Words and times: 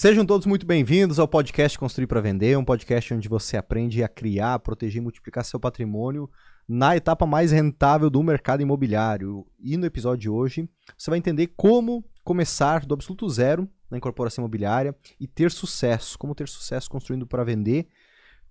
Sejam 0.00 0.24
todos 0.24 0.46
muito 0.46 0.64
bem-vindos 0.64 1.18
ao 1.18 1.26
podcast 1.26 1.76
Construir 1.76 2.06
para 2.06 2.20
Vender, 2.20 2.56
um 2.56 2.64
podcast 2.64 3.12
onde 3.12 3.28
você 3.28 3.56
aprende 3.56 4.00
a 4.00 4.06
criar, 4.06 4.60
proteger 4.60 4.98
e 4.98 5.02
multiplicar 5.02 5.44
seu 5.44 5.58
patrimônio 5.58 6.30
na 6.68 6.96
etapa 6.96 7.26
mais 7.26 7.50
rentável 7.50 8.08
do 8.08 8.22
mercado 8.22 8.62
imobiliário. 8.62 9.44
E 9.58 9.76
no 9.76 9.84
episódio 9.84 10.20
de 10.20 10.30
hoje, 10.30 10.68
você 10.96 11.10
vai 11.10 11.18
entender 11.18 11.48
como 11.56 12.04
começar 12.22 12.86
do 12.86 12.94
absoluto 12.94 13.28
zero 13.28 13.68
na 13.90 13.96
incorporação 13.96 14.42
imobiliária 14.42 14.94
e 15.18 15.26
ter 15.26 15.50
sucesso, 15.50 16.16
como 16.16 16.32
ter 16.32 16.46
sucesso 16.46 16.88
construindo 16.88 17.26
para 17.26 17.42
vender. 17.42 17.88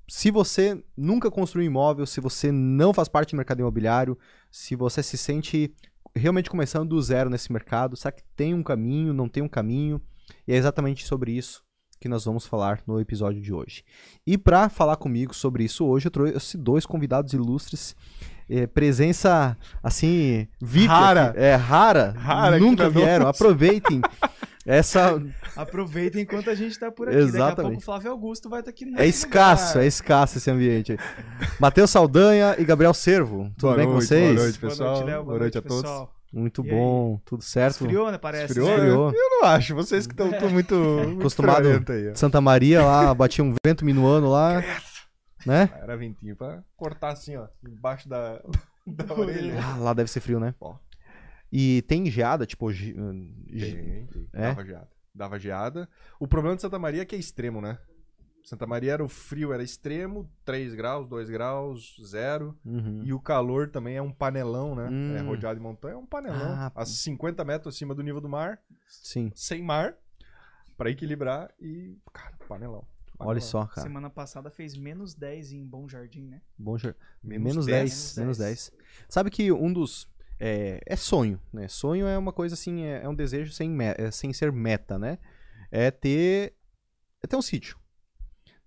Se 0.06 0.30
você 0.30 0.84
nunca 0.98 1.32
construiu 1.32 1.66
imóvel, 1.66 2.06
se 2.06 2.20
você 2.20 2.52
não 2.52 2.94
faz 2.94 3.08
parte 3.08 3.32
do 3.32 3.38
mercado 3.38 3.62
imobiliário, 3.62 4.20
se 4.52 4.76
você 4.76 5.02
se 5.02 5.18
sente 5.18 5.74
realmente 6.14 6.50
começando 6.50 6.90
do 6.90 7.02
zero 7.02 7.30
nesse 7.30 7.54
mercado, 7.54 7.96
será 7.96 8.12
que 8.12 8.24
tem 8.36 8.54
um 8.54 8.62
caminho, 8.62 9.14
não 9.14 9.30
tem 9.30 9.42
um 9.42 9.48
caminho? 9.48 10.02
E 10.48 10.54
é 10.54 10.56
exatamente 10.56 11.06
sobre 11.06 11.32
isso 11.32 11.64
que 12.00 12.08
nós 12.08 12.26
vamos 12.26 12.46
falar 12.46 12.82
no 12.86 13.00
episódio 13.00 13.42
de 13.42 13.54
hoje. 13.54 13.84
E 14.26 14.38
para 14.38 14.70
falar 14.70 14.98
comigo 14.98 15.34
sobre 15.34 15.64
isso 15.64 15.86
hoje, 15.86 16.08
eu 16.08 16.12
trouxe 16.12 16.58
dois 16.58 16.86
convidados 16.86 17.34
ilustres. 17.34 17.96
É, 18.50 18.66
presença 18.66 19.58
assim 19.84 20.48
VIP 20.62 20.88
Rara. 20.88 21.32
aqui. 21.32 21.40
é 21.40 21.56
rara, 21.56 22.16
Rara 22.18 22.58
nunca 22.58 22.86
aqui 22.88 22.94
vieram 22.96 23.26
nossa. 23.26 23.44
aproveitem 23.44 24.00
essa 24.66 25.22
Aproveitem 25.54 26.22
enquanto 26.22 26.50
a 26.50 26.56
gente 26.56 26.80
tá 26.80 26.90
por 26.90 27.10
aqui. 27.10 27.18
Daqui 27.18 27.28
a 27.28 27.32
pouco 27.32 27.38
Exatamente. 27.38 27.80
o 27.80 27.86
Flávio 27.86 28.12
Augusto 28.12 28.50
vai 28.50 28.62
estar 28.62 28.70
aqui 28.70 28.86
no 28.86 28.98
é 28.98 29.06
escasso 29.06 29.80
é 29.80 29.86
escasso 29.86 30.38
esse 30.38 30.50
ambiente 30.50 30.94
aí. 30.94 30.98
Matheus 31.60 31.90
Saldanha 31.90 32.56
e 32.58 32.64
Gabriel 32.64 32.94
Servo 32.94 33.52
tudo 33.58 33.62
Boa 33.62 33.76
bem 33.76 33.86
com 33.86 33.94
noite, 33.94 34.08
vocês 34.08 34.34
boa 34.34 34.44
noite. 34.46 34.60
Boa 34.60 34.70
pessoal. 34.70 34.92
noite, 34.94 35.06
Léo. 35.06 35.24
Boa 35.26 35.40
noite 35.40 35.58
a 35.58 35.62
todos. 35.62 36.17
Muito 36.32 36.66
E 36.66 36.70
bom 36.70 37.20
tudo 37.26 37.42
certo 37.44 37.84
Esfriou, 37.84 38.12
né? 38.12 38.18
Parece. 38.18 38.46
Esfriou? 38.46 38.68
né? 38.70 38.76
Esfriou. 38.76 39.12
Eu 39.14 39.30
não 39.42 39.44
acho. 39.48 39.74
Vocês 39.76 40.06
que 40.08 40.14
estão 40.14 40.50
muito, 40.50 40.74
muito 41.08 41.20
Acostumado. 41.20 41.68
aí. 41.68 42.16
Santa 42.16 42.42
Maria 42.42 42.84
lá 42.84 43.14
batia 43.14 43.44
um 43.44 43.54
vento 43.66 43.84
minuano 43.86 44.30
lá 44.30 44.62
né 45.46 45.70
Era 45.82 45.96
ventinho 45.96 46.36
pra 46.36 46.64
cortar 46.76 47.14
assim, 47.14 47.36
ó. 47.38 47.48
Embaixo 47.66 48.10
da, 48.10 48.42
da 48.86 49.14
orelha. 49.14 49.56
Ah, 49.64 49.78
lá 49.78 49.94
deve 49.94 50.10
ser 50.10 50.20
frio 50.20 50.40
né 50.40 50.54
e 51.52 51.82
tem 51.84 52.06
geada 52.12 52.46
tipo 52.46 52.70
ge- 52.74 52.94
ge- 53.54 53.76
Tem, 53.76 54.06
tem. 54.08 54.28
É? 54.34 54.48
Dava 54.50 54.66
geada. 54.66 54.88
Dava 55.16 55.40
geada. 55.40 55.90
O 56.20 56.28
problema 56.28 56.56
de 56.58 56.62
Santa 56.62 56.78
Maria 56.78 57.04
é 57.04 57.06
que 57.06 57.16
é 57.16 57.20
extremo, 57.20 57.62
né? 57.62 57.78
Santa 58.48 58.66
Maria 58.66 58.94
era 58.94 59.04
o 59.04 59.10
frio, 59.10 59.52
era 59.52 59.62
extremo, 59.62 60.26
3 60.46 60.74
graus, 60.74 61.06
2 61.10 61.30
graus, 61.30 62.00
0. 62.02 62.58
Uhum. 62.64 63.02
E 63.04 63.12
o 63.12 63.20
calor 63.20 63.68
também 63.70 63.98
é 63.98 64.02
um 64.02 64.10
panelão, 64.10 64.74
né? 64.74 64.88
Hum. 64.90 65.16
É 65.18 65.20
rodeado 65.20 65.60
de 65.60 65.62
montanha, 65.62 65.96
é 65.96 65.98
um 65.98 66.06
panelão. 66.06 66.54
Ah, 66.54 66.72
a 66.74 66.86
50 66.86 67.44
metros 67.44 67.76
acima 67.76 67.94
do 67.94 68.02
nível 68.02 68.22
do 68.22 68.30
mar, 68.30 68.58
sim 68.88 69.34
sem 69.36 69.62
mar, 69.62 69.96
pra 70.78 70.90
equilibrar 70.90 71.52
e, 71.60 71.98
cara, 72.14 72.38
panelão. 72.48 72.88
olha 73.20 73.28
Panelão. 73.28 73.42
só 73.42 73.66
cara 73.66 73.82
Semana 73.86 74.10
passada 74.10 74.50
fez 74.50 74.78
menos 74.78 75.14
10 75.14 75.52
em 75.52 75.66
Bom 75.66 75.90
Jardim, 75.90 76.28
né? 76.28 76.42
Bom, 76.58 76.78
jer- 76.78 76.96
Menos 77.22 77.44
menos 77.48 77.66
10, 77.66 77.76
10, 77.92 78.18
menos 78.18 78.18
menos 78.18 78.38
10. 78.38 78.72
Sabe 79.10 79.30
que 79.30 79.52
um 79.52 79.74
dos. 79.74 80.08
É, 80.40 80.80
é 80.86 80.96
sonho, 80.96 81.38
né? 81.52 81.68
Sonho 81.68 82.08
é 82.08 82.18
uma 82.18 82.32
coisa 82.32 82.54
assim, 82.54 82.84
é, 82.84 83.04
é 83.04 83.10
um 83.10 83.16
desejo 83.16 83.52
sem, 83.52 83.70
me- 83.70 83.94
é, 83.98 84.10
sem 84.10 84.32
ser 84.32 84.54
meta, 84.54 84.98
né? 84.98 85.18
É 85.70 85.92
ter. 85.92 86.54
É 87.22 87.28
ter 87.28 87.36
um 87.36 87.42
sítio. 87.42 87.78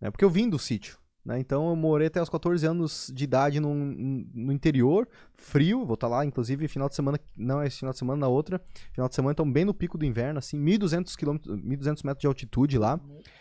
Né? 0.00 0.10
Porque 0.10 0.24
eu 0.24 0.30
vim 0.30 0.48
do 0.48 0.58
sítio. 0.58 0.98
Né? 1.22 1.38
Então 1.38 1.68
eu 1.68 1.76
morei 1.76 2.06
até 2.06 2.20
os 2.22 2.30
14 2.30 2.66
anos 2.66 3.12
de 3.14 3.24
idade 3.24 3.60
num- 3.60 4.24
no 4.32 4.50
interior, 4.52 5.06
frio, 5.34 5.84
vou 5.84 5.92
estar 5.94 6.08
lá, 6.08 6.24
inclusive, 6.24 6.66
final 6.66 6.88
de 6.88 6.94
semana, 6.94 7.20
não 7.36 7.60
é 7.60 7.66
esse 7.66 7.76
final 7.78 7.92
de 7.92 7.98
semana, 7.98 8.20
na 8.20 8.28
outra, 8.28 8.58
final 8.92 9.06
de 9.06 9.14
semana, 9.14 9.32
então 9.32 9.50
bem 9.52 9.66
no 9.66 9.74
pico 9.74 9.98
do 9.98 10.06
inverno, 10.06 10.38
assim, 10.38 10.58
1.200 10.58 11.14
quilômetros, 11.16 11.54
1.200 11.58 12.04
metros 12.06 12.20
de 12.22 12.26
altitude 12.26 12.78
lá, 12.78 12.98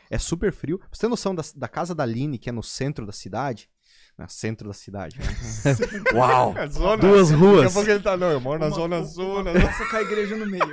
é 0.10 0.18
super 0.18 0.52
frio. 0.52 0.78
Pra 0.78 0.90
você 0.92 1.02
ter 1.02 1.08
noção 1.08 1.34
da, 1.34 1.42
da 1.56 1.70
casa 1.70 1.96
da 1.96 2.04
Aline, 2.04 2.38
que 2.38 2.50
é 2.50 2.52
no 2.52 2.62
centro 2.62 3.06
da 3.06 3.14
cidade, 3.14 3.70
no 4.18 4.28
centro 4.28 4.68
da 4.68 4.74
cidade, 4.74 5.18
né? 5.18 5.26
Uau! 6.14 6.58
É 6.58 6.68
zona. 6.68 6.98
Duas 6.98 7.30
Daqui 7.30 7.44
a 7.44 7.48
ruas. 7.48 7.74
pouco 7.74 7.90
ele 7.90 8.04
tá, 8.04 8.18
não, 8.18 8.30
eu 8.30 8.42
moro 8.42 8.60
na 8.60 8.68
Uma- 8.68 8.76
zona 8.76 9.06
sul, 9.06 9.42
na 9.42 9.54
praça 9.54 9.86
com 9.86 9.96
a 9.96 10.02
igreja 10.02 10.36
no 10.36 10.46
meio. 10.46 10.66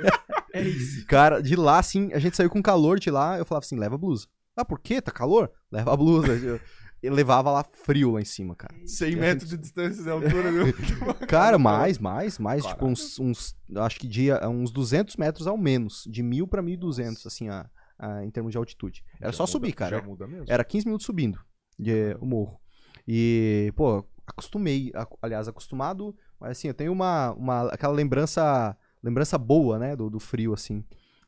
É 0.53 0.61
isso. 0.61 1.05
Cara, 1.07 1.41
de 1.41 1.55
lá, 1.55 1.79
assim, 1.79 2.11
a 2.11 2.19
gente 2.19 2.35
saiu 2.35 2.49
com 2.49 2.61
calor 2.61 2.99
de 2.99 3.09
lá, 3.09 3.37
eu 3.37 3.45
falava 3.45 3.65
assim, 3.65 3.77
leva 3.77 3.95
a 3.95 3.97
blusa. 3.97 4.27
Ah, 4.57 4.65
por 4.65 4.79
quê? 4.79 4.99
Tá 5.01 5.11
calor? 5.11 5.51
Leva 5.71 5.93
a 5.93 5.97
blusa. 5.97 6.33
Eu, 6.33 6.59
eu 7.03 7.13
levava 7.13 7.51
lá 7.51 7.63
frio 7.85 8.11
lá 8.13 8.21
em 8.21 8.25
cima, 8.25 8.55
cara. 8.55 8.73
100 8.85 9.15
metros 9.15 9.49
de 9.51 9.57
distância 9.57 10.01
de 10.03 10.09
altura. 10.09 10.51
viu? 10.51 10.65
Cara, 11.27 11.57
mais, 11.59 11.99
mais, 11.99 12.39
mais, 12.39 12.63
tipo 12.63 12.75
Caraca. 12.79 12.91
uns, 12.91 13.19
uns, 13.19 13.55
acho 13.77 13.99
que 13.99 14.07
dia, 14.07 14.39
uns 14.49 14.71
200 14.71 15.15
metros 15.15 15.45
ao 15.47 15.57
menos, 15.57 16.03
de 16.09 16.23
1.000 16.23 16.47
pra 16.47 16.63
1.200, 16.63 17.25
assim, 17.27 17.49
a, 17.49 17.69
a- 17.99 18.25
em 18.25 18.31
termos 18.31 18.51
de 18.51 18.57
altitude. 18.57 19.03
Era 19.21 19.31
Já 19.31 19.37
só 19.37 19.43
muda- 19.43 19.51
subir, 19.51 19.73
cara. 19.73 19.97
Já 19.99 20.03
muda 20.03 20.27
mesmo. 20.27 20.45
Era 20.49 20.63
15 20.63 20.85
minutos 20.87 21.05
subindo 21.05 21.39
de, 21.77 22.17
o 22.19 22.25
morro. 22.25 22.59
E, 23.07 23.71
pô, 23.75 24.03
acostumei, 24.25 24.91
aliás, 25.21 25.47
acostumado, 25.47 26.15
mas 26.39 26.51
assim, 26.51 26.67
eu 26.67 26.73
tenho 26.73 26.91
uma, 26.91 27.31
uma 27.33 27.67
aquela 27.69 27.93
lembrança, 27.93 28.75
lembrança 29.03 29.37
boa, 29.37 29.77
né, 29.79 29.95
do, 29.95 30.09
do 30.09 30.19
frio, 30.19 30.53
assim. 30.53 30.83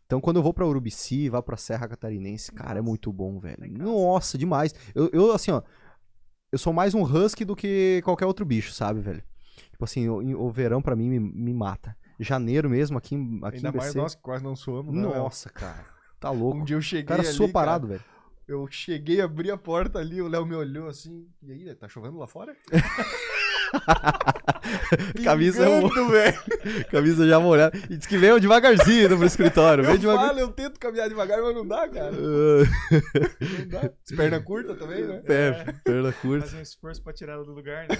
Então, 0.09 0.19
quando 0.19 0.37
eu 0.37 0.41
vou 0.43 0.51
pra 0.51 0.65
Urubici, 0.65 1.29
vá 1.29 1.39
pra 1.39 1.55
Serra 1.55 1.87
Catarinense, 1.87 2.51
cara, 2.51 2.71
é 2.71 2.81
Nossa, 2.81 2.89
muito 2.89 3.13
bom, 3.13 3.37
velho. 3.39 3.59
casa. 3.59 3.69
Nossa, 3.77 4.39
demais. 4.39 4.73
Eu, 4.95 5.07
eu, 5.13 5.31
assim, 5.31 5.51
ó, 5.51 5.61
eu 6.51 6.57
sou 6.57 6.73
mais 6.73 6.95
um 6.95 7.03
husky 7.03 7.45
do 7.45 7.55
que 7.55 8.01
qualquer 8.03 8.25
outro 8.25 8.43
bicho, 8.43 8.73
sabe, 8.73 9.01
velho? 9.01 9.21
Tipo 9.69 9.83
assim, 9.83 10.09
o, 10.09 10.41
o 10.41 10.49
verão 10.49 10.81
pra 10.81 10.95
mim 10.95 11.07
me, 11.09 11.19
me 11.19 11.53
mata. 11.53 11.95
Janeiro 12.19 12.67
mesmo, 12.67 12.97
aqui, 12.97 13.13
em- 13.13 13.39
aqui 13.43 13.57
Ainda 13.57 13.69
em 13.69 13.77
mais 13.77 13.89
BC. 13.91 13.97
nós 13.99 14.15
que 14.15 14.21
quase 14.23 14.43
não 14.43 14.55
suamos. 14.55 14.95
né? 14.95 14.99
Nossa, 14.99 15.47
cara. 15.51 15.85
Tá 16.19 16.31
louco. 16.31 16.57
Um 16.57 16.65
dia 16.65 16.75
eu 16.75 16.79
o 16.79 16.81
cheguei 16.81 17.03
cara 17.05 17.21
ali, 17.21 17.31
sua 17.31 17.47
parado, 17.47 17.85
velho. 17.89 18.03
Eu 18.47 18.65
cheguei, 18.67 19.21
abri 19.21 19.51
a 19.51 19.57
porta 19.57 19.99
ali, 19.99 20.19
o 20.23 20.27
Léo 20.27 20.43
me 20.43 20.55
olhou 20.55 20.87
assim. 20.87 21.27
E 21.43 21.51
aí, 21.51 21.75
tá 21.75 21.87
chovendo 21.87 22.17
lá 22.17 22.25
fora? 22.25 22.57
Camisa 25.23 25.63
é 25.65 25.69
um- 25.69 25.89
Pingando, 25.89 26.09
velho. 26.11 26.37
Camisa 26.91 27.27
já 27.27 27.39
molhada. 27.39 27.77
E 27.89 27.97
diz 27.97 28.05
que 28.05 28.17
veio 28.17 28.39
devagarzinho 28.39 29.09
pro 29.17 29.25
escritório. 29.25 29.83
Eu 29.85 29.97
devagar. 29.97 30.27
falo, 30.27 30.39
eu 30.39 30.49
tento 30.49 30.79
caminhar 30.79 31.07
devagar, 31.09 31.41
mas 31.41 31.55
não 31.55 31.67
dá, 31.67 31.87
cara. 31.87 32.11
Não 32.19 33.67
dá. 33.69 33.79
As 34.09 34.15
pernas 34.15 34.43
curtas 34.43 34.77
também, 34.77 35.03
né? 35.05 35.17
Perna, 35.25 35.73
perna 35.83 36.11
curta. 36.13 36.45
Fazer 36.45 36.57
um 36.57 36.61
esforço 36.61 37.01
pra 37.03 37.13
tirar 37.13 37.33
ela 37.33 37.43
do 37.45 37.53
lugar, 37.53 37.87
né? 37.87 37.97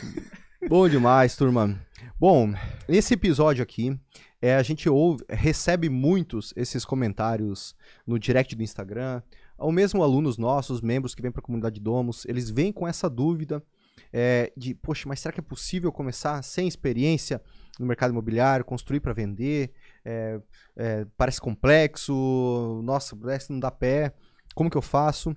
Bom 0.68 0.88
demais, 0.90 1.36
turma. 1.36 1.80
Bom, 2.20 2.54
esse 2.88 3.14
episódio 3.14 3.64
aqui, 3.64 3.98
é, 4.42 4.56
a 4.56 4.64
gente 4.64 4.90
ouve, 4.90 5.24
recebe 5.30 5.90
muitos 5.90 6.54
esses 6.56 6.84
comentários 6.84 7.76
no 8.06 8.20
direct 8.20 8.56
do 8.56 8.64
Instagram, 8.64 9.22
ou 9.58 9.72
mesmo 9.72 10.04
alunos 10.04 10.38
nossos, 10.38 10.82
membros 10.82 11.16
que 11.16 11.22
vêm 11.22 11.32
para 11.32 11.40
a 11.40 11.44
comunidade 11.44 11.80
Domos, 11.80 12.26
eles 12.26 12.50
vêm 12.50 12.72
com 12.72 12.88
essa 12.88 13.10
dúvida 13.10 13.64
é, 14.12 14.52
de, 14.56 14.74
poxa, 14.76 15.08
mas 15.08 15.20
será 15.20 15.32
que 15.34 15.40
é 15.40 15.44
possível 15.44 15.92
começar 15.92 16.42
sem 16.44 16.68
experiência 16.68 17.42
no 17.80 17.86
mercado 17.86 18.12
imobiliário, 18.12 18.66
construir 18.66 19.00
para 19.00 19.14
vender? 19.14 19.74
É, 20.04 20.40
é, 20.76 21.06
parece 21.18 21.40
complexo, 21.40 22.82
nossa, 22.84 23.16
parece 23.16 23.52
não 23.52 23.60
dá 23.60 23.72
pé, 23.72 24.14
como 24.54 24.70
que 24.70 24.78
eu 24.78 24.82
faço? 24.82 25.36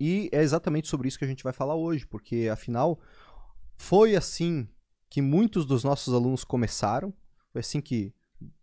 E 0.00 0.28
é 0.32 0.42
exatamente 0.42 0.88
sobre 0.88 1.08
isso 1.08 1.18
que 1.18 1.24
a 1.24 1.28
gente 1.28 1.42
vai 1.42 1.52
falar 1.52 1.74
hoje, 1.74 2.06
porque 2.06 2.48
afinal 2.52 3.00
foi 3.76 4.14
assim 4.14 4.68
que 5.10 5.22
muitos 5.22 5.64
dos 5.64 5.82
nossos 5.82 6.12
alunos 6.12 6.44
começaram. 6.44 7.12
Foi 7.52 7.60
assim 7.60 7.80
que 7.80 8.12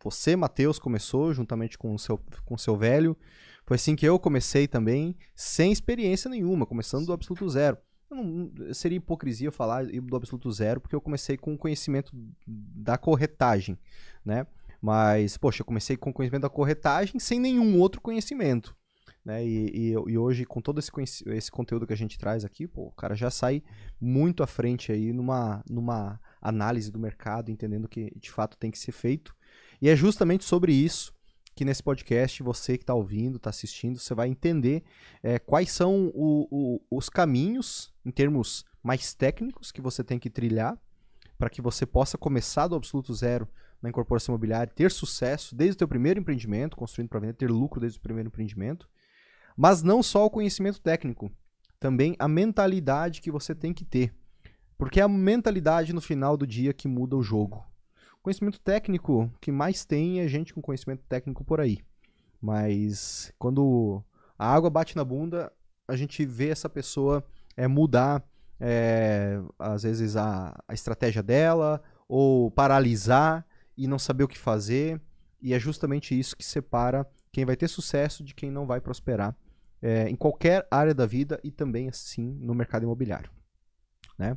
você, 0.04 0.36
Matheus, 0.36 0.80
começou 0.80 1.34
juntamente 1.34 1.78
com 1.78 1.94
o 1.94 2.00
seu, 2.00 2.18
com 2.46 2.56
o 2.56 2.60
seu 2.60 2.78
velho. 2.78 3.18
Foi 3.66 3.76
assim 3.76 3.96
que 3.96 4.06
eu 4.06 4.20
comecei 4.20 4.68
também, 4.68 5.18
sem 5.36 5.72
experiência 5.72 6.30
nenhuma, 6.30 6.66
começando 6.66 7.08
do 7.08 7.14
absoluto 7.14 7.50
zero. 7.50 7.78
Não- 8.10 8.52
seria 8.74 8.98
hipocrisia 8.98 9.52
falar 9.52 9.86
do 9.86 10.16
absoluto 10.16 10.52
zero, 10.52 10.80
porque 10.80 10.96
eu 10.96 11.02
comecei 11.02 11.38
com 11.38 11.58
conhecimento 11.58 12.12
da 12.46 12.98
corretagem, 12.98 13.78
né? 14.24 14.46
Mas, 14.82 15.38
poxa, 15.38 15.62
eu 15.62 15.66
comecei 15.66 15.98
com 15.98 16.14
conhecimento 16.14 16.44
da 16.44 16.50
corretagem 16.50 17.20
sem 17.20 17.40
nenhum 17.40 17.80
outro 17.80 18.00
conhecimento. 18.00 18.76
Né? 19.24 19.44
E, 19.44 19.72
e, 19.74 19.92
e 19.92 20.18
hoje, 20.18 20.46
com 20.46 20.62
todo 20.62 20.80
esse, 20.80 20.92
esse 21.26 21.50
conteúdo 21.50 21.88
que 21.88 21.94
a 21.94 21.98
gente 21.98 22.20
traz 22.20 22.46
aqui, 22.46 22.68
pô, 22.68 22.84
o 22.84 22.92
cara 22.92 23.16
já 23.16 23.32
sai 23.32 23.64
muito 24.00 24.44
à 24.44 24.48
frente 24.48 24.92
aí 24.92 25.12
numa, 25.12 25.64
numa 25.68 26.22
análise 26.40 26.92
do 26.92 27.00
mercado, 27.00 27.50
entendendo 27.50 27.86
o 27.86 27.90
que 27.90 28.14
de 28.16 28.30
fato 28.30 28.56
tem 28.56 28.70
que 28.70 28.78
ser 28.78 28.92
feito. 28.92 29.36
E 29.82 29.90
é 29.90 29.96
justamente 29.96 30.44
sobre 30.46 30.72
isso 30.72 31.15
que 31.56 31.64
nesse 31.66 31.82
podcast 31.82 32.44
você 32.44 32.78
que 32.78 32.84
está 32.84 32.94
ouvindo, 32.94 33.38
está 33.38 33.50
assistindo, 33.50 33.98
você 33.98 34.14
vai 34.14 34.28
entender 34.28 34.84
é, 35.24 35.40
quais 35.40 35.72
são 35.72 36.12
o- 36.14 36.48
o- 36.52 36.82
os 36.98 37.10
caminhos, 37.10 37.94
em 38.06 38.12
termos 38.12 38.66
mais 38.84 39.14
técnicos, 39.14 39.72
que 39.72 39.82
você 39.82 40.04
tem 40.04 40.20
que 40.20 40.30
trilhar 40.30 40.78
para 41.38 41.50
que 41.50 41.62
você 41.62 41.86
possa 41.86 42.18
começar 42.18 42.68
do 42.68 42.76
absoluto 42.76 43.14
zero 43.14 43.48
na 43.82 43.90
incorporação 43.90 44.34
imobiliária, 44.34 44.72
ter 44.74 44.92
sucesso 44.92 45.56
desde 45.56 45.76
o 45.76 45.78
teu 45.78 45.88
primeiro 45.88 46.20
empreendimento, 46.20 46.76
construindo 46.76 47.10
para 47.10 47.20
vender, 47.20 47.34
ter 47.34 47.50
lucro 47.50 47.80
desde 47.80 47.98
o 48.00 48.02
primeiro 48.02 48.28
empreendimento. 48.28 48.90
Mas 49.56 49.82
não 49.82 50.04
só 50.04 50.26
o 50.26 50.30
conhecimento 50.30 50.82
técnico, 50.82 51.32
também 51.80 52.16
a 52.20 52.28
mentalidade 52.28 53.22
que 53.22 53.32
você 53.32 53.56
tem 53.56 53.74
que 53.74 53.86
ter. 53.86 54.14
Porque 54.78 55.00
é 55.00 55.04
a 55.04 55.08
mentalidade 55.08 55.94
no 55.94 56.02
final 56.02 56.36
do 56.36 56.46
dia 56.46 56.74
que 56.74 56.88
muda 56.88 57.16
o 57.16 57.24
jogo. 57.24 57.64
Conhecimento 58.26 58.60
técnico, 58.60 59.32
que 59.40 59.52
mais 59.52 59.86
tem 59.86 60.20
é 60.20 60.28
gente 60.28 60.52
com 60.52 60.60
conhecimento 60.60 61.04
técnico 61.08 61.44
por 61.44 61.62
aí. 61.62 61.78
Mas 62.42 63.32
quando 63.38 64.04
A 64.36 64.52
água 64.52 64.68
bate 64.68 64.96
na 64.96 65.04
bunda, 65.04 65.54
a 65.88 65.96
gente 65.96 66.26
vê 66.26 66.50
essa 66.50 66.68
pessoa 66.68 67.24
é, 67.56 67.68
mudar, 67.68 68.28
é, 68.60 69.40
às 69.60 69.84
vezes, 69.84 70.16
a, 70.16 70.60
a 70.68 70.74
estratégia 70.74 71.22
dela, 71.22 71.84
ou 72.10 72.50
paralisar 72.50 73.46
e 73.78 73.88
não 73.88 74.00
saber 74.00 74.24
o 74.24 74.28
que 74.28 74.40
fazer. 74.40 75.00
E 75.40 75.54
é 75.54 75.60
justamente 75.60 76.20
isso 76.20 76.36
que 76.36 76.44
separa 76.44 77.08
quem 77.32 77.46
vai 77.46 77.56
ter 77.56 77.68
sucesso 77.68 78.24
de 78.24 78.34
quem 78.34 78.50
não 78.50 78.66
vai 78.66 78.82
prosperar 78.82 79.38
é, 79.84 80.10
em 80.10 80.16
qualquer 80.16 80.68
área 80.72 80.96
da 80.96 81.06
vida 81.06 81.40
e 81.44 81.52
também, 81.52 81.90
assim, 81.90 82.40
no 82.42 82.56
mercado 82.56 82.86
imobiliário. 82.86 83.30
Né? 84.18 84.36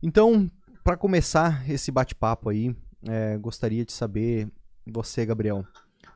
Então, 0.00 0.48
para 0.82 0.96
começar 0.96 1.68
esse 1.70 1.90
bate-papo 1.92 2.48
aí, 2.48 2.74
é, 3.08 3.38
gostaria 3.38 3.84
de 3.84 3.92
saber, 3.92 4.50
você, 4.86 5.24
Gabriel, 5.24 5.64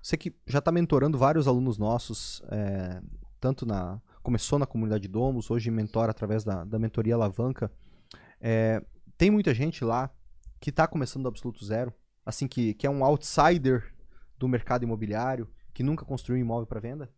você 0.02 0.16
que 0.16 0.34
já 0.46 0.58
está 0.58 0.72
mentorando 0.72 1.16
vários 1.16 1.46
alunos 1.46 1.78
nossos, 1.78 2.42
é, 2.50 3.00
tanto 3.40 3.64
na. 3.64 4.00
Começou 4.22 4.58
na 4.58 4.66
comunidade 4.66 5.06
Domus, 5.06 5.52
hoje 5.52 5.70
mentora 5.70 6.10
através 6.10 6.42
da, 6.42 6.64
da 6.64 6.80
mentoria 6.80 7.14
Alavanca. 7.14 7.70
É, 8.40 8.84
tem 9.16 9.30
muita 9.30 9.54
gente 9.54 9.84
lá 9.84 10.10
que 10.60 10.70
está 10.70 10.84
começando 10.88 11.22
do 11.22 11.28
absoluto 11.28 11.64
zero, 11.64 11.94
assim, 12.24 12.48
que, 12.48 12.74
que 12.74 12.88
é 12.88 12.90
um 12.90 13.04
outsider 13.04 13.94
do 14.36 14.48
mercado 14.48 14.82
imobiliário, 14.82 15.48
que 15.72 15.84
nunca 15.84 16.04
construiu 16.04 16.40
um 16.40 16.44
imóvel 16.44 16.66
para 16.66 16.80
venda? 16.80 17.08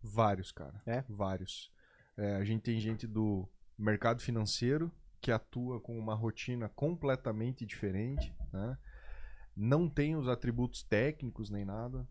Vários, 0.00 0.52
cara. 0.52 0.80
É? 0.86 1.02
Vários. 1.08 1.72
É, 2.16 2.36
a 2.36 2.44
gente 2.44 2.62
tem 2.62 2.78
gente 2.78 3.04
do 3.04 3.48
mercado 3.76 4.22
financeiro 4.22 4.92
que 5.24 5.32
atua 5.32 5.80
com 5.80 5.98
uma 5.98 6.14
rotina 6.14 6.68
completamente 6.68 7.64
diferente, 7.64 8.36
né? 8.52 8.76
Não 9.56 9.88
tem 9.88 10.16
os 10.16 10.28
atributos 10.28 10.82
técnicos 10.82 11.48
nem 11.48 11.64
nada. 11.64 12.06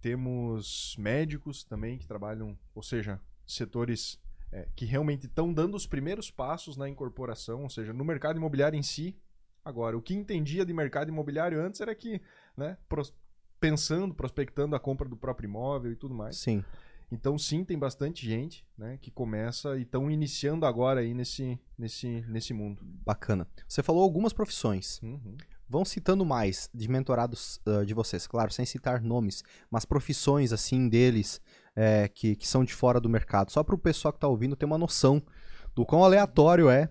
Temos 0.00 0.96
médicos 0.98 1.62
também 1.62 1.98
que 1.98 2.06
trabalham, 2.06 2.58
ou 2.74 2.82
seja, 2.82 3.20
setores 3.46 4.18
é, 4.50 4.66
que 4.74 4.86
realmente 4.86 5.26
estão 5.26 5.52
dando 5.52 5.76
os 5.76 5.86
primeiros 5.86 6.30
passos 6.30 6.74
na 6.74 6.88
incorporação, 6.88 7.64
ou 7.64 7.68
seja, 7.68 7.92
no 7.92 8.02
mercado 8.02 8.38
imobiliário 8.38 8.78
em 8.78 8.82
si. 8.82 9.14
Agora, 9.62 9.94
o 9.94 10.00
que 10.00 10.14
entendia 10.14 10.64
de 10.64 10.72
mercado 10.72 11.10
imobiliário 11.10 11.60
antes 11.60 11.82
era 11.82 11.94
que, 11.94 12.18
né, 12.56 12.78
pros, 12.88 13.14
pensando, 13.60 14.14
prospectando 14.14 14.74
a 14.74 14.80
compra 14.80 15.06
do 15.06 15.18
próprio 15.18 15.48
imóvel 15.48 15.92
e 15.92 15.96
tudo 15.96 16.14
mais. 16.14 16.38
Sim. 16.38 16.64
Então, 17.12 17.38
sim, 17.38 17.62
tem 17.62 17.78
bastante 17.78 18.26
gente 18.26 18.66
né, 18.76 18.98
que 18.98 19.10
começa 19.10 19.76
e 19.76 19.82
estão 19.82 20.10
iniciando 20.10 20.64
agora 20.64 21.00
aí 21.00 21.12
nesse, 21.12 21.60
nesse, 21.78 22.24
nesse 22.26 22.54
mundo. 22.54 22.82
Bacana. 23.04 23.46
Você 23.68 23.82
falou 23.82 24.02
algumas 24.02 24.32
profissões. 24.32 24.98
Uhum. 25.02 25.36
Vão 25.68 25.84
citando 25.84 26.24
mais 26.24 26.70
de 26.72 26.88
mentorados 26.88 27.60
uh, 27.66 27.84
de 27.84 27.92
vocês, 27.92 28.26
claro, 28.26 28.50
sem 28.50 28.64
citar 28.64 29.02
nomes, 29.02 29.44
mas 29.70 29.84
profissões 29.84 30.54
assim 30.54 30.88
deles 30.88 31.38
é, 31.76 32.08
que, 32.08 32.34
que 32.34 32.48
são 32.48 32.64
de 32.64 32.74
fora 32.74 32.98
do 32.98 33.10
mercado, 33.10 33.50
só 33.50 33.62
para 33.62 33.74
o 33.74 33.78
pessoal 33.78 34.12
que 34.12 34.16
está 34.16 34.28
ouvindo 34.28 34.56
ter 34.56 34.64
uma 34.64 34.78
noção 34.78 35.22
do 35.74 35.84
quão 35.84 36.04
aleatório 36.04 36.70
é 36.70 36.90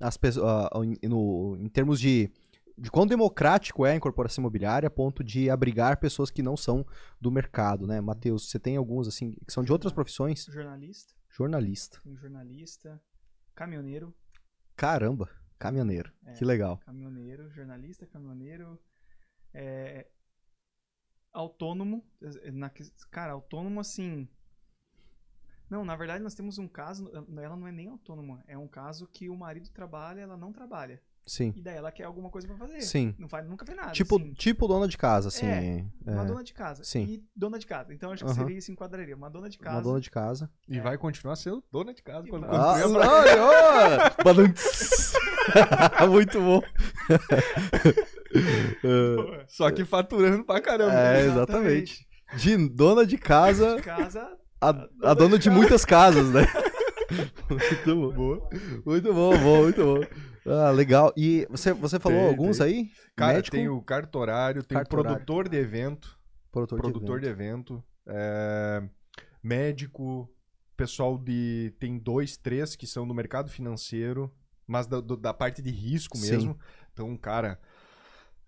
as 0.00 0.16
uh, 0.16 1.08
no, 1.08 1.56
em 1.60 1.68
termos 1.68 2.00
de, 2.00 2.30
de 2.80 2.90
quão 2.90 3.06
democrático 3.06 3.84
é 3.84 3.92
a 3.92 3.96
incorporação 3.96 4.40
imobiliária 4.40 4.86
a 4.86 4.90
ponto 4.90 5.22
de 5.22 5.50
abrigar 5.50 6.00
pessoas 6.00 6.30
que 6.30 6.42
não 6.42 6.56
são 6.56 6.86
do 7.20 7.30
mercado, 7.30 7.86
né? 7.86 8.00
Matheus, 8.00 8.48
você 8.48 8.58
tem 8.58 8.76
alguns 8.76 9.06
assim 9.06 9.36
que 9.46 9.52
são 9.52 9.62
de 9.62 9.70
outras 9.70 9.92
profissões? 9.92 10.46
Jornalista. 10.46 11.14
Jornalista. 11.28 12.00
Tem 12.02 12.16
jornalista. 12.16 13.02
Caminhoneiro. 13.54 14.14
Caramba, 14.74 15.28
caminhoneiro. 15.58 16.10
É. 16.24 16.32
Que 16.32 16.44
legal. 16.44 16.78
Caminhoneiro, 16.78 17.50
jornalista, 17.50 18.06
caminhoneiro. 18.06 18.80
É, 19.52 20.08
autônomo. 21.34 22.02
Na, 22.50 22.70
cara, 23.10 23.32
autônomo 23.32 23.78
assim. 23.78 24.26
Não, 25.68 25.84
na 25.84 25.94
verdade 25.96 26.24
nós 26.24 26.34
temos 26.34 26.58
um 26.58 26.66
caso, 26.66 27.10
ela 27.38 27.56
não 27.56 27.68
é 27.68 27.70
nem 27.70 27.88
autônoma, 27.88 28.42
é 28.48 28.58
um 28.58 28.66
caso 28.66 29.06
que 29.06 29.28
o 29.28 29.36
marido 29.36 29.70
trabalha, 29.70 30.22
ela 30.22 30.36
não 30.36 30.52
trabalha. 30.52 31.00
Sim. 31.26 31.52
E 31.56 31.62
daí 31.62 31.76
ela 31.76 31.92
quer 31.92 32.04
alguma 32.04 32.28
coisa 32.28 32.48
pra 32.48 32.56
fazer. 32.56 32.80
Sim. 32.80 33.14
Não 33.18 33.28
faz, 33.28 33.46
nunca 33.48 33.64
fez 33.64 33.76
nada. 33.76 33.92
Tipo, 33.92 34.16
assim. 34.16 34.32
tipo 34.34 34.66
dona 34.66 34.88
de 34.88 34.98
casa, 34.98 35.28
assim. 35.28 35.46
É, 35.46 35.84
Uma 36.04 36.22
é, 36.22 36.24
dona 36.26 36.42
de 36.42 36.52
casa. 36.52 36.82
sim. 36.82 37.04
E 37.04 37.24
dona 37.36 37.58
de 37.58 37.66
casa. 37.66 37.94
Então 37.94 38.10
acho 38.10 38.24
que 38.24 38.30
Aham. 38.30 38.38
seria 38.40 38.58
isso 38.58 38.72
enquadraria. 38.72 39.14
Uma 39.14 39.30
dona 39.30 39.48
de 39.48 39.58
casa. 39.58 39.76
uma 39.76 39.82
dona 39.82 40.00
de 40.00 40.10
casa. 40.10 40.50
E 40.68 40.78
É. 40.78 40.80
vai 40.80 40.98
continuar 40.98 41.36
sendo 41.36 41.62
dona 41.70 41.94
de 41.94 42.02
casa 42.02 42.26
E 42.26 42.30
quando. 42.30 42.44
Ah, 42.46 42.80
construir 42.82 42.98
a 42.98 44.10
pra-. 44.22 46.06
Muito 46.08 46.40
bom. 46.40 46.60
Pô, 48.82 49.44
Só 49.48 49.70
que 49.70 49.84
faturando 49.84 50.44
pra 50.44 50.60
caramba. 50.60 50.92
É, 50.94 51.26
exatamente. 51.26 52.06
De 52.36 52.56
dona 52.68 53.04
de 53.04 53.18
casa 53.18 53.80
Casa. 53.82 54.26
a, 54.60 54.68
a 55.02 55.14
dona 55.14 55.38
de 55.38 55.50
muitas 55.50 55.84
casas, 55.84 56.30
né? 56.30 56.42
Muito 57.48 58.12
bom. 58.12 58.48
Muito 58.84 59.14
bom, 59.14 59.30
bom, 59.38 59.62
muito 59.64 59.84
bom. 59.84 60.00
Ah, 60.46 60.70
legal. 60.70 61.12
E 61.16 61.46
você, 61.50 61.72
você 61.72 61.98
falou 61.98 62.18
Tem, 62.18 62.28
alguns 62.28 62.58
tem. 62.58 62.66
aí? 62.66 62.90
Cara, 63.16 63.34
Médico, 63.34 63.56
tem 63.56 63.68
o 63.68 63.82
cartorário, 63.82 64.62
tem 64.62 64.78
Cartorário. 64.78 65.10
o 65.10 65.14
produtor 65.14 65.48
de 65.48 65.56
evento, 65.56 66.18
produtor, 66.50 66.78
produtor 66.78 67.20
de 67.20 67.26
de 67.26 67.32
evento, 67.32 67.84
é, 68.06 68.82
médico, 69.42 70.30
pessoal 70.76 71.18
de. 71.18 71.74
Tem 71.78 71.98
dois, 71.98 72.36
três 72.36 72.74
que 72.74 72.86
são 72.86 73.06
do 73.06 73.14
mercado 73.14 73.50
financeiro, 73.50 74.32
mas 74.66 74.86
da, 74.86 75.00
da 75.00 75.34
parte 75.34 75.60
de 75.60 75.70
risco 75.70 76.16
Sim. 76.16 76.30
mesmo. 76.30 76.58
Então, 76.92 77.14
cara, 77.16 77.60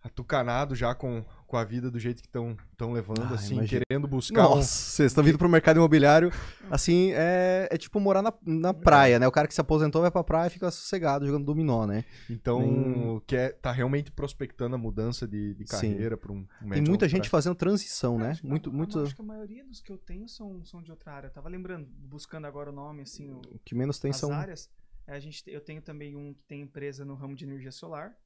atucanado 0.02 0.74
já 0.74 0.94
com, 0.94 1.24
com 1.52 1.58
a 1.58 1.64
vida 1.64 1.90
do 1.90 1.98
jeito 1.98 2.22
que 2.22 2.28
estão 2.28 2.92
levando, 2.94 3.20
Ah, 3.30 3.34
assim, 3.34 3.56
imagina. 3.56 3.82
querendo 3.86 4.08
buscar 4.08 4.48
um. 4.48 4.54
Nossa, 4.56 4.68
vocês 4.72 5.12
estão 5.12 5.22
vindo 5.22 5.36
pro 5.36 5.50
mercado 5.50 5.76
imobiliário, 5.76 6.32
assim, 6.70 7.12
é, 7.12 7.68
é 7.70 7.76
tipo 7.76 8.00
morar 8.00 8.22
na, 8.22 8.32
na 8.42 8.72
praia, 8.72 9.18
né? 9.18 9.28
O 9.28 9.30
cara 9.30 9.46
que 9.46 9.52
se 9.52 9.60
aposentou 9.60 10.00
vai 10.00 10.10
pra 10.10 10.24
praia 10.24 10.46
e 10.46 10.50
fica 10.50 10.70
sossegado 10.70 11.26
jogando 11.26 11.44
dominó, 11.44 11.86
né? 11.86 12.06
Então, 12.30 12.58
Nem- 12.62 13.20
quer, 13.26 13.52
tá 13.60 13.70
realmente 13.70 14.10
prospectando 14.10 14.76
a 14.76 14.78
mudança 14.78 15.28
de, 15.28 15.52
de 15.52 15.64
carreira 15.66 16.16
para 16.16 16.32
um, 16.32 16.46
um 16.62 16.70
Tem 16.70 16.80
muita 16.82 17.06
gente 17.06 17.28
fazendo 17.28 17.54
transição, 17.54 18.16
né? 18.16 18.30
Acho 18.30 18.46
Muito, 18.46 18.70
a- 18.70 18.72
muito. 18.72 18.98
Acho 19.00 19.14
que 19.14 19.20
a 19.20 19.24
maioria 19.24 19.62
dos 19.62 19.82
que 19.82 19.92
eu 19.92 19.98
tenho 19.98 20.26
são, 20.30 20.64
são 20.64 20.82
de 20.82 20.90
outra 20.90 21.12
área. 21.12 21.26
Eu 21.26 21.32
tava 21.32 21.50
lembrando, 21.50 21.86
buscando 21.98 22.46
agora 22.46 22.70
o 22.70 22.72
nome, 22.72 23.02
assim, 23.02 23.30
o, 23.30 23.40
O 23.40 23.58
que 23.62 23.74
menos 23.74 23.98
tem 23.98 24.10
as 24.10 24.16
são. 24.16 24.32
áreas. 24.32 24.70
É, 25.06 25.12
A 25.14 25.20
gente, 25.20 25.42
eu 25.48 25.60
tenho 25.60 25.82
também 25.82 26.16
um 26.16 26.32
que 26.32 26.42
tem 26.44 26.62
empresa 26.62 27.04
no 27.04 27.14
ramo 27.14 27.34
de 27.36 27.44
energia 27.44 27.70
solar. 27.72 28.16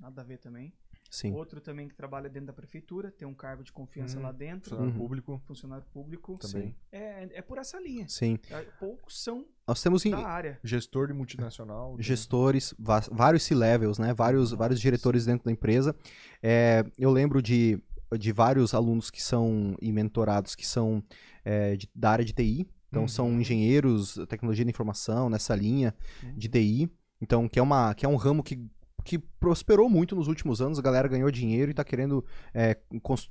Nada 0.00 0.20
a 0.20 0.24
ver 0.24 0.38
também. 0.38 0.72
Sim. 1.14 1.32
Outro 1.34 1.60
também 1.60 1.86
que 1.88 1.94
trabalha 1.94 2.26
dentro 2.30 2.46
da 2.46 2.54
prefeitura, 2.54 3.10
tem 3.12 3.28
um 3.28 3.34
cargo 3.34 3.62
de 3.62 3.70
confiança 3.70 4.18
Hum, 4.18 4.22
lá 4.22 4.32
dentro. 4.32 4.70
Funcionário 4.70 4.92
Uhum. 4.94 4.98
público 4.98 5.42
Funcionário 5.46 5.84
público. 5.92 6.38
também. 6.38 6.74
É, 6.90 7.28
é 7.38 7.42
por 7.42 7.58
essa 7.58 7.78
linha. 7.78 8.08
Sim. 8.08 8.38
É, 8.50 8.62
Poucos 8.80 9.22
são 9.22 9.44
Nós 9.68 9.82
temos 9.82 10.06
em- 10.06 10.10
da 10.10 10.26
área. 10.26 10.58
Gestor 10.64 11.08
de 11.08 11.12
multinacional. 11.12 11.96
gestores, 12.00 12.74
vários 13.10 13.42
C-levels, 13.42 13.98
né? 13.98 14.14
Vários, 14.14 14.52
vários 14.52 14.80
diretores 14.80 15.26
dentro 15.26 15.44
da 15.44 15.52
empresa. 15.52 15.94
É, 16.42 16.82
eu 16.98 17.10
lembro 17.10 17.42
de, 17.42 17.78
de 18.18 18.32
vários 18.32 18.72
alunos 18.72 19.10
que 19.10 19.22
são 19.22 19.76
e 19.82 19.92
mentorados 19.92 20.54
que 20.54 20.66
são 20.66 21.02
é, 21.44 21.76
de- 21.76 21.90
da 21.94 22.10
área 22.10 22.24
de 22.24 22.32
TI. 22.32 22.66
Então, 22.88 23.06
são 23.06 23.26
Uhum. 23.28 23.40
engenheiros, 23.40 24.14
tecnologia 24.28 24.64
da 24.64 24.70
informação, 24.70 25.28
nessa 25.28 25.54
linha 25.54 25.94
de 26.36 26.48
TI. 26.48 26.90
Então, 27.20 27.48
que 27.48 27.58
é, 27.58 27.62
uma, 27.62 27.92
que 27.94 28.04
é 28.06 28.08
um 28.08 28.16
ramo 28.16 28.42
que, 28.42 28.64
que 29.04 29.18
prosperou 29.18 29.88
muito 29.88 30.14
nos 30.14 30.28
últimos 30.28 30.60
anos. 30.60 30.78
A 30.78 30.82
galera 30.82 31.08
ganhou 31.08 31.30
dinheiro 31.30 31.70
e 31.70 31.72
está 31.72 31.84
querendo 31.84 32.24
é, 32.54 32.76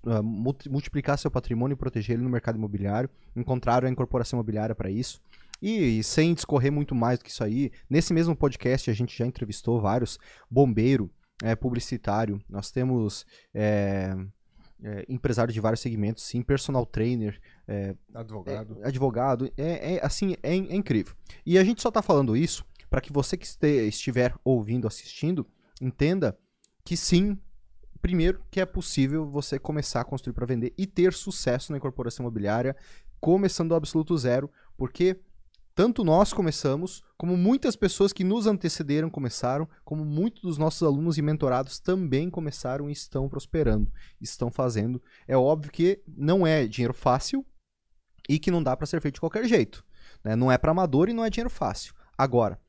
ah, 0.05 0.21
multi- 0.21 0.69
multiplicar 0.69 1.17
seu 1.17 1.31
patrimônio 1.31 1.73
e 1.73 1.77
proteger 1.77 2.15
ele 2.15 2.23
no 2.23 2.29
mercado 2.29 2.57
imobiliário. 2.57 3.09
Encontraram 3.35 3.87
a 3.87 3.91
incorporação 3.91 4.37
imobiliária 4.37 4.75
para 4.75 4.89
isso. 4.89 5.21
E, 5.61 5.99
e 5.99 6.03
sem 6.03 6.33
discorrer 6.33 6.71
muito 6.71 6.95
mais 6.95 7.19
do 7.19 7.23
que 7.25 7.29
isso 7.29 7.43
aí, 7.43 7.71
nesse 7.89 8.13
mesmo 8.13 8.35
podcast 8.35 8.89
a 8.89 8.93
gente 8.93 9.15
já 9.17 9.25
entrevistou 9.25 9.79
vários 9.79 10.17
bombeiro, 10.49 11.09
é, 11.43 11.55
publicitário. 11.55 12.41
Nós 12.49 12.71
temos 12.71 13.25
é, 13.53 14.15
é, 14.83 15.05
empresário 15.07 15.53
de 15.53 15.59
vários 15.59 15.79
segmentos, 15.79 16.23
sim, 16.23 16.41
personal 16.41 16.85
trainer, 16.85 17.39
Advogado. 18.13 18.77
é, 18.81 18.87
advogado, 18.87 19.51
é, 19.57 19.95
é, 19.95 20.05
assim, 20.05 20.35
é, 20.41 20.51
é 20.51 20.75
incrível. 20.75 21.13
E 21.45 21.57
a 21.57 21.63
gente 21.63 21.81
só 21.81 21.91
tá 21.91 22.01
falando 22.01 22.35
isso 22.35 22.65
para 22.89 22.99
que 22.99 23.13
você 23.13 23.37
que 23.37 23.45
este- 23.45 23.87
estiver 23.87 24.33
ouvindo, 24.43 24.87
assistindo, 24.87 25.45
entenda 25.81 26.37
que 26.85 26.95
sim, 26.95 27.37
primeiro 28.01 28.43
que 28.49 28.61
é 28.61 28.65
possível 28.65 29.29
você 29.29 29.59
começar 29.59 30.01
a 30.01 30.05
construir 30.05 30.33
para 30.33 30.45
vender 30.45 30.73
e 30.77 30.85
ter 30.85 31.13
sucesso 31.13 31.71
na 31.71 31.77
incorporação 31.77 32.23
imobiliária, 32.23 32.75
começando 33.19 33.69
do 33.69 33.75
absoluto 33.75 34.17
zero, 34.17 34.49
porque 34.77 35.19
tanto 35.73 36.03
nós 36.03 36.33
começamos, 36.33 37.01
como 37.17 37.35
muitas 37.35 37.75
pessoas 37.75 38.13
que 38.13 38.23
nos 38.23 38.45
antecederam 38.45 39.09
começaram, 39.09 39.67
como 39.83 40.05
muitos 40.05 40.41
dos 40.41 40.57
nossos 40.57 40.83
alunos 40.83 41.17
e 41.17 41.21
mentorados 41.21 41.79
também 41.79 42.29
começaram 42.29 42.89
e 42.89 42.93
estão 42.93 43.27
prosperando, 43.27 43.91
estão 44.19 44.51
fazendo. 44.51 45.01
É 45.27 45.35
óbvio 45.35 45.71
que 45.71 46.01
não 46.07 46.45
é 46.45 46.67
dinheiro 46.67 46.93
fácil, 46.93 47.45
e 48.29 48.39
que 48.39 48.51
não 48.51 48.63
dá 48.63 48.75
para 48.75 48.87
ser 48.87 49.01
feito 49.01 49.15
de 49.15 49.19
qualquer 49.19 49.45
jeito. 49.45 49.85
né? 50.23 50.35
Não 50.35 50.51
é 50.51 50.57
para 50.57 50.71
amador 50.71 51.09
e 51.09 51.13
não 51.13 51.25
é 51.25 51.29
dinheiro 51.29 51.49
fácil. 51.49 51.93
Agora, 52.17 52.59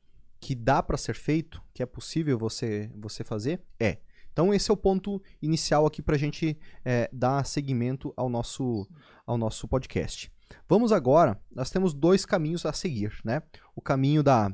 que 0.43 0.53
dá 0.53 0.83
para 0.83 0.97
ser 0.97 1.15
feito, 1.15 1.61
que 1.73 1.81
é 1.81 1.85
possível 1.85 2.37
você, 2.37 2.91
você 2.93 3.23
fazer, 3.23 3.61
é. 3.79 3.99
Então 4.33 4.53
esse 4.53 4.69
é 4.69 4.73
o 4.73 4.77
ponto 4.77 5.21
inicial 5.41 5.85
aqui 5.85 6.01
para 6.01 6.15
a 6.15 6.19
gente 6.19 6.57
é, 6.83 7.09
dar 7.13 7.45
seguimento 7.45 8.13
ao 8.17 8.27
nosso, 8.27 8.85
ao 9.25 9.37
nosso 9.37 9.69
podcast. 9.69 10.29
Vamos 10.67 10.91
agora, 10.91 11.39
nós 11.55 11.69
temos 11.69 11.93
dois 11.93 12.25
caminhos 12.25 12.65
a 12.65 12.73
seguir, 12.73 13.17
né? 13.23 13.41
O 13.73 13.81
caminho 13.81 14.21
da, 14.21 14.53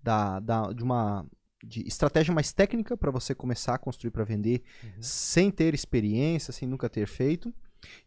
da, 0.00 0.38
da 0.38 0.72
de 0.72 0.84
uma 0.84 1.26
de 1.64 1.80
estratégia 1.88 2.32
mais 2.32 2.52
técnica 2.52 2.96
para 2.96 3.10
você 3.10 3.34
começar 3.34 3.74
a 3.74 3.78
construir 3.78 4.12
para 4.12 4.22
vender 4.22 4.62
Uhum. 4.84 4.90
sem 5.02 5.50
ter 5.50 5.74
experiência, 5.74 6.52
sem 6.52 6.68
nunca 6.68 6.88
ter 6.88 7.08
feito, 7.08 7.52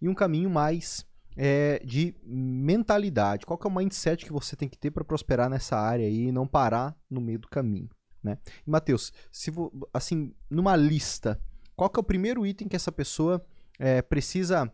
e 0.02 0.08
um 0.08 0.14
caminho 0.14 0.50
mais 0.50 1.06
é, 1.36 1.80
de 1.86 2.16
mentalidade. 2.24 3.46
Qual 3.46 3.58
que 3.58 3.68
é 3.68 3.70
o 3.70 3.74
mindset 3.74 4.26
que 4.26 4.32
você 4.32 4.56
tem 4.56 4.68
que 4.68 4.78
ter 4.78 4.92
para 4.92 5.04
prosperar 5.04 5.50
nessa 5.50 5.78
área 5.78 6.06
aí 6.06 6.28
e 6.28 6.32
não 6.32 6.48
parar 6.48 6.96
no 7.10 7.22
meio 7.22 7.40
do 7.40 7.48
caminho, 7.48 7.90
né? 8.24 8.38
E 8.66 8.70
Matheus, 8.70 9.14
se 9.32 9.50
vo- 9.52 9.72
assim, 9.94 10.34
numa 10.50 10.76
lista, 10.76 11.40
qual 11.76 11.90
que 11.90 12.00
é 12.00 12.02
o 12.02 12.04
primeiro 12.04 12.46
item 12.46 12.68
que 12.68 12.76
essa 12.76 12.92
pessoa 12.92 13.46
é, 13.78 14.02
precisa 14.02 14.72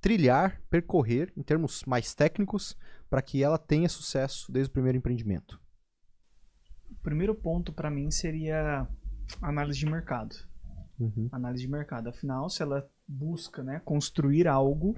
trilhar, 0.00 0.60
percorrer, 0.68 1.32
em 1.36 1.42
termos 1.42 1.84
mais 1.86 2.14
técnicos, 2.14 2.76
para 3.08 3.22
que 3.22 3.42
ela 3.42 3.56
tenha 3.56 3.88
sucesso 3.88 4.50
desde 4.50 4.68
o 4.68 4.72
primeiro 4.72 4.98
empreendimento? 4.98 5.60
O 6.90 6.96
primeiro 7.02 7.34
ponto 7.34 7.72
para 7.72 7.90
mim 7.90 8.10
seria 8.10 8.86
análise 9.40 9.78
de 9.78 9.86
mercado. 9.86 10.34
Uhum. 10.98 11.28
Análise 11.32 11.62
de 11.64 11.70
mercado. 11.70 12.08
Afinal, 12.08 12.50
se 12.50 12.62
ela 12.62 12.88
busca 13.08 13.62
né, 13.62 13.80
construir 13.84 14.46
algo 14.46 14.94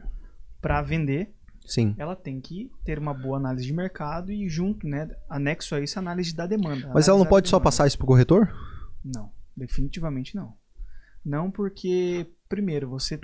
para 0.64 0.80
vender, 0.80 1.30
Sim. 1.66 1.94
ela 1.98 2.16
tem 2.16 2.40
que 2.40 2.72
ter 2.82 2.98
uma 2.98 3.12
boa 3.12 3.36
análise 3.36 3.66
de 3.66 3.72
mercado 3.74 4.32
e 4.32 4.48
junto, 4.48 4.88
né, 4.88 5.14
anexo 5.28 5.74
a 5.74 5.80
isso, 5.80 5.98
a 5.98 6.00
análise 6.00 6.34
da 6.34 6.46
demanda. 6.46 6.90
Mas 6.94 7.06
ela 7.06 7.18
não 7.18 7.26
pode 7.26 7.50
só 7.50 7.60
passar 7.60 7.86
isso 7.86 7.98
pro 7.98 8.06
corretor? 8.06 8.50
Não, 9.04 9.30
definitivamente 9.54 10.34
não. 10.34 10.54
Não 11.22 11.50
porque, 11.50 12.26
primeiro, 12.48 12.88
você 12.88 13.20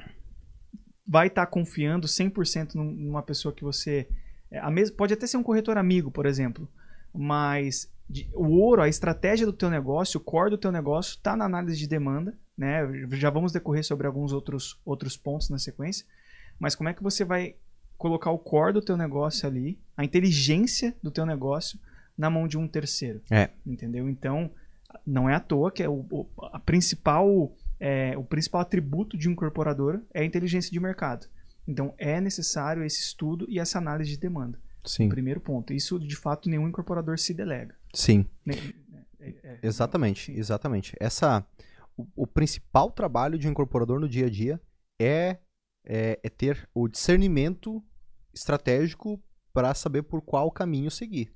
vai 1.06 1.28
estar 1.28 1.46
confiando 1.46 2.06
100% 2.06 2.74
num- 2.74 2.92
numa 2.92 3.22
pessoa 3.22 3.54
que 3.54 3.64
você... 3.64 4.06
é, 4.50 4.58
a 4.58 4.70
pode 4.94 5.14
até 5.14 5.26
ser 5.26 5.38
um 5.38 5.42
corretor 5.42 5.78
amigo, 5.78 6.10
por 6.10 6.26
exemplo, 6.26 6.68
mas 7.14 7.90
o 8.34 8.48
ouro, 8.58 8.82
a 8.82 8.88
estratégia 8.88 9.46
do 9.46 9.52
teu 9.52 9.70
negócio, 9.70 10.20
o 10.20 10.22
core 10.22 10.50
do 10.50 10.58
teu 10.58 10.70
negócio 10.70 11.12
está 11.12 11.34
na 11.34 11.46
análise 11.46 11.78
de 11.78 11.88
demanda, 11.88 12.36
né? 12.54 12.82
Já 13.12 13.30
vamos 13.30 13.50
decorrer 13.50 13.82
sobre 13.82 14.06
alguns 14.06 14.30
outros, 14.30 14.78
outros 14.84 15.16
pontos 15.16 15.48
na 15.48 15.58
sequência, 15.58 16.04
mas 16.60 16.76
como 16.76 16.88
é 16.88 16.94
que 16.94 17.02
você 17.02 17.24
vai 17.24 17.56
colocar 17.98 18.30
o 18.30 18.38
core 18.38 18.74
do 18.74 18.80
teu 18.82 18.96
negócio 18.96 19.48
ali, 19.48 19.80
a 19.96 20.04
inteligência 20.04 20.94
do 21.02 21.10
teu 21.10 21.26
negócio 21.26 21.78
na 22.16 22.30
mão 22.30 22.46
de 22.46 22.56
um 22.56 22.68
terceiro? 22.68 23.20
É. 23.30 23.50
Entendeu? 23.66 24.08
Então, 24.08 24.50
não 25.06 25.28
é 25.28 25.34
à 25.34 25.40
toa 25.40 25.72
que 25.72 25.82
é 25.82 25.88
o, 25.88 26.04
o- 26.10 26.28
a 26.52 26.58
principal, 26.60 27.52
é, 27.80 28.16
o 28.16 28.22
principal 28.24 28.60
atributo 28.60 29.16
de 29.18 29.28
um 29.28 29.32
incorporador 29.32 30.00
é 30.14 30.20
a 30.20 30.24
inteligência 30.24 30.70
de 30.70 30.78
mercado. 30.78 31.26
Então, 31.66 31.94
é 31.98 32.20
necessário 32.20 32.84
esse 32.84 33.00
estudo 33.00 33.46
e 33.48 33.58
essa 33.58 33.78
análise 33.78 34.10
de 34.10 34.16
demanda. 34.18 34.58
Sim. 34.84 35.08
Primeiro 35.08 35.40
ponto. 35.40 35.72
Isso, 35.72 35.98
de 35.98 36.16
fato, 36.16 36.48
nenhum 36.48 36.66
incorporador 36.68 37.18
se 37.18 37.34
delega. 37.34 37.74
Sim. 37.94 38.24
Ne- 38.46 38.74
é- 39.20 39.34
é- 39.42 39.58
Exatamente, 39.62 40.32
Sim. 40.32 40.38
exatamente. 40.38 40.96
Essa, 40.98 41.46
o, 41.96 42.06
o 42.16 42.26
principal 42.26 42.90
trabalho 42.90 43.38
de 43.38 43.46
um 43.46 43.50
incorporador 43.50 44.00
no 44.00 44.08
dia 44.08 44.26
a 44.26 44.30
dia 44.30 44.60
é, 44.98 45.36
é, 45.84 46.18
é 46.22 46.28
ter 46.28 46.68
o 46.74 46.88
discernimento 46.88 47.82
estratégico 48.32 49.22
para 49.52 49.74
saber 49.74 50.02
por 50.02 50.22
qual 50.22 50.50
caminho 50.50 50.90
seguir. 50.90 51.32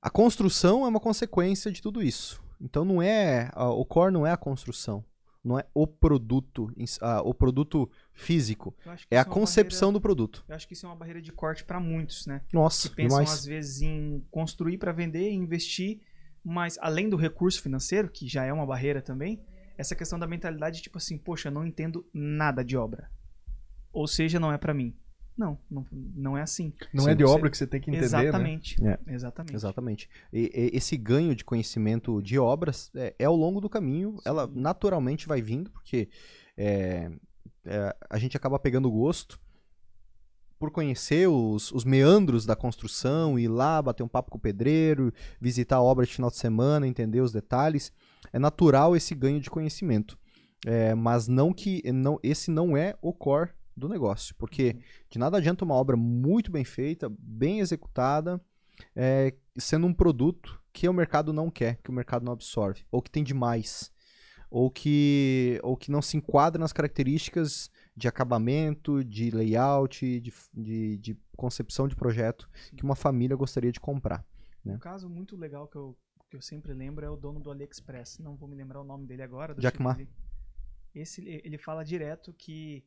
A 0.00 0.10
construção 0.10 0.84
é 0.84 0.88
uma 0.88 1.00
consequência 1.00 1.70
de 1.70 1.82
tudo 1.82 2.02
isso. 2.02 2.42
Então 2.60 2.84
não 2.84 3.00
é 3.02 3.50
a- 3.52 3.70
o 3.70 3.84
core 3.84 4.12
não 4.12 4.26
é 4.26 4.32
a 4.32 4.36
construção, 4.36 5.04
não 5.44 5.58
é 5.58 5.64
o 5.72 5.86
produto, 5.86 6.72
ah, 7.00 7.22
o 7.22 7.32
produto 7.32 7.88
físico, 8.12 8.74
é 9.10 9.16
a 9.18 9.22
uma 9.22 9.32
concepção 9.32 9.88
barreira- 9.88 9.92
do 9.98 10.00
produto. 10.00 10.44
eu 10.48 10.54
acho 10.56 10.66
que 10.66 10.74
isso 10.74 10.86
é 10.86 10.88
uma 10.88 10.96
barreira 10.96 11.22
de 11.22 11.30
corte 11.32 11.64
para 11.64 11.78
muitos, 11.78 12.26
né? 12.26 12.42
Nossa, 12.52 12.88
que 12.88 12.96
pensam 12.96 13.18
demais. 13.20 13.38
às 13.38 13.44
vezes 13.44 13.82
em 13.82 14.24
construir 14.30 14.78
para 14.78 14.90
vender, 14.92 15.30
investir, 15.30 16.00
mas 16.44 16.76
além 16.80 17.08
do 17.08 17.16
recurso 17.16 17.62
financeiro, 17.62 18.10
que 18.10 18.26
já 18.26 18.44
é 18.44 18.52
uma 18.52 18.66
barreira 18.66 19.00
também, 19.00 19.40
essa 19.76 19.94
questão 19.94 20.18
da 20.18 20.26
mentalidade 20.26 20.82
tipo 20.82 20.98
assim, 20.98 21.16
poxa, 21.16 21.48
eu 21.48 21.52
não 21.52 21.64
entendo 21.64 22.04
nada 22.12 22.64
de 22.64 22.76
obra. 22.76 23.08
Ou 23.92 24.06
seja, 24.06 24.38
não 24.40 24.52
é 24.52 24.58
para 24.58 24.74
mim. 24.74 24.94
Não, 25.36 25.56
não, 25.70 25.86
não 25.92 26.36
é 26.36 26.42
assim. 26.42 26.72
Não 26.92 27.04
Sim, 27.04 27.10
é 27.10 27.14
de 27.14 27.22
você- 27.22 27.32
obra 27.32 27.48
que 27.48 27.56
você 27.56 27.66
tem 27.66 27.80
que 27.80 27.90
entender, 27.90 28.10
né? 28.10 28.22
Exatamente. 28.24 28.76
É. 28.84 28.98
Exatamente. 29.06 29.54
Exatamente. 29.54 30.10
E- 30.32 30.50
e- 30.52 30.76
esse 30.76 30.96
ganho 30.96 31.32
de 31.34 31.44
conhecimento 31.44 32.20
de 32.20 32.38
obras 32.40 32.90
é, 32.96 33.14
é 33.18 33.24
ao 33.24 33.36
longo 33.36 33.60
do 33.60 33.70
caminho, 33.70 34.16
ela 34.24 34.46
Sim. 34.48 34.52
naturalmente 34.56 35.28
vai 35.28 35.40
vindo, 35.40 35.70
porque 35.70 36.08
é, 36.56 37.08
é, 37.64 37.96
a 38.10 38.18
gente 38.18 38.36
acaba 38.36 38.58
pegando 38.58 38.90
gosto 38.90 39.38
por 40.58 40.72
conhecer 40.72 41.28
os, 41.28 41.70
os 41.70 41.84
meandros 41.84 42.44
da 42.44 42.56
construção, 42.56 43.38
ir 43.38 43.46
lá, 43.46 43.80
bater 43.80 44.02
um 44.02 44.08
papo 44.08 44.32
com 44.32 44.38
o 44.38 44.40
pedreiro, 44.40 45.12
visitar 45.40 45.76
a 45.76 45.82
obra 45.82 46.04
de 46.04 46.12
final 46.12 46.30
de 46.30 46.36
semana, 46.36 46.84
entender 46.88 47.20
os 47.20 47.30
detalhes. 47.30 47.92
É 48.32 48.40
natural 48.40 48.96
esse 48.96 49.14
ganho 49.14 49.38
de 49.40 49.48
conhecimento. 49.48 50.18
É, 50.66 50.96
mas 50.96 51.28
não 51.28 51.52
que 51.52 51.80
não, 51.92 52.18
esse 52.24 52.50
não 52.50 52.76
é 52.76 52.96
o 53.00 53.12
core 53.12 53.50
do 53.78 53.88
negócio, 53.88 54.34
porque 54.36 54.76
de 55.08 55.18
nada 55.18 55.38
adianta 55.38 55.64
uma 55.64 55.74
obra 55.74 55.96
muito 55.96 56.50
bem 56.50 56.64
feita, 56.64 57.08
bem 57.18 57.60
executada, 57.60 58.40
é, 58.94 59.34
sendo 59.56 59.86
um 59.86 59.94
produto 59.94 60.60
que 60.72 60.88
o 60.88 60.92
mercado 60.92 61.32
não 61.32 61.50
quer, 61.50 61.78
que 61.82 61.90
o 61.90 61.92
mercado 61.92 62.24
não 62.24 62.32
absorve, 62.32 62.84
ou 62.90 63.02
que 63.02 63.10
tem 63.10 63.24
demais, 63.24 63.92
ou 64.50 64.70
que, 64.70 65.60
ou 65.62 65.76
que 65.76 65.90
não 65.90 66.00
se 66.00 66.16
enquadra 66.16 66.60
nas 66.60 66.72
características 66.72 67.70
de 67.96 68.06
acabamento, 68.06 69.04
de 69.04 69.30
layout, 69.30 70.20
de, 70.20 70.32
de, 70.54 70.98
de 70.98 71.18
concepção 71.36 71.88
de 71.88 71.96
projeto 71.96 72.48
que 72.76 72.84
uma 72.84 72.94
família 72.94 73.36
gostaria 73.36 73.72
de 73.72 73.80
comprar. 73.80 74.24
né? 74.64 74.76
Um 74.76 74.78
caso 74.78 75.08
muito 75.08 75.36
legal 75.36 75.66
que 75.66 75.76
eu, 75.76 75.96
que 76.30 76.36
eu 76.36 76.40
sempre 76.40 76.72
lembro 76.72 77.04
é 77.04 77.10
o 77.10 77.16
dono 77.16 77.40
do 77.40 77.50
AliExpress. 77.50 78.20
Não 78.20 78.36
vou 78.36 78.48
me 78.48 78.54
lembrar 78.54 78.80
o 78.80 78.84
nome 78.84 79.06
dele 79.06 79.22
agora. 79.22 79.54
Jack 79.54 79.82
Ma. 79.82 79.98
Esse, 80.94 81.22
ele 81.44 81.58
fala 81.58 81.84
direto 81.84 82.32
que 82.32 82.84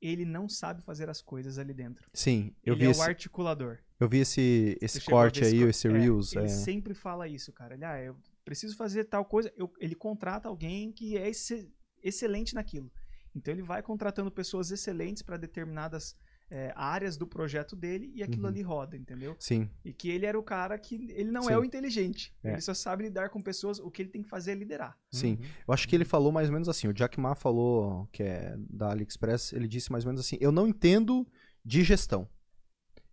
ele 0.00 0.24
não 0.24 0.48
sabe 0.48 0.82
fazer 0.82 1.08
as 1.08 1.20
coisas 1.22 1.58
ali 1.58 1.72
dentro. 1.74 2.04
Sim, 2.12 2.54
eu 2.64 2.74
ele 2.74 2.80
vi, 2.82 2.86
é 2.88 2.90
esse, 2.90 3.00
o 3.00 3.02
articulador. 3.04 3.78
eu 3.98 4.08
vi 4.08 4.18
esse, 4.18 4.76
esse 4.80 5.00
Você 5.00 5.10
corte 5.10 5.44
aí, 5.44 5.60
co- 5.62 5.68
esse 5.68 5.88
é, 5.88 5.90
Reels. 5.92 6.32
Ele 6.34 6.44
é. 6.44 6.48
sempre 6.48 6.94
fala 6.94 7.26
isso, 7.28 7.52
cara. 7.52 7.74
Ele, 7.74 7.84
ah, 7.84 8.00
eu 8.02 8.16
preciso 8.44 8.76
fazer 8.76 9.04
tal 9.04 9.24
coisa. 9.24 9.52
eu- 9.56 9.72
ele 9.78 9.94
contrata 9.94 10.48
alguém 10.48 10.92
que 10.92 11.16
é 11.16 11.28
exce- 11.28 11.70
excelente 12.02 12.54
naquilo. 12.54 12.90
Então 13.34 13.52
ele 13.52 13.62
vai 13.62 13.82
contratando 13.82 14.30
pessoas 14.30 14.70
excelentes 14.70 15.22
para 15.22 15.36
determinadas 15.36 16.16
é, 16.50 16.72
áreas 16.76 17.16
do 17.16 17.26
projeto 17.26 17.74
dele 17.74 18.12
e 18.14 18.22
aquilo 18.22 18.42
Uhum. 18.44 18.48
ali 18.48 18.62
roda, 18.62 18.96
entendeu? 18.96 19.34
Sim, 19.38 19.68
E 19.84 19.92
que 19.92 20.08
ele 20.08 20.26
era 20.26 20.38
o 20.38 20.42
cara 20.42 20.78
que 20.78 20.94
ele 21.12 21.30
não 21.30 21.42
Sim. 21.42 21.52
é 21.52 21.58
o 21.58 21.64
inteligente. 21.64 22.32
É. 22.44 22.52
Ele 22.52 22.60
só 22.60 22.72
sabe 22.72 23.02
lidar 23.04 23.30
com 23.30 23.42
pessoas. 23.42 23.78
O 23.80 23.90
que 23.90 24.02
ele 24.02 24.10
tem 24.10 24.22
que 24.22 24.28
fazer 24.28 24.52
é 24.52 24.54
liderar. 24.54 24.96
sim. 25.10 25.32
Uhum. 25.40 25.46
Eu 25.68 25.74
acho 25.74 25.88
que 25.88 25.94
ele 25.96 26.04
falou 26.04 26.30
mais 26.30 26.48
ou 26.48 26.52
menos 26.52 26.68
assim. 26.68 26.86
O 26.88 26.94
Jack 26.94 27.18
Ma 27.18 27.34
falou, 27.34 28.06
que 28.12 28.22
é 28.22 28.54
da 28.70 28.90
AliExpress, 28.90 29.52
ele 29.52 29.66
disse 29.66 29.90
mais 29.90 30.04
ou 30.04 30.10
menos 30.10 30.20
assim: 30.24 30.36
Eu 30.40 30.52
não 30.52 30.68
entendo 30.68 31.26
de 31.64 31.82
gestão. 31.82 32.28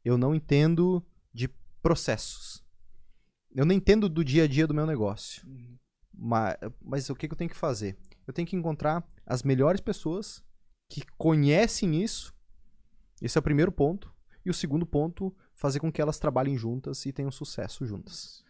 Eu 0.06 0.18
não 0.18 0.36
entendo 0.36 1.04
de 1.34 1.48
processos. 1.82 2.64
Eu 3.56 3.66
não 3.66 3.74
entendo 3.76 4.10
do 4.10 4.24
dia 4.24 4.44
a 4.44 4.48
dia 4.48 4.66
do 4.68 4.74
meu 4.74 4.86
negócio. 4.86 5.48
Mas, 6.14 6.56
mas 6.82 7.10
o 7.10 7.16
que, 7.16 7.28
que 7.28 7.34
eu 7.34 7.38
tenho 7.38 7.50
que 7.50 7.56
fazer? 7.56 7.98
Eu 8.28 8.34
tenho 8.34 8.48
que 8.48 8.56
encontrar 8.56 9.04
as 9.26 9.44
melhores 9.44 9.82
pessoas 9.82 10.44
que 10.90 11.02
conhecem 11.18 12.02
isso. 12.04 12.33
Esse 13.22 13.38
é 13.38 13.40
o 13.40 13.44
primeiro 13.44 13.72
ponto. 13.72 14.12
E 14.46 14.50
o 14.50 14.54
segundo 14.54 14.86
ponto, 14.86 15.34
fazer 15.54 15.80
com 15.80 15.92
que 15.92 16.02
elas 16.02 16.20
trabalhem 16.20 16.58
juntas 16.58 17.06
e 17.06 17.14
tenham 17.14 17.32
sucesso 17.32 17.86
juntas. 17.86 18.44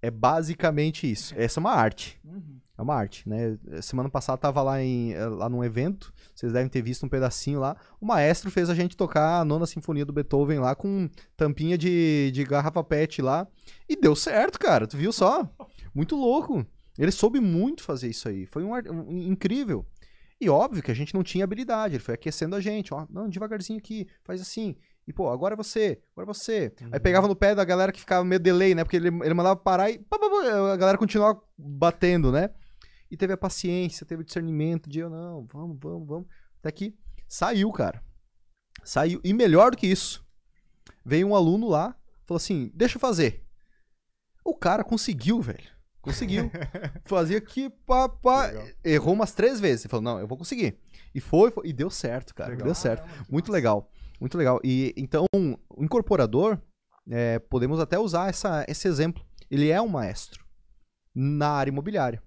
É 0.00 0.10
basicamente 0.10 1.10
isso. 1.10 1.34
Essa 1.36 1.58
é 1.58 1.60
uma 1.60 1.72
arte. 1.72 2.20
Uhum. 2.24 2.58
É 2.76 2.82
uma 2.82 2.94
arte, 2.94 3.28
né? 3.28 3.58
Semana 3.82 4.08
passada 4.08 4.36
eu 4.36 4.40
tava 4.40 4.62
lá, 4.62 4.80
em, 4.80 5.12
eh, 5.12 5.26
lá 5.26 5.48
num 5.48 5.64
evento, 5.64 6.12
vocês 6.32 6.52
devem 6.52 6.68
ter 6.68 6.80
visto 6.82 7.04
um 7.04 7.08
pedacinho 7.08 7.58
lá. 7.58 7.76
O 8.00 8.06
maestro 8.06 8.48
fez 8.50 8.70
a 8.70 8.74
gente 8.74 8.96
tocar 8.96 9.40
a 9.40 9.44
nona 9.44 9.66
sinfonia 9.66 10.04
do 10.04 10.12
Beethoven 10.12 10.60
lá 10.60 10.76
com 10.76 11.10
tampinha 11.36 11.76
de, 11.76 12.30
de 12.32 12.44
garrafa 12.44 12.84
pet 12.84 13.20
lá. 13.20 13.48
E 13.88 13.96
deu 13.96 14.14
certo, 14.14 14.58
cara. 14.60 14.86
Tu 14.86 14.96
viu 14.96 15.12
só? 15.12 15.48
Muito 15.92 16.14
louco. 16.14 16.64
Ele 16.96 17.10
soube 17.10 17.40
muito 17.40 17.82
fazer 17.82 18.08
isso 18.08 18.28
aí. 18.28 18.46
Foi 18.46 18.62
um, 18.62 18.72
um- 18.72 19.22
incrível. 19.22 19.84
E 20.40 20.48
óbvio 20.48 20.82
que 20.82 20.90
a 20.90 20.94
gente 20.94 21.14
não 21.14 21.22
tinha 21.22 21.44
habilidade. 21.44 21.96
Ele 21.96 22.02
foi 22.02 22.14
aquecendo 22.14 22.54
a 22.54 22.60
gente. 22.60 22.94
Ó, 22.94 23.06
não, 23.10 23.28
devagarzinho 23.28 23.78
aqui, 23.78 24.06
faz 24.22 24.40
assim. 24.40 24.76
E, 25.06 25.12
pô, 25.12 25.30
agora 25.30 25.54
é 25.54 25.56
você, 25.56 26.00
agora 26.12 26.30
é 26.30 26.34
você. 26.34 26.72
Aí 26.92 27.00
pegava 27.00 27.26
no 27.26 27.34
pé 27.34 27.54
da 27.54 27.64
galera 27.64 27.90
que 27.90 28.00
ficava 28.00 28.22
meio 28.24 28.38
delay, 28.38 28.74
né? 28.74 28.84
Porque 28.84 28.96
ele, 28.96 29.08
ele 29.08 29.34
mandava 29.34 29.56
parar 29.56 29.90
e 29.90 29.98
pá, 29.98 30.18
pá, 30.18 30.28
pá, 30.28 30.72
a 30.72 30.76
galera 30.76 30.98
continuava 30.98 31.40
batendo, 31.56 32.30
né? 32.30 32.50
E 33.10 33.16
teve 33.16 33.32
a 33.32 33.36
paciência, 33.36 34.06
teve 34.06 34.20
o 34.20 34.24
discernimento 34.24 34.88
de, 34.88 34.98
eu 34.98 35.08
não, 35.08 35.46
vamos, 35.46 35.78
vamos, 35.80 36.06
vamos. 36.06 36.26
Até 36.58 36.70
que 36.70 36.94
saiu, 37.26 37.72
cara. 37.72 38.02
Saiu. 38.84 39.18
E 39.24 39.32
melhor 39.32 39.70
do 39.70 39.78
que 39.78 39.86
isso, 39.86 40.22
veio 41.04 41.28
um 41.28 41.34
aluno 41.34 41.68
lá, 41.68 41.96
falou 42.26 42.36
assim, 42.36 42.70
deixa 42.74 42.96
eu 42.96 43.00
fazer. 43.00 43.42
O 44.44 44.54
cara 44.54 44.84
conseguiu, 44.84 45.40
velho. 45.40 45.77
Conseguiu. 46.08 46.50
Fazia 47.04 47.38
aqui, 47.38 47.70
pá, 47.86 48.08
pá. 48.08 48.46
Legal. 48.46 48.66
Errou 48.84 49.14
umas 49.14 49.32
três 49.32 49.60
vezes. 49.60 49.84
Ele 49.84 49.90
falou, 49.90 50.04
não, 50.04 50.20
eu 50.20 50.26
vou 50.26 50.38
conseguir. 50.38 50.78
E 51.14 51.20
foi, 51.20 51.50
foi 51.50 51.68
e 51.68 51.72
deu 51.72 51.90
certo, 51.90 52.34
cara. 52.34 52.50
Legal. 52.50 52.66
Deu 52.66 52.74
certo. 52.74 53.02
Caramba, 53.02 53.24
que 53.24 53.32
Muito 53.32 53.52
legal. 53.52 53.90
Muito 54.20 54.36
legal. 54.36 54.60
E 54.64 54.94
então, 54.96 55.24
o 55.34 55.84
incorporador, 55.84 56.58
é, 57.08 57.38
podemos 57.38 57.80
até 57.80 57.98
usar 57.98 58.28
essa, 58.28 58.64
esse 58.68 58.88
exemplo. 58.88 59.24
Ele 59.50 59.70
é 59.70 59.80
um 59.80 59.88
maestro 59.88 60.44
na 61.14 61.48
área 61.50 61.70
imobiliária. 61.70 62.22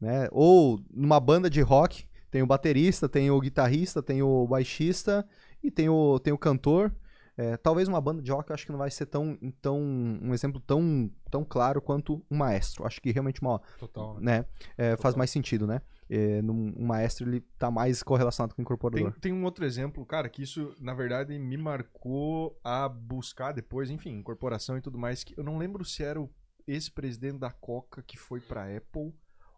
Né? 0.00 0.28
Ou 0.32 0.80
numa 0.92 1.20
banda 1.20 1.48
de 1.48 1.60
rock, 1.60 2.06
tem 2.30 2.42
o 2.42 2.46
baterista, 2.46 3.08
tem 3.08 3.30
o 3.30 3.40
guitarrista, 3.40 4.02
tem 4.02 4.22
o 4.22 4.46
baixista 4.46 5.26
e 5.62 5.70
tem 5.70 5.88
o, 5.88 6.18
tem 6.18 6.32
o 6.32 6.38
cantor. 6.38 6.94
É, 7.36 7.56
talvez 7.56 7.88
uma 7.88 8.00
banda 8.00 8.22
de 8.22 8.30
rock 8.30 8.50
eu 8.50 8.54
acho 8.54 8.64
que 8.66 8.70
não 8.72 8.78
vai 8.78 8.90
ser 8.90 9.06
tão, 9.06 9.36
tão 9.60 9.80
um 9.80 10.32
exemplo 10.32 10.60
tão, 10.60 11.10
tão 11.30 11.44
claro 11.44 11.80
quanto 11.82 12.24
um 12.30 12.36
maestro. 12.36 12.86
Acho 12.86 13.00
que 13.00 13.10
realmente 13.10 13.40
uma, 13.40 13.60
Total, 13.78 14.20
né? 14.20 14.44
É, 14.78 14.90
Total. 14.90 15.02
faz 15.02 15.14
mais 15.16 15.30
sentido, 15.30 15.66
né? 15.66 15.82
É, 16.08 16.40
num- 16.42 16.72
um 16.76 16.86
maestro 16.86 17.26
ele 17.28 17.40
tá 17.58 17.70
mais 17.70 18.02
correlacionado 18.02 18.54
com 18.54 18.62
o 18.62 18.64
Tem, 18.64 18.64
incorporador. 18.64 19.12
tem 19.20 19.32
um 19.32 19.42
outro 19.44 19.64
exemplo, 19.64 20.04
cara, 20.06 20.28
que 20.28 20.42
isso, 20.42 20.74
na 20.78 20.94
verdade, 20.94 21.36
me 21.38 21.56
marcou 21.56 22.56
a 22.62 22.88
buscar 22.88 23.52
depois, 23.52 23.90
enfim, 23.90 24.10
incorporação 24.18 24.76
e 24.76 24.80
tudo 24.80 24.98
mais, 24.98 25.24
que 25.24 25.36
eu 25.36 25.42
não 25.42 25.58
lembro 25.58 25.84
se 25.84 26.02
era 26.04 26.20
o 26.20 26.30
ex-presidente 26.68 27.38
da 27.38 27.50
Coca 27.50 28.02
que 28.02 28.16
foi 28.16 28.40
pra 28.40 28.64
Apple 28.76 29.12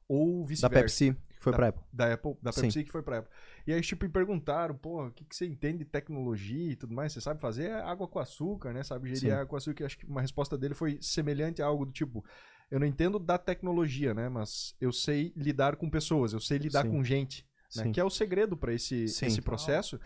ou 0.08 0.40
Da 0.42 0.46
vice-versa. 0.48 0.80
Pepsi, 0.80 1.12
que 1.36 1.42
foi 1.42 1.52
Da- 1.52 1.56
pra 1.58 1.68
Apple. 1.68 1.82
Da 1.92 2.12
Apple, 2.12 2.36
da 2.42 2.52
Sim. 2.52 2.60
Pepsi 2.62 2.84
que 2.84 2.92
foi 2.92 3.02
pra 3.02 3.18
Apple. 3.18 3.30
E 3.66 3.72
aí, 3.72 3.80
tipo, 3.80 4.04
me 4.04 4.10
perguntaram, 4.10 4.74
pô, 4.76 5.06
o 5.06 5.10
que, 5.10 5.24
que 5.24 5.34
você 5.34 5.46
entende 5.46 5.78
de 5.78 5.84
tecnologia 5.86 6.72
e 6.72 6.76
tudo 6.76 6.94
mais? 6.94 7.12
Você 7.12 7.20
sabe 7.20 7.40
fazer 7.40 7.72
água 7.72 8.06
com 8.06 8.18
açúcar, 8.18 8.72
né? 8.72 8.82
Sabe 8.82 9.08
gerir 9.08 9.20
Sim. 9.20 9.30
água 9.30 9.46
com 9.46 9.56
açúcar? 9.56 9.86
Acho 9.86 9.98
que 9.98 10.06
uma 10.06 10.20
resposta 10.20 10.56
dele 10.56 10.74
foi 10.74 10.98
semelhante 11.00 11.60
a 11.60 11.66
algo 11.66 11.84
do 11.86 11.92
tipo, 11.92 12.24
eu 12.70 12.78
não 12.80 12.86
entendo 12.86 13.18
da 13.18 13.36
tecnologia, 13.38 14.14
né? 14.14 14.28
Mas 14.28 14.74
eu 14.80 14.92
sei 14.92 15.32
lidar 15.36 15.76
com 15.76 15.90
pessoas, 15.90 16.32
eu 16.32 16.40
sei 16.40 16.58
lidar 16.58 16.82
Sim. 16.84 16.90
com 16.90 17.02
gente, 17.04 17.44
né? 17.74 17.84
Sim. 17.84 17.92
Que 17.92 18.00
é 18.00 18.04
o 18.04 18.10
segredo 18.10 18.56
para 18.56 18.72
esse, 18.72 19.08
Sim. 19.08 19.26
esse 19.26 19.40
processo. 19.42 19.98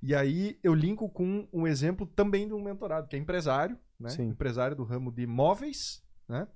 E 0.00 0.14
aí 0.14 0.56
eu 0.62 0.72
linko 0.74 1.08
com 1.08 1.48
um 1.52 1.66
exemplo 1.66 2.06
também 2.06 2.46
de 2.46 2.54
um 2.54 2.62
mentorado, 2.62 3.08
que 3.08 3.16
é 3.16 3.18
empresário, 3.18 3.76
né? 3.98 4.10
Sim. 4.10 4.28
Empresário 4.28 4.76
do 4.76 4.84
ramo 4.84 5.10
de 5.10 5.22
imóveis, 5.22 6.04
né? 6.28 6.46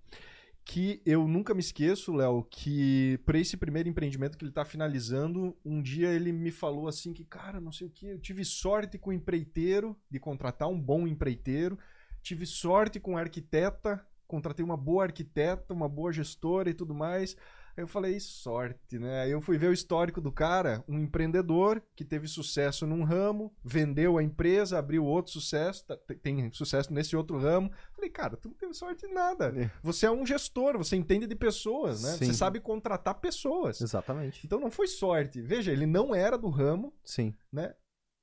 Que 0.65 1.03
eu 1.05 1.27
nunca 1.27 1.55
me 1.55 1.61
esqueço, 1.61 2.13
Léo, 2.13 2.45
que 2.45 3.19
para 3.27 3.39
esse 3.39 3.57
primeiro 3.57 3.89
empreendimento 3.89 4.39
que 4.39 4.45
ele 4.45 4.53
tá 4.53 4.65
finalizando, 4.65 5.57
um 5.65 5.83
dia 5.83 6.09
ele 6.11 6.31
me 6.31 6.53
falou 6.53 6.87
assim 6.87 7.13
que, 7.13 7.25
cara, 7.25 7.61
não 7.61 7.73
sei 7.73 7.89
o 7.89 7.91
que, 7.91 8.07
eu 8.07 8.19
tive 8.19 8.45
sorte 8.45 8.97
com 8.97 9.11
o 9.11 9.13
empreiteiro, 9.13 9.97
de 10.09 10.21
contratar 10.21 10.69
um 10.69 10.81
bom 10.81 11.07
empreiteiro, 11.07 11.77
tive 12.23 12.47
sorte 12.47 13.01
com 13.01 13.17
a 13.17 13.21
arquiteta, 13.21 14.07
contratei 14.29 14.65
uma 14.65 14.77
boa 14.77 15.05
arquiteta, 15.05 15.75
uma 15.75 15.89
boa 15.89 16.13
gestora 16.13 16.71
e 16.71 16.75
tudo 16.75 16.95
mais. 16.95 17.37
Aí 17.77 17.83
eu 17.83 17.89
falei, 17.89 18.21
sorte, 18.21 18.99
né? 18.99 19.23
Aí 19.23 19.31
eu 19.31 19.41
fui 19.41 19.57
ver 19.57 19.69
o 19.69 19.73
histórico 19.73 20.21
do 20.21 20.31
cara, 20.31 20.85
um 20.87 20.99
empreendedor 20.99 21.83
que 21.97 22.05
teve 22.05 22.29
sucesso 22.29 22.87
num 22.87 23.03
ramo, 23.03 23.55
vendeu 23.65 24.19
a 24.19 24.23
empresa, 24.23 24.79
abriu 24.79 25.05
outro 25.05 25.33
sucesso, 25.33 25.87
tá- 25.87 25.97
tem 26.23 26.53
sucesso 26.53 26.93
nesse 26.93 27.17
outro 27.17 27.39
ramo. 27.39 27.71
Falei, 27.95 28.11
cara, 28.11 28.37
tu 28.37 28.49
não 28.49 28.55
teve 28.55 28.75
sorte 28.75 29.07
em 29.07 29.15
nada. 29.15 29.53
É. 29.57 29.71
Você 29.83 30.05
é 30.07 30.11
um 30.11 30.27
gestor, 30.27 30.77
você 30.77 30.97
entende 30.97 31.27
de 31.27 31.35
pessoas, 31.35 32.03
né? 32.03 32.11
Sim. 32.11 32.27
Você 32.27 32.35
sabe 32.35 32.61
contratar 32.61 33.15
pessoas. 33.21 33.81
Exatamente. 33.81 34.45
Então 34.45 34.61
não 34.61 34.71
foi 34.71 34.87
sorte. 34.87 35.41
Veja, 35.41 35.73
ele 35.73 35.87
não 35.87 36.15
era 36.15 36.37
do 36.37 36.51
ramo, 36.51 36.93
Sim. 37.05 37.35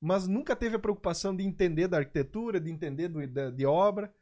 mas 0.01 0.27
nunca 0.27 0.55
teve 0.55 0.75
a 0.75 0.79
preocupação 0.79 1.35
de 1.35 1.43
entender 1.43 1.87
da 1.87 1.97
arquitetura, 1.97 2.59
de 2.59 2.71
entender 2.71 3.07
do- 3.09 3.25
da- 3.27 3.49
de 3.49 3.65
obra. 3.65 4.13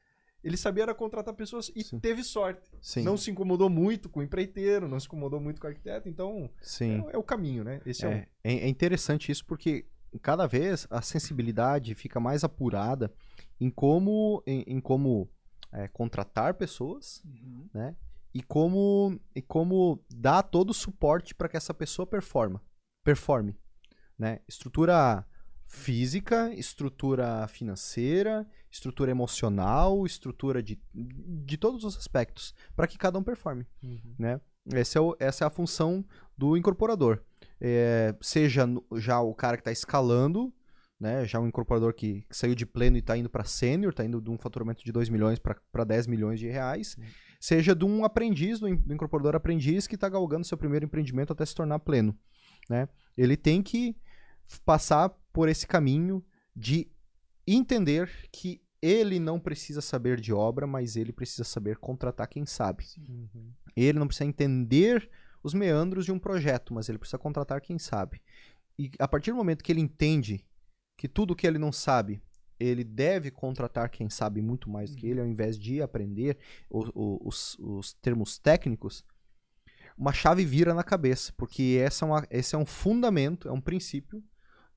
Ele 0.44 0.56
sabia 0.56 0.84
era 0.84 0.94
contratar 0.96 1.34
pessoas 1.34 1.72
e 1.76 1.84
Sim. 1.84 2.00
teve 2.00 2.24
sorte. 2.24 2.70
Sim. 2.82 3.04
Não 3.04 3.18
se 3.18 3.32
incomodou 3.32 3.70
muito 3.70 4.08
com 4.10 4.20
o 4.20 4.24
empreiteiro, 4.24 4.88
não 4.88 5.00
se 5.00 5.08
incomodou 5.08 5.40
muito 5.40 5.60
com 5.60 5.68
o 5.68 5.70
arquiteto. 5.70 6.08
Então, 6.08 6.50
Sim. 6.62 7.04
é, 7.10 7.16
é 7.16 7.18
o 7.18 7.24
caminho, 7.24 7.64
né? 7.64 7.82
Esse 7.86 8.06
é, 8.06 8.28
É, 8.44 8.54
é 8.54 8.58
é 8.66 8.68
interessante 8.68 9.32
isso 9.32 9.46
porque 9.46 9.86
cada 10.22 10.46
vez 10.48 10.88
a 10.90 11.02
sensibilidade 11.02 11.94
fica 11.96 12.20
mais 12.20 12.44
apurada 12.44 13.12
em 13.60 13.70
como, 13.70 14.42
em, 14.46 14.64
em 14.68 14.80
como 14.80 15.30
é, 15.72 15.88
contratar 15.88 16.54
pessoas 16.54 17.22
Uhum. 17.26 17.96
e 18.34 18.42
como, 18.42 19.20
e 19.36 19.42
como 19.42 20.00
dar 20.10 20.44
todo 20.44 20.70
o 20.70 20.74
suporte 20.74 21.34
para 21.36 21.50
que 21.50 21.58
essa 21.58 21.74
pessoa 21.74 22.06
performa, 22.06 22.62
performe. 23.04 23.56
Né? 24.18 24.40
Estrutura 24.48 25.26
física, 25.68 26.52
estrutura 26.54 27.48
financeira, 27.48 28.48
estrutura 28.72 29.12
emocional, 29.12 30.06
estrutura 30.06 30.64
de, 30.64 30.80
de 30.94 31.58
todos 31.58 31.84
os 31.84 31.98
aspectos, 31.98 32.54
para 32.76 32.88
que 32.88 32.98
cada 32.98 33.20
um 33.20 33.24
performe 33.24 33.66
um... 33.84 34.00
né? 34.18 34.40
Esse 34.74 34.98
é 34.98 35.02
o- 35.02 35.16
essa 35.20 35.46
é 35.46 35.48
a 35.48 35.50
função 35.50 36.04
do 36.38 36.58
incorporador. 36.58 37.22
É, 37.60 38.14
seja 38.22 38.66
no- 38.68 38.86
já 38.96 39.20
o 39.22 39.34
cara 39.34 39.56
que 39.58 39.62
está 39.62 39.72
escalando, 39.72 40.54
né? 41.00 41.26
Já 41.26 41.40
um 41.40 41.48
incorporador 41.48 41.94
que, 41.94 42.22
que 42.30 42.36
saiu 42.36 42.54
de 42.56 42.66
pleno 42.66 42.98
e 42.98 43.00
está 43.00 43.18
indo 43.18 43.30
para 43.30 43.44
sênior, 43.46 43.92
está 43.92 44.04
indo 44.04 44.20
de 44.22 44.30
um 44.30 44.38
faturamento 44.38 44.84
de 44.84 44.92
2 44.92 45.10
milhões 45.10 45.40
para 45.40 45.84
10 45.86 46.08
milhões 46.08 46.40
de 46.40 46.48
reais. 46.48 46.98
Seja 47.40 47.74
de 47.76 47.86
um 47.86 48.04
aprendiz, 48.04 48.60
do, 48.60 48.76
do 48.76 48.94
incorporador 48.94 49.36
aprendiz 49.36 49.86
que 49.88 49.96
está 49.96 50.10
galgando 50.10 50.46
seu 50.46 50.58
primeiro 50.58 50.86
empreendimento 50.86 51.32
até 51.32 51.46
se 51.46 51.54
tornar 51.56 51.80
pleno. 51.80 52.18
Né? 52.70 52.90
Ele 53.16 53.38
tem 53.38 53.62
que 53.62 53.96
passar 54.66 55.10
por 55.32 55.50
esse 55.50 55.66
caminho 55.68 56.24
de 56.56 56.90
entender 57.46 58.10
que 58.32 58.62
ele 58.82 59.20
não 59.20 59.40
precisa 59.40 59.82
saber 59.82 60.20
de 60.20 60.32
obra, 60.34 60.68
mas 60.68 60.96
ele 60.96 61.12
precisa 61.12 61.44
saber 61.44 61.78
contratar 61.78 62.28
quem 62.28 62.46
sabe. 62.46 62.86
Uhum. 63.10 63.52
Ele 63.76 63.98
não 64.00 64.08
precisa 64.08 64.26
entender 64.26 65.10
os 65.44 65.54
meandros 65.54 66.06
de 66.06 66.12
um 66.12 66.20
projeto, 66.20 66.74
mas 66.74 66.88
ele 66.90 66.98
precisa 66.98 67.18
contratar 67.18 67.62
quem 67.62 67.80
sabe. 67.80 68.22
E 68.78 68.92
a 69.00 69.08
partir 69.08 69.32
do 69.32 69.38
momento 69.38 69.64
que 69.64 69.72
ele 69.72 69.82
entende 69.82 70.46
que 70.98 71.08
tudo 71.08 71.36
que 71.36 71.48
ele 71.48 71.58
não 71.58 71.72
sabe, 71.72 72.22
ele 72.60 72.84
deve 72.84 73.30
contratar 73.32 73.90
quem 73.90 74.10
sabe 74.10 74.42
muito 74.42 74.70
mais 74.70 74.92
do 74.92 74.98
que 74.98 75.08
ele, 75.08 75.20
ao 75.20 75.28
invés 75.28 75.58
de 75.58 75.82
aprender 75.82 76.38
o- 76.70 76.90
o- 76.94 77.28
os, 77.28 77.56
os 77.60 77.94
termos 77.94 78.38
técnicos, 78.40 79.04
uma 79.98 80.14
chave 80.14 80.44
vira 80.46 80.74
na 80.74 80.84
cabeça, 80.84 81.34
porque 81.38 81.80
essa 81.84 82.06
é 82.06 82.08
uma- 82.08 82.28
esse 82.30 82.56
é 82.56 82.58
um 82.58 82.66
fundamento, 82.66 83.48
é 83.48 83.52
um 83.52 83.62
princípio 83.62 84.24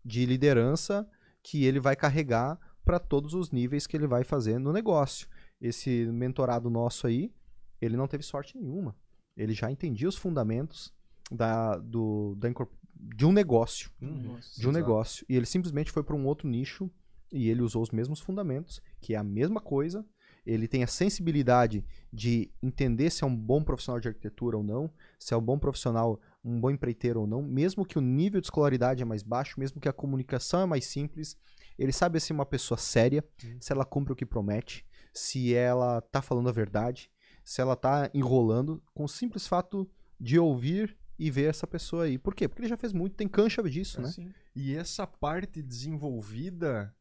de 0.04 0.24
liderança 0.26 1.08
que 1.42 1.64
ele 1.64 1.80
vai 1.80 1.96
carregar 1.96 2.58
para 2.84 2.98
todos 2.98 3.34
os 3.34 3.50
níveis 3.50 3.86
que 3.86 3.96
ele 3.96 4.06
vai 4.06 4.24
fazer 4.24 4.58
no 4.58 4.72
negócio. 4.72 5.28
Esse 5.60 6.06
mentorado 6.06 6.70
nosso 6.70 7.06
aí, 7.06 7.32
ele 7.80 7.96
não 7.96 8.08
teve 8.08 8.22
sorte 8.22 8.56
nenhuma. 8.56 8.96
Ele 9.36 9.52
já 9.52 9.70
entendia 9.70 10.08
os 10.08 10.16
fundamentos 10.16 10.92
da, 11.30 11.76
do, 11.76 12.34
da 12.36 12.48
de 12.94 13.24
um 13.24 13.32
negócio. 13.32 13.90
Uhum. 14.00 14.34
Nossa. 14.34 14.60
De 14.60 14.66
um 14.66 14.70
Exato. 14.70 14.72
negócio. 14.72 15.26
E 15.28 15.36
ele 15.36 15.46
simplesmente 15.46 15.90
foi 15.90 16.02
para 16.02 16.16
um 16.16 16.26
outro 16.26 16.48
nicho 16.48 16.90
e 17.32 17.48
ele 17.48 17.62
usou 17.62 17.82
os 17.82 17.90
mesmos 17.90 18.20
fundamentos, 18.20 18.82
que 19.00 19.14
é 19.14 19.16
a 19.16 19.24
mesma 19.24 19.60
coisa. 19.60 20.04
Ele 20.44 20.66
tem 20.66 20.82
a 20.82 20.86
sensibilidade 20.86 21.84
de 22.12 22.50
entender 22.62 23.10
se 23.10 23.22
é 23.22 23.26
um 23.26 23.36
bom 23.36 23.62
profissional 23.62 24.00
de 24.00 24.08
arquitetura 24.08 24.56
ou 24.56 24.62
não, 24.62 24.90
se 25.18 25.32
é 25.32 25.36
um 25.36 25.42
bom 25.42 25.58
profissional, 25.58 26.18
um 26.44 26.60
bom 26.60 26.70
empreiteiro 26.70 27.20
ou 27.20 27.26
não, 27.26 27.42
mesmo 27.42 27.84
que 27.84 27.98
o 27.98 28.00
nível 28.02 28.40
de 28.40 28.46
escolaridade 28.46 29.02
é 29.02 29.04
mais 29.04 29.22
baixo, 29.22 29.58
mesmo 29.60 29.80
que 29.80 29.88
a 29.88 29.92
comunicação 29.92 30.62
é 30.62 30.66
mais 30.66 30.86
simples. 30.86 31.36
Ele 31.78 31.92
sabe 31.92 32.18
se 32.20 32.32
é 32.32 32.34
uma 32.34 32.46
pessoa 32.46 32.78
séria, 32.78 33.24
Uhum. 33.44 33.56
se 33.60 33.72
ela 33.72 33.84
cumpre 33.84 34.12
o 34.12 34.16
que 34.16 34.24
promete, 34.26 34.86
se 35.12 35.54
ela 35.54 36.00
tá 36.00 36.22
falando 36.22 36.48
a 36.48 36.52
verdade, 36.52 37.10
se 37.44 37.60
ela 37.60 37.76
tá 37.76 38.10
enrolando, 38.14 38.82
com 38.94 39.04
o 39.04 39.08
simples 39.08 39.46
fato 39.46 39.90
de 40.18 40.38
ouvir 40.38 40.96
e 41.18 41.30
ver 41.30 41.50
essa 41.50 41.66
pessoa 41.66 42.04
aí. 42.04 42.16
Por 42.18 42.34
quê? 42.34 42.48
Porque 42.48 42.62
ele 42.62 42.68
já 42.68 42.76
fez 42.76 42.92
muito, 42.92 43.16
tem 43.16 43.28
cancha 43.28 43.62
disso, 43.62 44.00
né? 44.00 44.08
Sim. 44.08 44.32
E 44.54 44.74
essa 44.74 45.06
parte 45.06 45.62
desenvolvida, 45.62 46.94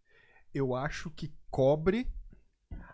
eu 0.53 0.75
acho 0.75 1.09
que 1.11 1.31
cobre 1.49 2.07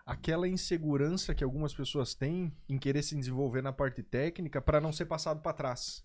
aquela 0.04 0.46
insegurança 0.46 1.34
que 1.34 1.42
algumas 1.42 1.74
pessoas 1.74 2.14
têm 2.14 2.52
em 2.68 2.78
querer 2.78 3.02
se 3.02 3.16
desenvolver 3.16 3.62
na 3.62 3.72
parte 3.72 4.02
técnica 4.02 4.60
para 4.60 4.80
não 4.80 4.92
ser 4.92 5.06
passado 5.06 5.40
para 5.40 5.52
trás. 5.52 6.04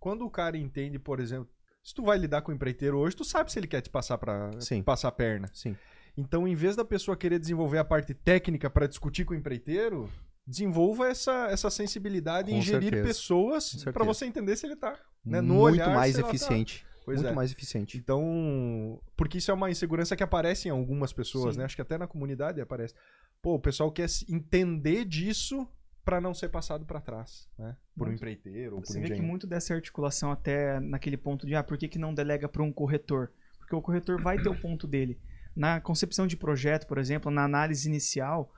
Quando 0.00 0.24
o 0.24 0.30
cara 0.30 0.56
entende, 0.56 0.98
por 0.98 1.20
exemplo, 1.20 1.48
se 1.84 1.94
tu 1.94 2.02
vai 2.02 2.18
lidar 2.18 2.42
com 2.42 2.50
o 2.50 2.54
empreiteiro 2.54 2.98
hoje, 2.98 3.14
tu 3.14 3.24
sabe 3.24 3.52
se 3.52 3.58
ele 3.58 3.66
quer 3.66 3.80
te 3.80 3.90
passar 3.90 4.18
para 4.18 4.50
passar 4.84 5.08
a 5.08 5.12
perna. 5.12 5.48
Sim. 5.52 5.76
Então, 6.16 6.48
em 6.48 6.54
vez 6.54 6.74
da 6.74 6.84
pessoa 6.84 7.16
querer 7.16 7.38
desenvolver 7.38 7.78
a 7.78 7.84
parte 7.84 8.14
técnica 8.14 8.70
para 8.70 8.86
discutir 8.86 9.24
com 9.26 9.34
o 9.34 9.36
empreiteiro, 9.36 10.10
desenvolva 10.46 11.08
essa, 11.08 11.48
essa 11.50 11.68
sensibilidade 11.68 12.50
Com 12.50 12.56
em 12.56 12.62
gerir 12.62 12.84
certeza. 12.84 13.06
pessoas 13.06 13.84
para 13.92 14.04
você 14.04 14.24
entender 14.24 14.56
se 14.56 14.64
ele 14.66 14.76
tá 14.76 14.98
né, 15.24 15.40
no 15.40 15.54
muito 15.54 15.74
olhar, 15.74 15.94
mais 15.94 16.16
tá- 16.16 16.26
eficiente. 16.26 16.86
Pois 17.06 17.20
muito 17.22 17.30
é. 17.30 17.34
mais 17.34 17.52
eficiente. 17.52 17.96
Então, 17.96 19.00
porque 19.16 19.38
isso 19.38 19.52
é 19.52 19.54
uma 19.54 19.70
insegurança 19.70 20.16
que 20.16 20.24
aparece 20.24 20.66
em 20.66 20.72
algumas 20.72 21.12
pessoas, 21.12 21.54
Sim. 21.54 21.60
né? 21.60 21.64
Acho 21.64 21.76
que 21.76 21.82
até 21.82 21.96
na 21.96 22.08
comunidade 22.08 22.60
aparece. 22.60 22.94
Pô, 23.40 23.54
o 23.54 23.60
pessoal 23.60 23.92
quer 23.92 24.08
se 24.08 24.26
entender 24.28 25.04
disso 25.04 25.68
para 26.04 26.20
não 26.20 26.34
ser 26.34 26.48
passado 26.48 26.84
para 26.84 27.00
trás, 27.00 27.48
né? 27.56 27.76
Por 27.96 28.08
um 28.08 28.10
Muito. 28.10 28.18
empreiteiro 28.18 28.74
ou 28.74 28.80
por 28.80 28.88
Você 28.88 28.98
um 28.98 29.02
vê 29.02 29.06
que 29.06 29.12
engenheiro. 29.12 29.28
muito 29.30 29.46
dessa 29.46 29.72
articulação 29.72 30.32
até 30.32 30.80
naquele 30.80 31.16
ponto 31.16 31.46
de, 31.46 31.54
ah, 31.54 31.62
por 31.62 31.78
que, 31.78 31.86
que 31.86 31.98
não 31.98 32.12
delega 32.12 32.48
para 32.48 32.62
um 32.62 32.72
corretor? 32.72 33.30
Porque 33.60 33.76
o 33.76 33.80
corretor 33.80 34.20
vai 34.20 34.36
ter 34.42 34.48
o 34.48 34.60
ponto 34.60 34.84
dele. 34.84 35.20
Na 35.54 35.80
concepção 35.80 36.26
de 36.26 36.36
projeto, 36.36 36.88
por 36.88 36.98
exemplo, 36.98 37.30
na 37.30 37.44
análise 37.44 37.88
inicial, 37.88 38.52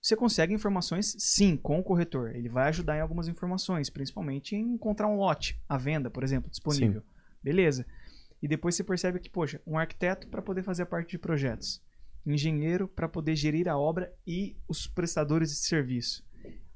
você 0.00 0.14
consegue 0.14 0.52
informações, 0.52 1.16
sim, 1.18 1.56
com 1.56 1.78
o 1.78 1.82
corretor. 1.82 2.36
Ele 2.36 2.50
vai 2.50 2.68
ajudar 2.68 2.98
em 2.98 3.00
algumas 3.00 3.28
informações, 3.28 3.88
principalmente 3.88 4.54
em 4.54 4.74
encontrar 4.74 5.08
um 5.08 5.16
lote 5.16 5.58
à 5.66 5.78
venda, 5.78 6.10
por 6.10 6.22
exemplo, 6.22 6.50
disponível. 6.50 7.02
Beleza. 7.44 7.86
E 8.42 8.48
depois 8.48 8.74
você 8.74 8.82
percebe 8.82 9.20
que, 9.20 9.28
poxa, 9.28 9.60
um 9.66 9.76
arquiteto 9.78 10.26
para 10.28 10.40
poder 10.40 10.62
fazer 10.62 10.84
a 10.84 10.86
parte 10.86 11.10
de 11.10 11.18
projetos, 11.18 11.82
engenheiro 12.26 12.88
para 12.88 13.06
poder 13.06 13.36
gerir 13.36 13.68
a 13.68 13.76
obra 13.76 14.10
e 14.26 14.56
os 14.66 14.86
prestadores 14.86 15.50
de 15.50 15.56
serviço. 15.56 16.26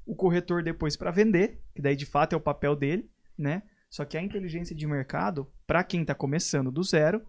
O 0.05 0.15
corretor 0.15 0.61
depois 0.61 0.95
para 0.95 1.09
vender, 1.09 1.59
que 1.73 1.81
daí 1.81 1.95
de 1.95 2.05
fato 2.05 2.33
é 2.33 2.37
o 2.37 2.41
papel 2.41 2.75
dele, 2.75 3.09
né? 3.35 3.63
Só 3.89 4.05
que 4.05 4.15
a 4.15 4.21
inteligência 4.21 4.75
de 4.75 4.85
mercado, 4.85 5.51
para 5.65 5.83
quem 5.83 6.01
está 6.03 6.13
começando 6.13 6.71
do 6.71 6.83
zero, 6.83 7.25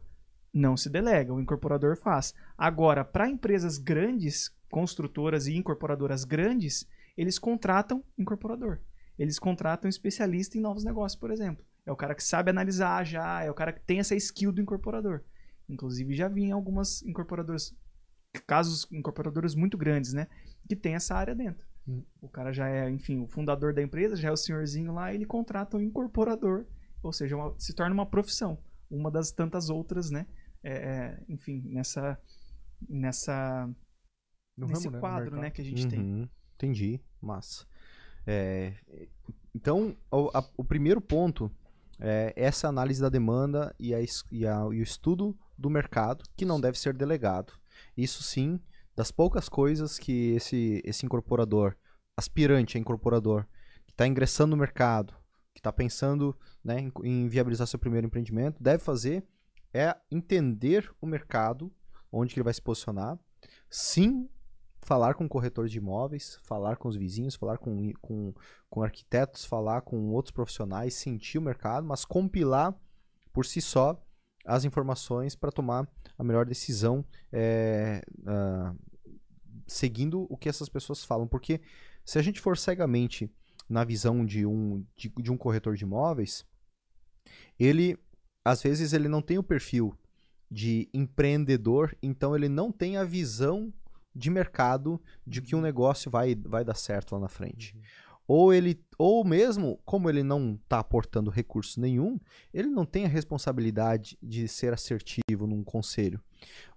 não 0.53 0.77
se 0.77 0.91
delega, 0.91 1.33
o 1.33 1.41
incorporador 1.41 1.97
faz. 1.97 2.35
Agora, 2.59 3.05
para 3.05 3.29
empresas 3.29 3.79
grandes, 3.79 4.55
construtoras 4.71 5.47
e 5.47 5.57
incorporadoras 5.57 6.25
grandes, 6.25 6.87
eles 7.17 7.39
contratam 7.39 8.05
incorporador. 8.19 8.81
Eles 9.19 9.39
contratam 9.39 9.89
especialista 9.89 10.59
em 10.59 10.61
novos 10.61 10.85
negócios, 10.85 11.19
por 11.19 11.31
exemplo. 11.31 11.65
É 11.87 11.93
o 11.93 11.97
cara 11.97 12.15
que 12.15 12.23
sabe 12.23 12.51
analisar 12.51 13.05
já, 13.05 13.43
é 13.43 13.51
o 13.51 13.55
cara 13.55 13.73
que 13.73 13.81
tem 13.81 14.01
essa 14.01 14.15
skill 14.15 14.53
do 14.53 14.61
incorporador. 14.61 15.23
Inclusive, 15.69 16.15
já 16.15 16.29
vi 16.29 16.45
em 16.45 16.53
algumas 16.53 17.03
incorporadoras, 17.03 17.75
casos 18.47 18.87
incorporadoras 18.91 19.55
muito 19.55 19.79
grandes, 19.79 20.13
né? 20.13 20.27
Que 20.69 20.77
tem 20.77 20.95
essa 20.95 21.15
área 21.15 21.35
dentro. 21.35 21.65
Hum. 21.87 22.03
O 22.21 22.29
cara 22.29 22.53
já 22.53 22.69
é, 22.69 22.91
enfim, 22.91 23.21
o 23.21 23.27
fundador 23.27 23.73
da 23.73 23.83
empresa, 23.83 24.17
já 24.17 24.29
é 24.29 24.33
o 24.33 24.37
senhorzinho 24.37 24.93
lá, 24.93 25.15
ele 25.15 25.25
contrata 25.25 25.77
um 25.77 25.81
incorporador. 25.81 26.67
Ou 27.03 27.13
seja, 27.13 27.37
uma, 27.37 27.55
se 27.59 27.75
torna 27.75 27.95
uma 27.95 28.07
profissão. 28.07 28.59
Uma 28.91 29.11
das 29.11 29.31
tantas 29.31 29.71
outras, 29.71 30.11
né? 30.11 30.27
É, 30.63 30.73
é 30.73 31.23
enfim, 31.29 31.63
nessa. 31.67 32.19
nessa 32.89 33.69
no 34.57 34.67
nesse 34.67 34.85
ramo, 34.85 34.97
né? 34.97 35.01
quadro 35.01 35.37
né, 35.37 35.51
que 35.51 35.63
a 35.63 35.65
gente 35.65 35.85
uhum. 35.85 35.91
tem. 35.91 36.31
Entendi, 36.57 37.01
massa. 37.23 37.67
É, 38.27 38.75
então, 39.55 39.97
o, 40.11 40.31
a, 40.35 40.45
o, 40.57 40.65
primeiro 40.65 41.01
ponto 41.01 41.51
é 42.01 42.33
essa 42.37 42.69
análise 42.69 43.01
da 43.01 43.09
demanda 43.09 43.75
e, 43.79 43.95
a, 43.95 44.01
e, 44.01 44.47
a, 44.47 44.61
e 44.73 44.81
o 44.81 44.83
estudo 44.83 45.37
do 45.57 45.69
mercado, 45.69 46.25
que 46.37 46.45
não 46.45 46.61
deve 46.61 46.79
ser 46.79 46.95
delegado. 46.95 47.53
Isso 47.97 48.23
sim, 48.23 48.59
das 48.97 49.11
poucas 49.11 49.49
coisas 49.49 49.99
que 49.99 50.33
esse, 50.35 50.81
esse 50.85 51.05
incorporador, 51.05 51.77
aspirante 52.17 52.77
a 52.77 52.81
incorporador, 52.81 53.47
que 53.87 53.93
está 53.93 54.07
ingressando 54.07 54.51
no 54.51 54.61
mercado, 54.61 55.15
que 55.55 55.61
está 55.61 55.73
pensando 55.73 56.37
né, 56.65 56.81
em, 56.81 56.93
em 57.05 57.29
viabilizar 57.29 57.67
seu 57.67 57.79
primeiro 57.79 58.07
empreendimento, 58.07 58.63
deve 58.63 58.83
fazer 58.83 59.25
é 59.73 59.97
entender 60.11 60.91
o 61.01 61.07
mercado, 61.07 61.73
onde 62.11 62.35
que 62.35 62.41
ele 62.41 62.45
vai 62.45 62.55
se 62.55 62.63
posicionar, 62.63 63.19
sim 63.69 64.29
falar 64.83 65.15
com 65.15 65.29
corretores 65.29 65.71
de 65.71 65.79
imóveis, 65.79 66.39
falar 66.43 66.77
com 66.77 66.89
os 66.89 66.97
vizinhos, 66.97 67.35
falar 67.35 67.59
com, 67.59 67.93
com, 68.01 68.33
com 68.69 68.83
arquitetos, 68.83 69.45
falar 69.45 69.83
com 69.83 70.11
outros 70.11 70.33
profissionais, 70.33 70.95
sentir 70.95 71.39
o 71.39 71.43
mercado, 71.43 71.87
mas 71.87 72.05
compilar 72.05 72.75
por 73.33 73.45
si 73.45 73.61
só 73.61 74.01
as 74.45 74.65
informações 74.65 75.35
para 75.35 75.53
tomar 75.53 75.89
a 76.19 76.25
melhor 76.25 76.47
decisão 76.47 77.05
é, 77.31 78.03
uh, 78.21 78.77
seguindo 79.67 80.27
o 80.31 80.37
que 80.37 80.49
essas 80.49 80.69
pessoas 80.69 81.05
falam. 81.05 81.29
Porque 81.29 81.61
se 82.05 82.19
a 82.19 82.23
gente 82.23 82.41
for 82.41 82.57
cegamente 82.57 83.31
na 83.69 83.85
visão 83.85 84.25
de 84.25 84.45
um, 84.47 84.85
de, 84.97 85.09
de 85.09 85.31
um 85.31 85.37
corretor 85.37 85.77
de 85.77 85.85
imóveis, 85.85 86.45
ele 87.59 87.99
às 88.45 88.63
vezes 88.63 88.93
ele 88.93 89.09
não 89.09 89.21
tem 89.21 89.39
o 89.39 89.43
perfil 89.43 89.95
de 90.51 90.89
empreendedor, 90.93 91.97
então 92.03 92.35
ele 92.35 92.49
não 92.49 92.73
tem 92.73 92.97
a 92.97 93.05
visão 93.05 93.73
de 94.15 94.31
mercado 94.31 95.01
de 95.27 95.41
que 95.41 95.55
um 95.55 95.59
uhum. 95.59 95.65
negócio 95.65 96.11
vai, 96.11 96.35
vai 96.35 96.65
dar 96.65 96.75
certo 96.75 97.15
lá 97.15 97.21
na 97.21 97.29
frente. 97.29 97.75
Uhum. 97.75 97.83
Ou 98.33 98.55
ele, 98.55 98.81
ou 98.97 99.25
mesmo, 99.25 99.81
como 99.85 100.09
ele 100.09 100.23
não 100.23 100.55
está 100.55 100.79
aportando 100.79 101.31
recurso 101.31 101.81
nenhum, 101.81 102.19
ele 102.55 102.69
não 102.69 102.85
tem 102.85 103.05
a 103.05 103.09
responsabilidade 103.09 104.17
de 104.23 104.47
ser 104.47 104.73
assertivo 104.73 105.49
num 105.49 105.65
conselho. 105.65 106.21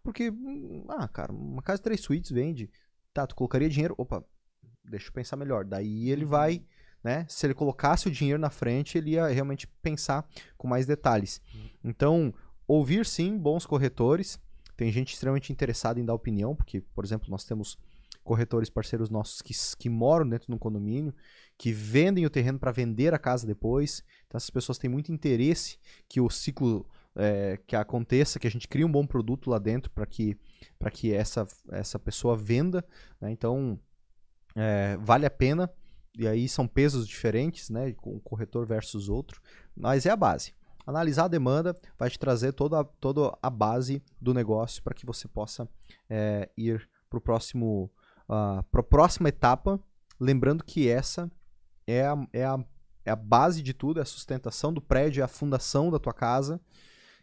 Porque, 0.01 0.31
hum, 0.31 0.83
ah, 0.89 1.07
cara, 1.07 1.31
uma 1.31 1.61
casa 1.61 1.77
de 1.77 1.83
três 1.83 2.01
suítes 2.01 2.31
vende. 2.31 2.71
Tá, 3.13 3.27
tu 3.27 3.35
colocaria 3.35 3.69
dinheiro. 3.69 3.93
Opa, 3.99 4.23
deixa 4.83 5.09
eu 5.09 5.13
pensar 5.13 5.35
melhor. 5.35 5.63
Daí 5.63 6.09
ele 6.09 6.25
vai, 6.25 6.55
uhum. 6.55 6.63
né? 7.03 7.25
Se 7.29 7.45
ele 7.45 7.53
colocasse 7.53 8.07
o 8.07 8.11
dinheiro 8.11 8.41
na 8.41 8.49
frente, 8.49 8.97
ele 8.97 9.11
ia 9.11 9.27
realmente 9.27 9.67
pensar 9.67 10.27
com 10.57 10.67
mais 10.67 10.87
detalhes. 10.87 11.39
Então, 11.83 12.33
ouvir 12.67 13.05
sim 13.05 13.37
bons 13.37 13.63
corretores 13.63 14.39
tem 14.75 14.91
gente 14.91 15.13
extremamente 15.13 15.51
interessada 15.51 15.99
em 15.99 16.05
dar 16.05 16.13
opinião, 16.13 16.55
porque, 16.55 16.81
por 16.81 17.03
exemplo, 17.03 17.29
nós 17.29 17.43
temos 17.43 17.77
corretores 18.23 18.69
parceiros 18.69 19.09
nossos 19.09 19.41
que, 19.41 19.53
que 19.77 19.89
moram 19.89 20.27
dentro 20.27 20.47
de 20.47 20.53
um 20.53 20.57
condomínio, 20.57 21.13
que 21.57 21.71
vendem 21.71 22.25
o 22.25 22.29
terreno 22.29 22.57
para 22.57 22.71
vender 22.71 23.13
a 23.13 23.19
casa 23.19 23.45
depois. 23.45 24.03
Então, 24.27 24.37
essas 24.37 24.49
pessoas 24.49 24.77
têm 24.77 24.89
muito 24.89 25.11
interesse 25.11 25.77
que 26.07 26.21
o 26.21 26.29
ciclo 26.29 26.87
é, 27.15 27.59
que 27.67 27.75
aconteça, 27.75 28.39
que 28.39 28.47
a 28.47 28.51
gente 28.51 28.67
crie 28.67 28.85
um 28.85 28.91
bom 28.91 29.05
produto 29.05 29.49
lá 29.49 29.59
dentro 29.59 29.91
para 29.91 30.05
que, 30.05 30.37
que 30.93 31.13
essa, 31.13 31.45
essa 31.71 31.99
pessoa 31.99 32.35
venda. 32.35 32.83
Né? 33.19 33.31
Então, 33.31 33.79
é, 34.55 34.97
vale 34.97 35.25
a 35.25 35.31
pena. 35.31 35.69
E 36.17 36.27
aí 36.27 36.47
são 36.47 36.67
pesos 36.67 37.07
diferentes, 37.07 37.71
né? 37.71 37.95
Um 38.05 38.19
corretor 38.19 38.67
versus 38.67 39.09
outro. 39.09 39.41
Mas 39.75 40.05
é 40.05 40.11
a 40.11 40.15
base. 40.15 40.53
Analisar 40.85 41.25
a 41.25 41.29
demanda 41.29 41.75
vai 41.97 42.09
te 42.09 42.19
trazer 42.19 42.53
toda, 42.53 42.81
a, 42.81 42.83
toda 42.83 43.37
a 43.41 43.49
base 43.49 44.03
do 44.21 44.33
negócio 44.33 44.83
para 44.83 44.93
que 44.93 45.05
você 45.05 45.27
possa 45.27 45.67
é, 46.09 46.49
ir 46.57 46.89
para 47.09 47.21
próximo 47.21 47.91
uh, 48.27 48.59
a 48.59 48.83
próxima 48.83 49.29
etapa. 49.29 49.79
Lembrando 50.19 50.63
que 50.63 50.89
essa 50.89 51.31
é 51.87 52.05
a, 52.05 52.27
é, 52.31 52.45
a, 52.45 52.63
é 53.05 53.11
a 53.11 53.15
base 53.15 53.61
de 53.61 53.73
tudo, 53.73 53.99
é 53.99 54.03
a 54.03 54.05
sustentação 54.05 54.73
do 54.73 54.81
prédio, 54.81 55.21
é 55.21 55.23
a 55.23 55.27
fundação 55.27 55.89
da 55.89 55.99
tua 55.99 56.13
casa, 56.13 56.59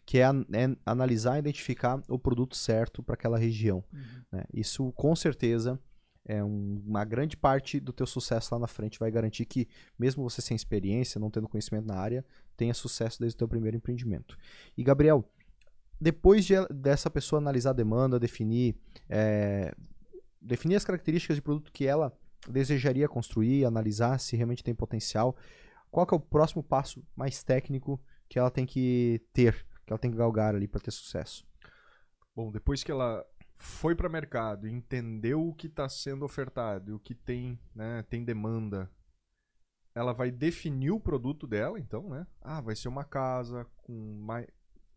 que 0.04 0.18
é, 0.18 0.24
a, 0.24 0.32
é 0.52 0.76
analisar 0.84 1.36
e 1.36 1.40
identificar 1.40 2.02
o 2.08 2.18
produto 2.18 2.56
certo 2.56 3.02
para 3.02 3.14
aquela 3.14 3.38
região. 3.38 3.84
Uhum. 3.92 4.22
Né? 4.32 4.44
Isso 4.52 4.92
com 4.92 5.14
certeza 5.14 5.78
é 6.24 6.44
um, 6.44 6.82
uma 6.86 7.04
grande 7.04 7.36
parte 7.36 7.80
do 7.80 7.92
teu 7.92 8.06
sucesso 8.06 8.54
lá 8.54 8.58
na 8.60 8.66
frente 8.66 8.98
vai 8.98 9.10
garantir 9.10 9.46
que, 9.46 9.66
mesmo 9.98 10.22
você 10.22 10.42
sem 10.42 10.54
experiência, 10.54 11.18
não 11.18 11.30
tendo 11.30 11.48
conhecimento 11.48 11.86
na 11.86 11.96
área, 11.96 12.24
tenha 12.60 12.74
sucesso 12.74 13.18
desde 13.18 13.36
o 13.36 13.38
teu 13.38 13.48
primeiro 13.48 13.78
empreendimento. 13.78 14.36
E, 14.76 14.84
Gabriel, 14.84 15.24
depois 15.98 16.44
de, 16.44 16.54
dessa 16.68 17.08
pessoa 17.08 17.40
analisar 17.40 17.70
a 17.70 17.72
demanda, 17.72 18.20
definir, 18.20 18.76
é, 19.08 19.74
definir 20.38 20.76
as 20.76 20.84
características 20.84 21.36
de 21.36 21.42
produto 21.42 21.72
que 21.72 21.86
ela 21.86 22.14
desejaria 22.46 23.08
construir, 23.08 23.64
analisar 23.64 24.20
se 24.20 24.36
realmente 24.36 24.62
tem 24.62 24.74
potencial, 24.74 25.34
qual 25.90 26.06
é 26.12 26.14
o 26.14 26.20
próximo 26.20 26.62
passo 26.62 27.02
mais 27.16 27.42
técnico 27.42 27.98
que 28.28 28.38
ela 28.38 28.50
tem 28.50 28.66
que 28.66 29.22
ter, 29.32 29.66
que 29.86 29.92
ela 29.92 29.98
tem 29.98 30.10
que 30.10 30.18
galgar 30.18 30.54
ali 30.54 30.68
para 30.68 30.82
ter 30.82 30.90
sucesso? 30.90 31.46
Bom, 32.36 32.52
depois 32.52 32.84
que 32.84 32.92
ela 32.92 33.24
foi 33.56 33.94
para 33.94 34.06
o 34.06 34.12
mercado, 34.12 34.68
entendeu 34.68 35.48
o 35.48 35.54
que 35.54 35.66
está 35.66 35.88
sendo 35.88 36.26
ofertado, 36.26 36.96
o 36.96 37.00
que 37.00 37.14
tem, 37.14 37.58
né, 37.74 38.04
tem 38.10 38.22
demanda, 38.22 38.90
ela 39.94 40.12
vai 40.12 40.30
definir 40.30 40.90
o 40.90 41.00
produto 41.00 41.46
dela, 41.46 41.78
então, 41.78 42.08
né? 42.08 42.26
Ah, 42.40 42.60
vai 42.60 42.76
ser 42.76 42.88
uma 42.88 43.04
casa 43.04 43.66
com 43.78 43.92
mais, 44.20 44.46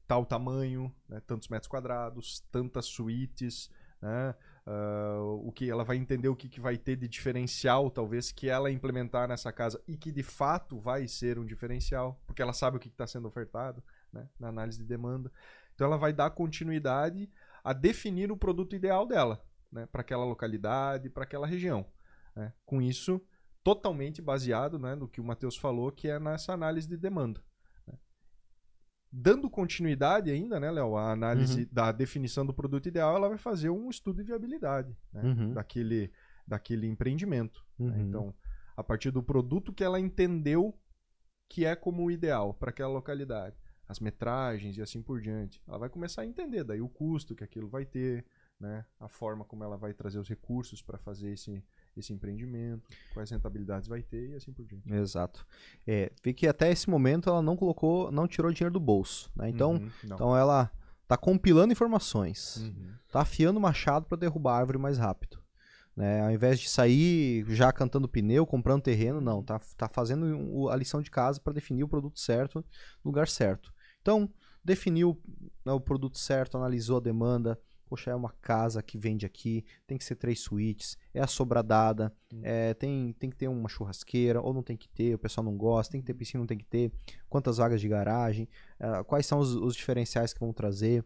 tal 0.08 0.26
tamanho, 0.26 0.94
né, 1.08 1.22
tantos 1.26 1.48
metros 1.48 1.68
quadrados, 1.68 2.42
tantas 2.52 2.86
suítes, 2.86 3.70
né? 4.02 4.36
Uh, 4.66 5.46
o 5.46 5.52
que 5.52 5.70
ela 5.70 5.84
vai 5.84 5.98
entender 5.98 6.30
o 6.30 6.36
que, 6.36 6.48
que 6.48 6.60
vai 6.60 6.78
ter 6.78 6.96
de 6.96 7.08
diferencial, 7.08 7.90
talvez, 7.90 8.32
que 8.32 8.48
ela 8.48 8.72
implementar 8.72 9.28
nessa 9.28 9.52
casa 9.52 9.82
e 9.88 9.98
que 9.98 10.12
de 10.12 10.24
fato 10.24 10.80
vai 10.80 11.08
ser 11.08 11.38
um 11.38 11.46
diferencial, 11.46 12.22
porque 12.26 12.42
ela 12.42 12.54
sabe 12.54 12.78
o 12.78 12.80
que 12.80 12.88
está 12.88 13.06
sendo 13.06 13.28
ofertado 13.28 13.84
né, 14.12 14.30
na 14.40 14.50
análise 14.50 14.78
de 14.78 14.86
demanda. 14.86 15.32
Então 15.74 15.88
ela 15.88 15.98
vai 15.98 16.14
dar 16.14 16.30
continuidade 16.30 17.30
a 17.64 17.74
definir 17.74 18.32
o 18.32 18.38
produto 18.38 18.76
ideal 18.76 19.06
dela, 19.06 19.44
né, 19.72 19.86
para 19.86 20.02
aquela 20.02 20.24
localidade, 20.24 21.10
para 21.10 21.24
aquela 21.24 21.48
região. 21.48 21.86
Né? 22.36 22.54
Com 22.66 22.82
isso, 22.82 23.22
totalmente 23.64 24.22
baseado 24.22 24.78
né, 24.78 24.96
no 24.96 25.08
que 25.08 25.22
o 25.22 25.24
Matheus 25.24 25.58
falou, 25.58 25.92
que 25.92 26.08
é 26.08 26.20
nessa 26.20 26.54
análise 26.54 26.88
de 26.88 26.98
demanda. 26.98 27.42
Né. 27.88 27.98
Dando 29.12 29.50
continuidade 29.50 30.30
ainda, 30.30 30.60
né, 30.60 30.70
Léo, 30.70 30.98
a 30.98 31.12
análise 31.12 31.62
uhum. 31.62 31.70
da 31.72 31.92
definição 31.92 32.46
do 32.46 32.54
produto 32.54 32.88
ideal, 32.88 33.16
ela 33.16 33.30
vai 33.30 33.38
fazer 33.38 33.70
um 33.70 33.90
estudo 33.90 34.18
de 34.18 34.24
viabilidade 34.24 34.96
né, 35.12 35.22
uhum. 35.22 35.54
daquele, 35.54 36.12
daquele 36.48 36.88
empreendimento. 36.88 37.66
Né. 37.80 37.88
Uhum. 37.88 38.02
Então, 38.02 38.36
a 38.76 38.84
partir 38.84 39.12
do 39.12 39.24
produto 39.24 39.72
que 39.72 39.84
ela 39.84 40.00
entendeu 40.00 40.78
que 41.50 41.66
é 41.66 41.76
como 41.76 42.04
o 42.04 42.12
ideal 42.12 42.54
para 42.54 42.72
aquela 42.72 42.92
localidade 42.92 43.56
as 43.88 44.00
metragens 44.00 44.78
e 44.78 44.82
assim 44.82 45.02
por 45.02 45.22
diante. 45.22 45.62
Ela 45.68 45.78
vai 45.78 45.90
começar 45.90 46.22
a 46.22 46.26
entender 46.26 46.64
daí 46.64 46.82
o 46.82 46.90
custo 46.90 47.36
que 47.36 47.44
aquilo 47.44 47.68
vai 47.68 47.86
ter, 47.86 48.26
né? 48.60 48.86
a 49.00 49.08
forma 49.08 49.46
como 49.46 49.64
ela 49.64 49.78
vai 49.78 49.94
trazer 49.94 50.20
os 50.20 50.28
recursos 50.28 50.82
para 50.82 50.98
fazer 50.98 51.34
esse, 51.34 51.64
esse 52.00 52.12
empreendimento, 52.14 52.90
quais 53.14 53.30
rentabilidades 53.30 53.88
vai 53.88 54.02
ter 54.02 54.32
e 54.32 54.36
assim 54.36 54.52
por 54.52 54.66
diante. 54.66 54.92
Exato. 54.92 55.46
É, 55.86 56.12
vê 56.24 56.34
que 56.34 56.48
até 56.48 56.72
esse 56.72 56.90
momento 56.90 57.30
ela 57.30 57.42
não 57.42 57.56
colocou, 57.56 58.12
não 58.12 58.28
tirou 58.28 58.52
dinheiro 58.52 58.74
do 58.74 58.80
bolso. 58.80 59.32
Né? 59.36 59.50
Então, 59.50 59.74
uhum, 59.74 59.92
então 60.04 60.36
ela 60.36 60.72
está 61.04 61.18
compilando 61.18 61.72
informações, 61.72 62.58
uhum. 62.58 62.92
tá 63.12 63.22
afiando 63.22 63.60
o 63.60 63.62
machado 63.62 64.06
para 64.06 64.18
derrubar 64.18 64.54
a 64.54 64.60
árvore 64.60 64.78
mais 64.78 64.98
rápido. 64.98 65.44
Né? 65.96 66.22
Ao 66.24 66.32
invés 66.32 66.60
de 66.60 66.70
sair 66.70 67.46
já 67.50 67.72
cantando 67.72 68.08
pneu, 68.08 68.46
comprando 68.46 68.82
terreno, 68.82 69.22
não. 69.22 69.44
Tá, 69.44 69.60
tá 69.78 69.88
fazendo 69.88 70.70
a 70.70 70.76
lição 70.76 71.02
de 71.02 71.12
casa 71.12 71.40
para 71.40 71.54
definir 71.54 71.84
o 71.84 71.88
produto 71.88 72.20
certo 72.20 72.66
no 73.04 73.12
lugar 73.12 73.28
certo. 73.28 73.72
Então, 74.02 74.30
definiu 74.64 75.22
né, 75.64 75.72
o 75.72 75.80
produto 75.80 76.18
certo, 76.18 76.58
analisou 76.58 76.98
a 76.98 77.02
demanda. 77.02 77.60
Poxa, 77.94 78.10
é 78.10 78.16
uma 78.16 78.34
casa 78.42 78.82
que 78.82 78.98
vende 78.98 79.24
aqui, 79.24 79.64
tem 79.86 80.00
que 80.00 80.04
ser 80.04 80.16
três 80.16 80.40
suítes, 80.40 80.98
é 81.14 81.22
assobradada, 81.22 82.12
Hum. 82.34 82.40
é, 82.42 82.74
tem, 82.74 83.14
tem 83.20 83.30
que 83.30 83.36
ter 83.36 83.48
uma 83.48 83.70
churrasqueira, 83.70 84.42
ou 84.42 84.52
não 84.52 84.64
tem 84.64 84.76
que 84.76 84.90
ter, 84.90 85.14
o 85.14 85.20
pessoal 85.20 85.46
não 85.46 85.56
gosta, 85.56 85.92
tem 85.92 86.02
que 86.02 86.08
ter 86.08 86.16
piscina, 86.16 86.40
não 86.40 86.48
tem 86.48 86.58
que 86.58 86.66
ter, 86.66 86.92
quantas 87.30 87.58
vagas 87.58 87.80
de 87.80 87.88
garagem, 87.88 88.50
é, 88.80 89.04
quais 89.04 89.28
são 89.28 89.38
os, 89.38 89.54
os 89.54 89.76
diferenciais 89.76 90.34
que 90.34 90.40
vão 90.40 90.52
trazer. 90.52 91.06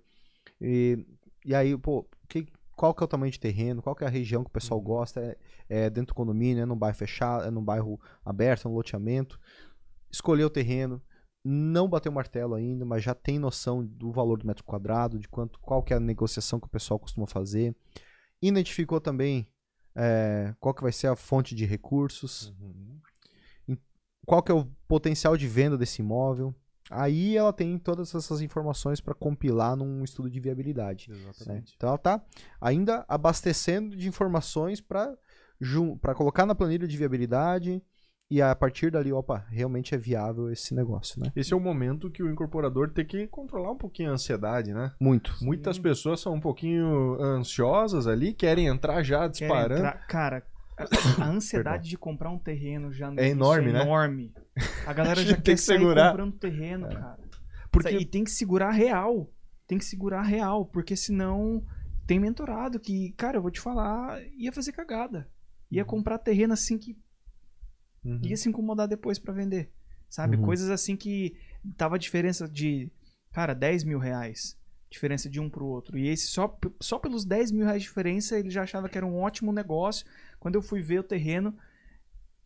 E, 0.62 1.06
e 1.46 1.54
aí, 1.54 1.78
pô, 1.78 2.08
que, 2.30 2.48
qual 2.74 2.94
que 2.94 3.04
é 3.04 3.06
o 3.06 3.08
tamanho 3.10 3.34
de 3.34 3.40
terreno, 3.42 3.82
qual 3.82 3.94
que 3.94 4.06
é 4.06 4.08
a 4.08 4.10
região 4.10 4.42
que 4.42 4.50
o 4.50 4.54
pessoal 4.54 4.80
Uhum. 4.80 4.86
gosta, 4.86 5.20
é, 5.20 5.38
é 5.68 5.90
dentro 5.90 6.14
do 6.14 6.16
condomínio, 6.16 6.64
é 6.64 6.66
num 6.66 6.78
bairro 6.78 6.96
fechado, 6.96 7.44
é 7.44 7.52
num 7.52 7.62
bairro 7.66 8.00
aberto, 8.24 8.66
é 8.66 8.72
um 8.72 8.74
loteamento. 8.74 9.38
Escolher 10.10 10.46
o 10.46 10.50
terreno, 10.50 11.02
não 11.50 11.88
bateu 11.88 12.12
o 12.12 12.16
martelo 12.16 12.56
ainda, 12.56 12.84
mas 12.84 13.02
já 13.04 13.14
tem 13.16 13.40
noção 13.40 13.86
do 13.86 14.12
valor 14.12 14.38
do 14.38 14.46
metro 14.46 14.64
quadrado, 14.66 15.18
de 15.18 15.30
quanto, 15.30 15.58
qual 15.60 15.82
que 15.82 15.94
é 15.94 15.98
a 15.98 16.00
negociação 16.00 16.60
que 16.60 16.66
o 16.68 16.70
pessoal 16.70 17.00
costuma 17.00 17.26
fazer. 17.26 17.74
Identificou 18.42 19.00
também 19.00 19.48
é, 19.96 20.54
qual 20.60 20.74
que 20.74 20.84
vai 20.84 20.92
ser 20.92 21.08
a 21.08 21.16
fonte 21.16 21.56
de 21.56 21.66
recursos, 21.66 22.54
Uhum. 22.60 23.00
qual 24.26 24.44
que 24.44 24.52
é 24.52 24.56
o 24.56 24.66
potencial 24.88 25.38
de 25.38 25.48
venda 25.48 25.78
desse 25.78 26.02
imóvel. 26.02 26.54
Aí 26.90 27.36
ela 27.36 27.52
tem 27.54 27.78
todas 27.78 28.14
essas 28.14 28.42
informações 28.42 29.00
para 29.02 29.14
compilar 29.14 29.76
num 29.76 30.04
estudo 30.04 30.30
de 30.30 30.40
viabilidade. 30.40 31.10
né? 31.12 31.64
Então 31.76 31.88
ela 31.90 31.96
está 31.98 32.22
ainda 32.62 33.06
abastecendo 33.08 33.96
de 33.96 34.08
informações 34.08 34.80
para 34.82 35.18
colocar 36.16 36.46
na 36.46 36.56
planilha 36.56 36.88
de 36.88 36.98
viabilidade 36.98 37.82
e 38.30 38.42
a 38.42 38.54
partir 38.56 38.92
dali, 38.92 39.12
opa, 39.14 39.46
realmente 39.50 39.96
é 39.96 39.98
viável 39.98 40.52
esse 40.52 40.76
negócio, 40.76 41.22
né? 41.22 41.32
Esse 41.36 41.54
é 41.54 41.56
o 41.56 41.60
momento 41.60 42.10
que 42.12 42.22
o 42.22 42.30
incorporador 42.30 42.90
tem 42.92 43.06
que 43.06 43.26
controlar 43.28 43.72
um 43.72 43.78
pouquinho 43.78 44.10
a 44.10 44.14
ansiedade, 44.14 44.74
né? 44.74 44.92
Muito. 45.00 45.34
Muitas 45.42 45.80
pessoas 45.80 46.20
são 46.20 46.34
um 46.34 46.40
pouquinho 46.42 47.20
ansiosas 47.22 48.06
ali, 48.08 48.34
querem 48.34 48.68
entrar 48.68 49.02
já 49.04 49.28
disparando. 49.28 49.76
entrar- 49.80 50.06
Cara, 50.08 50.44
a, 51.20 51.26
ansiedade 51.30 51.90
de 51.90 51.98
comprar 51.98 52.30
um 52.30 52.38
terreno 52.38 52.92
já 52.92 53.10
no 53.10 53.20
É 53.20 53.30
enorme, 53.30 53.72
né? 53.72 53.82
enorme. 53.82 54.34
A 54.86 54.94
galera 54.94 55.22
já 55.24 55.36
Tem 55.36 55.42
quer 55.44 55.52
que 55.56 55.58
sair 55.62 55.78
segurar. 55.80 56.10
comprando 56.12 56.34
terreno, 56.38 56.88
cara. 56.90 57.18
Porque 57.72 57.96
E 57.98 58.06
tem 58.06 58.24
que 58.24 58.32
segurar 58.32 58.72
real. 58.72 59.32
Tem 59.66 59.78
que 59.78 59.86
segurar 59.86 60.22
real, 60.24 60.66
porque 60.66 60.96
senão 60.96 61.64
tem 62.06 62.20
mentorado 62.20 62.80
que, 62.80 63.12
cara, 63.18 63.38
eu 63.38 63.42
vou 63.42 63.52
te 63.52 63.60
falar, 63.60 64.20
ia 64.38 64.52
fazer 64.52 64.72
cagada. 64.72 65.30
Ia 65.70 65.84
comprar 65.84 66.18
terreno 66.20 66.54
assim 66.54 66.78
que 66.78 66.98
Uhum. 68.08 68.20
ia 68.24 68.38
se 68.38 68.48
incomodar 68.48 68.88
depois 68.88 69.20
pra 69.20 69.34
vender. 69.34 69.70
Sabe? 70.10 70.38
Uhum. 70.38 70.44
Coisas 70.44 70.70
assim 70.70 70.96
que 70.96 71.36
tava 71.76 71.96
a 71.96 72.00
diferença 72.00 72.48
de, 72.48 72.90
cara, 73.32 73.54
10 73.54 73.84
mil 73.84 74.00
reais. 74.00 74.58
Diferença 74.90 75.30
de 75.30 75.40
um 75.40 75.50
pro 75.50 75.66
outro. 75.66 75.98
E 75.98 76.08
esse 76.08 76.28
só, 76.28 76.58
só 76.80 76.98
pelos 76.98 77.26
10 77.26 77.52
mil 77.52 77.66
reais 77.66 77.82
de 77.82 77.88
diferença 77.90 78.40
ele 78.40 78.50
já 78.50 78.64
achava 78.64 78.88
que 78.88 78.98
era 78.98 79.06
um 79.06 79.20
ótimo 79.20 79.52
negócio. 79.52 80.06
Quando 80.40 80.56
eu 80.56 80.62
fui 80.62 80.82
ver 80.82 81.00
o 81.00 81.04
terreno, 81.04 81.54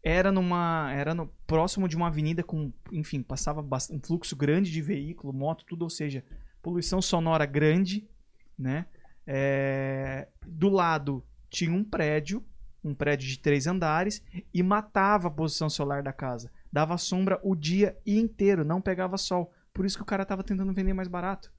era 0.04 0.32
numa. 0.32 0.91
Era 0.91 1.13
no, 1.13 1.28
próximo 1.45 1.88
de 1.88 1.95
uma 1.95 2.08
avenida 2.08 2.41
com. 2.41 2.74
Enfim, 2.91 3.21
passava 3.21 3.62
um 3.62 4.00
fluxo 4.00 4.36
grande 4.36 4.71
de 4.71 4.82
veículo, 4.82 5.32
moto, 5.32 5.63
tudo, 5.65 5.84
ou 5.84 5.89
seja, 5.89 6.24
poluição 6.62 7.02
sonora 7.02 7.45
grande, 7.45 8.10
né? 8.58 8.88
É, 9.28 10.28
do 10.45 10.69
lado 10.69 11.24
tinha 11.50 11.71
um 11.71 11.84
prédio, 11.84 12.43
um 12.84 12.94
prédio 12.96 13.28
de 13.28 13.39
três 13.39 13.67
andares, 13.67 14.24
e 14.54 14.63
matava 14.63 15.28
a 15.28 15.32
posição 15.32 15.70
solar 15.70 16.02
da 16.02 16.12
casa. 16.13 16.52
Dava 16.72 16.98
sombra 16.98 17.39
o 17.44 17.56
dia 17.56 17.98
inteiro, 18.06 18.63
não 18.65 18.82
pegava 18.82 19.17
sol. 19.17 19.52
Por 19.74 19.86
isso 19.86 19.98
que 19.98 20.04
o 20.04 20.06
cara 20.06 20.26
tava 20.26 20.44
tentando 20.44 20.74
vender 20.74 20.94
mais 20.94 21.08
barato. 21.08 21.52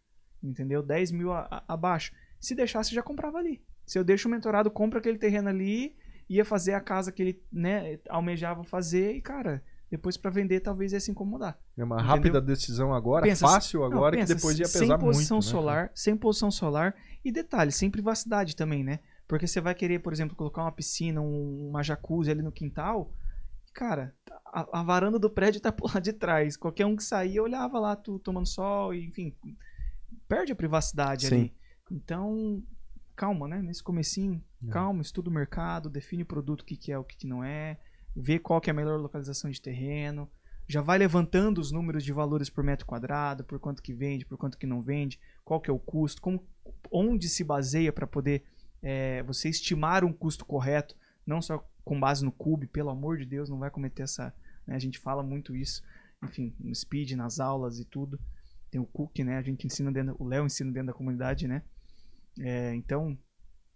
Entendeu? 0.42 0.82
10 0.82 1.12
mil 1.12 1.32
a- 1.32 1.46
a- 1.50 1.64
abaixo. 1.68 2.12
Se 2.40 2.54
deixasse, 2.54 2.94
já 2.94 3.02
comprava 3.02 3.38
ali. 3.38 3.62
Se 3.86 3.98
eu 3.98 4.04
deixo 4.04 4.26
o 4.26 4.30
mentorado, 4.30 4.70
compra 4.70 4.98
aquele 4.98 5.18
terreno 5.18 5.48
ali, 5.48 5.94
ia 6.28 6.44
fazer 6.44 6.72
a 6.74 6.80
casa 6.80 7.12
que 7.12 7.22
ele 7.22 7.42
né, 7.52 7.98
almejava 8.08 8.64
fazer, 8.64 9.12
e, 9.14 9.20
cara, 9.20 9.62
depois 9.90 10.16
pra 10.16 10.30
vender 10.30 10.60
talvez 10.60 10.92
ia 10.92 11.00
se 11.00 11.10
incomodar. 11.10 11.58
É 11.76 11.84
uma 11.84 11.96
Entendeu? 11.96 12.10
rápida 12.16 12.40
decisão 12.40 12.92
agora, 12.92 13.24
Pensa- 13.26 13.46
fácil 13.46 13.80
Não, 13.80 13.86
agora, 13.86 14.16
pensa, 14.16 14.32
que 14.34 14.40
depois 14.40 14.58
ia 14.58 14.66
sem 14.66 14.80
pesar 14.82 14.98
posição 14.98 15.36
muito. 15.36 15.46
né? 15.46 15.50
solar, 15.50 15.90
sem 15.94 16.16
posição 16.16 16.50
solar 16.50 16.94
e 17.24 17.30
detalhe, 17.30 17.70
sem 17.70 17.90
privacidade 17.90 18.56
também, 18.56 18.82
né? 18.82 18.98
Porque 19.32 19.46
você 19.46 19.62
vai 19.62 19.74
querer, 19.74 20.00
por 20.00 20.12
exemplo, 20.12 20.36
colocar 20.36 20.60
uma 20.60 20.70
piscina, 20.70 21.18
um- 21.22 21.70
uma 21.70 21.82
jacuzzi 21.82 22.30
ali 22.30 22.42
no 22.42 22.52
quintal, 22.52 23.10
cara, 23.72 24.14
a, 24.44 24.80
a 24.80 24.82
varanda 24.82 25.18
do 25.18 25.30
prédio 25.30 25.58
tá 25.58 25.72
por 25.72 25.94
lá 25.94 25.98
de 26.02 26.12
trás. 26.12 26.54
Qualquer 26.54 26.84
um 26.84 26.94
que 26.94 27.02
saía 27.02 27.42
olhava 27.42 27.80
lá, 27.80 27.96
tu 27.96 28.18
tomando 28.18 28.46
sol, 28.46 28.92
e, 28.92 29.06
enfim, 29.06 29.34
perde 30.28 30.52
a 30.52 30.54
privacidade 30.54 31.28
Sim. 31.28 31.34
ali. 31.34 31.54
Então, 31.90 32.62
calma, 33.16 33.48
né? 33.48 33.62
Nesse 33.62 33.82
comecinho, 33.82 34.44
É. 34.68 34.70
calma, 34.70 35.00
estuda 35.00 35.30
o 35.30 35.32
mercado, 35.32 35.88
define 35.88 36.24
o 36.24 36.26
produto, 36.26 36.60
o 36.60 36.64
que, 36.66 36.76
que 36.76 36.92
é, 36.92 36.98
o 36.98 37.04
que, 37.04 37.16
que 37.16 37.26
não 37.26 37.42
é, 37.42 37.78
vê 38.14 38.38
qual 38.38 38.60
que 38.60 38.68
é 38.68 38.72
a 38.72 38.76
melhor 38.76 39.00
localização 39.00 39.50
de 39.50 39.62
terreno, 39.62 40.30
já 40.68 40.82
vai 40.82 40.98
levantando 40.98 41.58
os 41.58 41.72
números 41.72 42.04
de 42.04 42.12
valores 42.12 42.50
por 42.50 42.62
metro 42.62 42.84
quadrado, 42.84 43.44
por 43.44 43.58
quanto 43.58 43.82
que 43.82 43.94
vende, 43.94 44.26
por 44.26 44.36
quanto 44.36 44.58
que 44.58 44.66
não 44.66 44.82
vende, 44.82 45.18
qual 45.42 45.58
que 45.58 45.70
é 45.70 45.72
o 45.72 45.78
custo, 45.78 46.20
como, 46.20 46.46
onde 46.90 47.30
se 47.30 47.42
baseia 47.42 47.90
para 47.90 48.06
poder 48.06 48.44
é, 48.82 49.22
você 49.22 49.48
estimar 49.48 50.04
um 50.04 50.12
custo 50.12 50.44
correto, 50.44 50.96
não 51.26 51.40
só 51.40 51.66
com 51.84 51.98
base 51.98 52.24
no 52.24 52.32
cube, 52.32 52.66
pelo 52.66 52.90
amor 52.90 53.18
de 53.18 53.24
Deus, 53.24 53.48
não 53.48 53.58
vai 53.58 53.70
cometer 53.70 54.02
essa. 54.02 54.34
né, 54.66 54.74
a 54.74 54.78
gente 54.78 54.98
fala 54.98 55.22
muito 55.22 55.54
isso, 55.54 55.82
enfim, 56.22 56.54
no 56.58 56.74
speed, 56.74 57.12
nas 57.12 57.40
aulas 57.40 57.78
e 57.78 57.84
tudo. 57.84 58.18
Tem 58.70 58.80
o 58.80 58.86
Cook, 58.86 59.18
né? 59.18 59.36
A 59.36 59.42
gente 59.42 59.66
ensina 59.66 59.92
dentro, 59.92 60.16
o 60.18 60.24
Léo 60.24 60.46
ensina 60.46 60.72
dentro 60.72 60.86
da 60.88 60.92
comunidade, 60.94 61.46
né? 61.46 61.62
É, 62.38 62.74
então, 62.74 63.18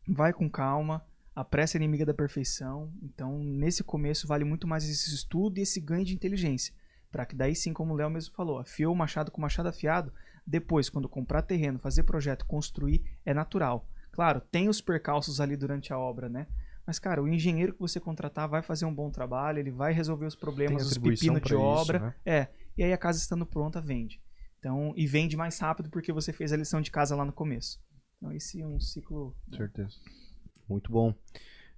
vai 0.08 0.32
com 0.32 0.48
calma. 0.48 1.04
A 1.34 1.44
pressa 1.44 1.76
é 1.76 1.78
inimiga 1.78 2.06
da 2.06 2.14
perfeição. 2.14 2.90
Então, 3.02 3.38
nesse 3.44 3.84
começo, 3.84 4.26
vale 4.26 4.42
muito 4.42 4.66
mais 4.66 4.88
esse 4.88 5.14
estudo 5.14 5.58
e 5.58 5.62
esse 5.62 5.80
ganho 5.80 6.04
de 6.04 6.14
inteligência. 6.14 6.72
Para 7.12 7.26
que 7.26 7.36
daí 7.36 7.54
sim, 7.54 7.74
como 7.74 7.92
o 7.92 7.96
Léo 7.96 8.08
mesmo 8.08 8.34
falou, 8.34 8.58
afiou 8.58 8.94
o 8.94 8.96
machado 8.96 9.30
com 9.30 9.38
o 9.38 9.42
machado 9.42 9.68
afiado. 9.68 10.10
Depois, 10.46 10.88
quando 10.88 11.10
comprar 11.10 11.42
terreno, 11.42 11.78
fazer 11.78 12.04
projeto, 12.04 12.46
construir, 12.46 13.04
é 13.24 13.34
natural. 13.34 13.86
Claro, 14.16 14.40
tem 14.40 14.66
os 14.66 14.80
percalços 14.80 15.42
ali 15.42 15.58
durante 15.58 15.92
a 15.92 15.98
obra, 15.98 16.26
né? 16.26 16.46
Mas, 16.86 16.98
cara, 16.98 17.22
o 17.22 17.28
engenheiro 17.28 17.74
que 17.74 17.80
você 17.80 18.00
contratar 18.00 18.48
vai 18.48 18.62
fazer 18.62 18.86
um 18.86 18.94
bom 18.94 19.10
trabalho, 19.10 19.58
ele 19.58 19.70
vai 19.70 19.92
resolver 19.92 20.24
os 20.24 20.34
problemas, 20.34 20.86
os 20.86 20.96
pepinos 20.96 21.42
de 21.42 21.48
isso, 21.48 21.58
obra. 21.58 21.98
né? 21.98 22.14
É, 22.24 22.48
e 22.78 22.82
aí 22.82 22.94
a 22.94 22.96
casa 22.96 23.18
estando 23.18 23.44
pronta, 23.44 23.78
vende. 23.78 24.22
Então, 24.58 24.94
e 24.96 25.06
vende 25.06 25.36
mais 25.36 25.58
rápido 25.58 25.90
porque 25.90 26.14
você 26.14 26.32
fez 26.32 26.50
a 26.50 26.56
lição 26.56 26.80
de 26.80 26.90
casa 26.90 27.14
lá 27.14 27.26
no 27.26 27.32
começo. 27.32 27.78
Então, 28.16 28.32
esse 28.32 28.62
é 28.62 28.66
um 28.66 28.80
ciclo. 28.80 29.36
Com 29.50 29.56
certeza. 29.56 29.94
Muito 30.66 30.90
bom. 30.90 31.14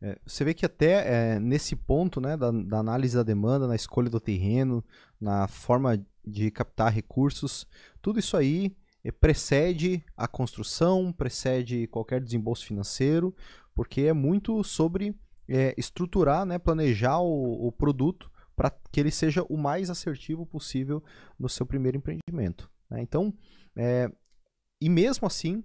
É, 0.01 0.16
você 0.24 0.44
vê 0.44 0.55
que 0.55 0.64
até 0.64 1.35
é, 1.35 1.40
nesse 1.40 1.74
ponto 1.74 2.20
né, 2.20 2.37
da, 2.37 2.53
da 2.53 2.79
análise 2.79 3.16
da 3.16 3.24
demanda, 3.24 3.66
na 3.66 3.74
escolha 3.74 4.09
do 4.09 4.20
terreno, 4.20 4.85
na 5.20 5.48
forma 5.48 6.01
de 6.24 6.53
captar 6.53 6.92
recursos, 6.92 7.66
tudo 8.01 8.20
isso 8.20 8.37
aí 8.37 8.77
precede 9.20 10.04
a 10.16 10.26
construção, 10.26 11.12
precede 11.12 11.87
qualquer 11.87 12.20
desembolso 12.20 12.66
financeiro, 12.66 13.34
porque 13.74 14.02
é 14.02 14.12
muito 14.12 14.62
sobre 14.64 15.14
é, 15.48 15.74
estruturar, 15.78 16.44
né, 16.44 16.58
planejar 16.58 17.20
o, 17.20 17.66
o 17.66 17.72
produto 17.72 18.30
para 18.54 18.70
que 18.90 18.98
ele 18.98 19.11
seja 19.11 19.44
o 19.48 19.56
mais 19.56 19.88
assertivo 19.88 20.44
possível 20.44 21.02
no 21.38 21.48
seu 21.48 21.64
primeiro 21.64 21.96
empreendimento. 21.96 22.68
né? 22.90 23.00
Então, 23.00 23.32
é, 23.76 24.11
e 24.80 24.88
mesmo 24.88 25.26
assim, 25.26 25.62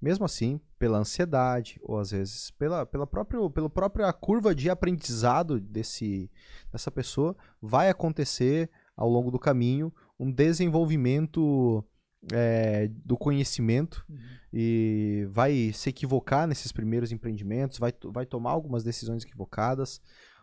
mesmo 0.00 0.24
assim, 0.24 0.58
pela 0.78 0.98
ansiedade, 0.98 1.78
ou 1.82 1.98
às 1.98 2.10
vezes 2.10 2.50
pela, 2.52 2.86
pela, 2.86 3.06
próprio, 3.06 3.50
pela 3.50 3.68
própria 3.68 4.10
curva 4.14 4.54
de 4.54 4.70
aprendizado 4.70 5.60
desse, 5.60 6.30
dessa 6.72 6.90
pessoa, 6.90 7.36
vai 7.60 7.90
acontecer 7.90 8.70
ao 8.96 9.08
longo 9.08 9.30
do 9.30 9.38
caminho 9.38 9.92
um 10.18 10.30
desenvolvimento 10.32 11.84
é, 12.32 12.88
do 13.04 13.16
conhecimento 13.16 14.04
e 14.52 15.26
vai 15.30 15.72
se 15.72 15.88
equivocar 15.88 16.46
nesses 16.46 16.72
primeiros 16.72 17.12
empreendimentos, 17.12 17.78
vai, 17.78 17.92
vai 18.04 18.26
tomar 18.26 18.50
algumas 18.50 18.82
decisões 18.82 19.24
equivocadas 19.24 20.00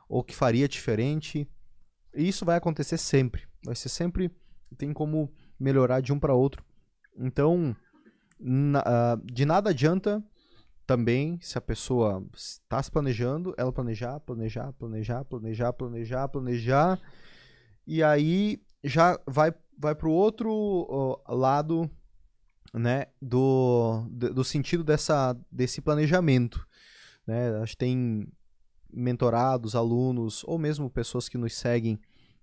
ou 0.09 0.23
que 0.23 0.35
faria 0.35 0.67
diferente. 0.67 1.47
E 2.15 2.27
isso 2.27 2.45
vai 2.45 2.57
acontecer 2.57 2.97
sempre. 2.97 3.43
Vai 3.63 3.75
ser 3.75 3.89
sempre. 3.89 4.31
Tem 4.77 4.91
como 4.93 5.31
melhorar 5.59 6.01
de 6.01 6.11
um 6.11 6.19
para 6.19 6.33
outro. 6.33 6.63
Então, 7.17 7.75
na- 8.39 8.83
ah, 8.85 9.19
de 9.23 9.45
nada 9.45 9.69
adianta 9.69 10.23
também, 10.85 11.37
se 11.41 11.57
a 11.57 11.61
pessoa 11.61 12.25
está 12.33 12.81
se 12.81 12.89
planejando, 12.89 13.53
ela 13.57 13.73
planejar, 13.73 14.19
planejar, 14.21 14.71
planejar, 14.73 15.25
planejar, 15.25 15.73
planejar, 15.73 16.27
planejar, 16.29 17.01
e 17.85 18.01
aí 18.01 18.61
já 18.83 19.19
vai, 19.27 19.53
vai 19.77 19.93
para 19.93 20.07
o 20.07 20.11
outro 20.11 20.51
ó, 20.51 21.21
lado 21.33 21.89
né, 22.73 23.07
do, 23.21 24.05
do 24.09 24.33
do 24.33 24.43
sentido 24.43 24.83
dessa, 24.83 25.37
desse 25.51 25.81
planejamento. 25.81 26.65
Né? 27.25 27.57
Acho 27.61 27.73
que 27.73 27.77
tem 27.77 28.27
mentorados, 28.91 29.75
alunos, 29.75 30.43
ou 30.45 30.57
mesmo 30.57 30.89
pessoas 30.89 31.27
que 31.27 31.37
nos 31.37 31.55
seguem, 31.55 31.99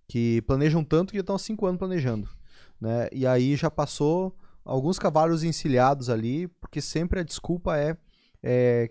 que 0.07 0.43
planejam 0.43 0.85
tanto 0.85 1.11
que 1.11 1.17
já 1.17 1.23
estão 1.23 1.37
há 1.37 1.39
cinco 1.39 1.67
anos 1.67 1.79
planejando. 1.79 2.29
Né? 2.81 3.09
E 3.13 3.27
aí 3.27 3.57
já 3.57 3.71
passou 3.71 4.37
alguns 4.65 4.99
cavalos 4.99 5.43
encilhados 5.43 6.09
ali, 6.09 6.49
porque 6.61 6.81
sempre 6.81 7.21
a 7.21 7.25
desculpa 7.25 7.77
é, 7.79 7.97
é 8.43 8.91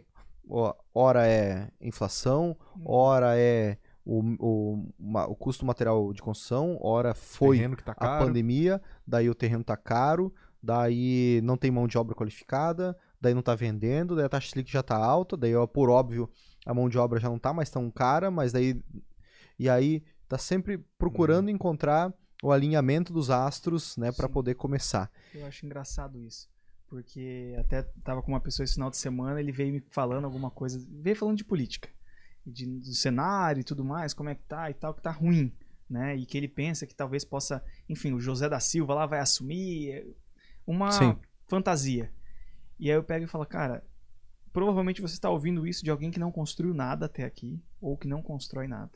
ora 0.93 1.27
é 1.27 1.69
inflação, 1.79 2.57
ora 2.85 3.37
é 3.37 3.77
o, 4.05 4.21
o, 4.39 4.93
o 4.99 5.35
custo 5.35 5.65
material 5.65 6.11
de 6.13 6.21
construção, 6.21 6.77
ora 6.81 7.13
foi 7.13 7.59
tá 7.83 7.93
a 7.97 8.19
pandemia, 8.19 8.81
daí 9.07 9.29
o 9.29 9.35
terreno 9.35 9.63
tá 9.63 9.77
caro, 9.77 10.33
daí 10.61 11.41
não 11.43 11.57
tem 11.57 11.71
mão 11.71 11.87
de 11.87 11.97
obra 11.97 12.15
qualificada, 12.15 12.97
daí 13.19 13.33
não 13.33 13.41
tá 13.41 13.55
vendendo, 13.55 14.15
daí 14.15 14.25
a 14.25 14.29
taxa 14.29 14.49
Selic 14.49 14.71
já 14.71 14.83
tá 14.83 14.97
alta, 14.97 15.37
daí 15.37 15.55
ó, 15.55 15.65
por 15.65 15.89
óbvio 15.89 16.29
a 16.65 16.73
mão 16.73 16.89
de 16.89 16.97
obra 16.97 17.19
já 17.19 17.29
não 17.29 17.39
tá 17.39 17.53
mais 17.53 17.69
tão 17.69 17.89
cara, 17.89 18.29
mas 18.29 18.51
daí 18.51 18.81
e 19.57 19.69
aí 19.69 20.03
tá 20.27 20.37
sempre 20.37 20.77
procurando 20.97 21.49
encontrar 21.49 22.13
o 22.43 22.51
alinhamento 22.51 23.13
dos 23.13 23.29
astros, 23.29 23.95
né, 23.95 24.11
para 24.11 24.27
poder 24.27 24.55
começar. 24.55 25.09
Eu 25.33 25.45
acho 25.45 25.65
engraçado 25.65 26.19
isso. 26.19 26.49
Porque 26.87 27.55
até 27.57 27.83
tava 28.03 28.21
com 28.21 28.33
uma 28.33 28.41
pessoa 28.41 28.65
esse 28.65 28.73
final 28.73 28.89
de 28.89 28.97
semana, 28.97 29.39
ele 29.39 29.51
veio 29.51 29.73
me 29.73 29.81
falando 29.89 30.25
alguma 30.25 30.51
coisa, 30.51 30.77
veio 30.91 31.15
falando 31.15 31.37
de 31.37 31.45
política, 31.45 31.89
de, 32.45 32.65
do 32.65 32.93
cenário 32.93 33.61
e 33.61 33.63
tudo 33.63 33.83
mais, 33.83 34.13
como 34.13 34.29
é 34.29 34.35
que 34.35 34.43
tá 34.43 34.69
e 34.69 34.73
tal, 34.73 34.93
que 34.93 35.01
tá 35.01 35.11
ruim, 35.11 35.51
né? 35.89 36.15
E 36.15 36.25
que 36.25 36.37
ele 36.37 36.47
pensa 36.47 36.85
que 36.85 36.95
talvez 36.95 37.23
possa, 37.23 37.63
enfim, 37.87 38.13
o 38.13 38.19
José 38.19 38.49
da 38.49 38.59
Silva 38.59 38.93
lá 38.93 39.05
vai 39.05 39.19
assumir 39.19 39.91
é 39.91 40.05
uma 40.65 40.91
Sim. 40.91 41.17
fantasia. 41.47 42.11
E 42.79 42.89
aí 42.89 42.97
eu 42.97 43.03
pego 43.03 43.25
e 43.25 43.27
falo, 43.27 43.45
cara, 43.45 43.83
provavelmente 44.51 45.01
você 45.01 45.13
está 45.13 45.29
ouvindo 45.29 45.65
isso 45.65 45.83
de 45.83 45.91
alguém 45.91 46.11
que 46.11 46.19
não 46.19 46.31
construiu 46.31 46.73
nada 46.73 47.05
até 47.05 47.23
aqui, 47.23 47.61
ou 47.81 47.97
que 47.97 48.07
não 48.07 48.21
constrói 48.21 48.67
nada. 48.67 48.91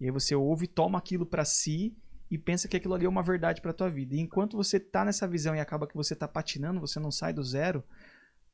E 0.00 0.04
aí 0.04 0.10
você 0.10 0.34
ouve, 0.34 0.66
toma 0.66 0.98
aquilo 0.98 1.26
pra 1.26 1.44
si 1.44 1.96
e 2.30 2.38
pensa 2.38 2.68
que 2.68 2.76
aquilo 2.76 2.94
ali 2.94 3.04
é 3.04 3.08
uma 3.08 3.22
verdade 3.22 3.60
pra 3.60 3.72
tua 3.72 3.88
vida. 3.88 4.14
E 4.14 4.20
enquanto 4.20 4.56
você 4.56 4.80
tá 4.80 5.04
nessa 5.04 5.26
visão 5.26 5.54
e 5.54 5.60
acaba 5.60 5.86
que 5.86 5.96
você 5.96 6.14
tá 6.14 6.28
patinando, 6.28 6.80
você 6.80 6.98
não 7.00 7.10
sai 7.10 7.32
do 7.32 7.42
zero, 7.42 7.84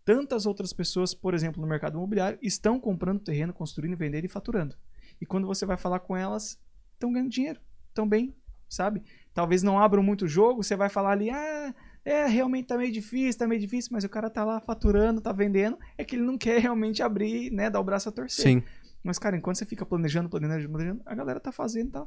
tantas 0.06 0.46
outras 0.46 0.72
pessoas, 0.72 1.12
por 1.12 1.34
exemplo, 1.34 1.60
no 1.60 1.66
mercado 1.66 1.98
imobiliário, 1.98 2.38
estão 2.40 2.78
comprando 2.78 3.18
terreno, 3.18 3.52
construindo, 3.52 3.96
vendendo 3.96 4.24
e 4.24 4.28
faturando. 4.28 4.76
E 5.20 5.26
quando 5.26 5.48
você 5.48 5.66
vai 5.66 5.76
falar 5.76 5.98
com 5.98 6.16
elas, 6.16 6.60
estão 6.92 7.12
ganhando 7.12 7.28
dinheiro, 7.28 7.60
estão 7.88 8.08
bem, 8.08 8.32
sabe? 8.68 9.02
Talvez 9.34 9.64
não 9.64 9.80
abram 9.80 10.04
muito 10.04 10.28
jogo, 10.28 10.62
você 10.62 10.76
vai 10.76 10.88
falar 10.88 11.10
ali, 11.10 11.28
ah, 11.28 11.74
é, 12.04 12.24
realmente 12.26 12.68
tá 12.68 12.78
meio 12.78 12.92
difícil, 12.92 13.36
tá 13.36 13.48
meio 13.48 13.60
difícil, 13.60 13.90
mas 13.92 14.04
o 14.04 14.08
cara 14.08 14.30
tá 14.30 14.44
lá 14.44 14.60
faturando, 14.60 15.20
tá 15.20 15.32
vendendo, 15.32 15.76
é 15.98 16.04
que 16.04 16.14
ele 16.14 16.22
não 16.22 16.38
quer 16.38 16.60
realmente 16.60 17.02
abrir, 17.02 17.50
né, 17.50 17.68
dar 17.68 17.80
o 17.80 17.84
braço 17.84 18.08
a 18.08 18.12
torcer. 18.12 18.44
Sim. 18.44 18.62
Mas, 19.02 19.18
cara, 19.18 19.36
enquanto 19.36 19.56
você 19.56 19.66
fica 19.66 19.84
planejando, 19.84 20.28
planejando, 20.28 20.68
planejando, 20.68 21.02
a 21.04 21.14
galera 21.16 21.40
tá 21.40 21.50
fazendo, 21.50 21.90
tá? 21.90 22.06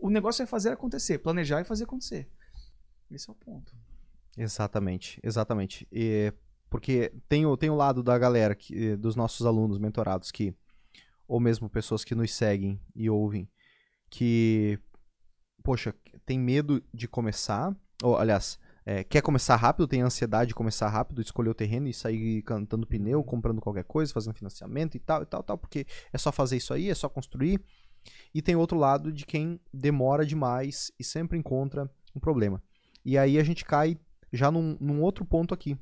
O 0.00 0.08
negócio 0.08 0.42
é 0.42 0.46
fazer 0.46 0.70
acontecer, 0.70 1.18
planejar 1.18 1.60
e 1.60 1.64
fazer 1.64 1.84
acontecer. 1.84 2.26
Esse 3.10 3.28
é 3.28 3.32
o 3.32 3.36
ponto. 3.36 3.74
Exatamente, 4.36 5.20
exatamente. 5.22 5.86
E, 5.92 6.32
porque 6.74 7.12
tem 7.28 7.46
o, 7.46 7.56
tem 7.56 7.70
o 7.70 7.76
lado 7.76 8.02
da 8.02 8.18
galera, 8.18 8.52
que, 8.52 8.88
eh, 8.88 8.96
dos 8.96 9.14
nossos 9.14 9.46
alunos 9.46 9.78
mentorados, 9.78 10.32
que, 10.32 10.52
ou 11.28 11.38
mesmo 11.38 11.70
pessoas 11.70 12.02
que 12.02 12.16
nos 12.16 12.34
seguem 12.34 12.80
e 12.96 13.08
ouvem, 13.08 13.48
que, 14.10 14.76
poxa, 15.62 15.94
tem 16.26 16.36
medo 16.36 16.82
de 16.92 17.06
começar, 17.06 17.72
ou 18.02 18.18
aliás, 18.18 18.58
eh, 18.84 19.04
quer 19.04 19.22
começar 19.22 19.54
rápido, 19.54 19.86
tem 19.86 20.02
ansiedade 20.02 20.48
de 20.48 20.54
começar 20.56 20.88
rápido, 20.88 21.22
escolher 21.22 21.50
o 21.50 21.54
terreno 21.54 21.86
e 21.86 21.94
sair 21.94 22.42
cantando 22.42 22.88
pneu, 22.88 23.22
comprando 23.22 23.60
qualquer 23.60 23.84
coisa, 23.84 24.12
fazendo 24.12 24.34
financiamento 24.34 24.96
e 24.96 24.98
tal, 24.98 25.22
e 25.22 25.26
tal, 25.26 25.44
tal, 25.44 25.56
porque 25.56 25.86
é 26.12 26.18
só 26.18 26.32
fazer 26.32 26.56
isso 26.56 26.74
aí, 26.74 26.90
é 26.90 26.94
só 26.96 27.08
construir. 27.08 27.62
E 28.34 28.42
tem 28.42 28.56
outro 28.56 28.76
lado 28.76 29.12
de 29.12 29.24
quem 29.24 29.60
demora 29.72 30.26
demais 30.26 30.90
e 30.98 31.04
sempre 31.04 31.38
encontra 31.38 31.88
um 32.16 32.18
problema. 32.18 32.60
E 33.04 33.16
aí 33.16 33.38
a 33.38 33.44
gente 33.44 33.64
cai 33.64 33.96
já 34.32 34.50
num, 34.50 34.76
num 34.80 35.00
outro 35.00 35.24
ponto 35.24 35.54
aqui, 35.54 35.78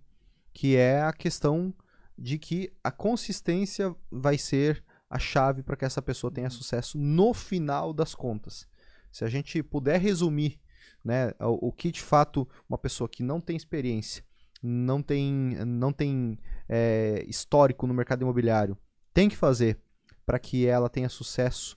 que 0.53 0.77
é 0.77 1.03
a 1.03 1.13
questão 1.13 1.75
de 2.17 2.39
que 2.39 2.73
a 2.83 2.91
consistência 2.91 3.95
vai 4.11 4.37
ser 4.39 4.85
a 5.09 5.19
chave 5.19 5.63
para 5.63 5.77
que 5.77 5.85
essa 5.85 6.01
pessoa 6.01 6.33
tenha 6.33 6.51
sucesso 6.51 6.99
no 6.99 7.35
final 7.35 7.93
das 7.93 8.15
contas. 8.15 8.67
Se 9.11 9.25
a 9.25 9.29
gente 9.29 9.63
puder 9.63 10.01
resumir 10.01 10.61
né, 11.05 11.33
o, 11.41 11.69
o 11.69 11.73
que 11.73 11.91
de 11.91 12.01
fato 12.01 12.49
uma 12.69 12.79
pessoa 12.79 13.09
que 13.09 13.23
não 13.23 13.41
tem 13.41 13.57
experiência, 13.57 14.25
não 14.63 15.03
tem, 15.03 15.57
não 15.67 15.93
tem 15.93 16.39
é, 16.69 17.25
histórico 17.27 17.87
no 17.87 17.95
mercado 17.95 18.23
imobiliário, 18.23 18.79
tem 19.13 19.29
que 19.29 19.37
fazer 19.37 19.79
para 20.25 20.39
que 20.39 20.67
ela 20.67 20.89
tenha 20.89 21.09
sucesso 21.09 21.77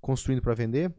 construindo 0.00 0.42
para 0.42 0.54
vender, 0.54 0.94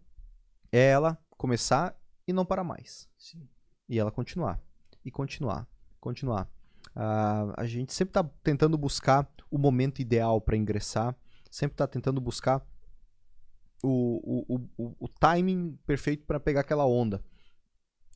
é 0.71 0.89
ela 0.89 1.17
começar 1.37 1.95
e 2.27 2.33
não 2.33 2.45
parar 2.45 2.63
mais 2.63 3.07
Sim. 3.17 3.47
e 3.87 3.99
ela 3.99 4.11
continuar 4.11 4.59
e 5.03 5.11
continuar, 5.11 5.67
continuar. 5.99 6.49
Ah, 6.95 7.53
a 7.57 7.65
gente 7.65 7.93
sempre 7.93 8.11
está 8.11 8.23
tentando 8.43 8.77
buscar 8.77 9.29
o 9.49 9.57
momento 9.57 10.01
ideal 10.01 10.41
para 10.41 10.57
ingressar, 10.57 11.15
sempre 11.49 11.73
está 11.73 11.87
tentando 11.87 12.19
buscar 12.19 12.65
o, 13.83 14.45
o, 14.47 14.69
o, 14.77 14.95
o 14.99 15.07
timing 15.07 15.77
perfeito 15.85 16.25
para 16.25 16.39
pegar 16.39 16.61
aquela 16.61 16.85
onda. 16.85 17.23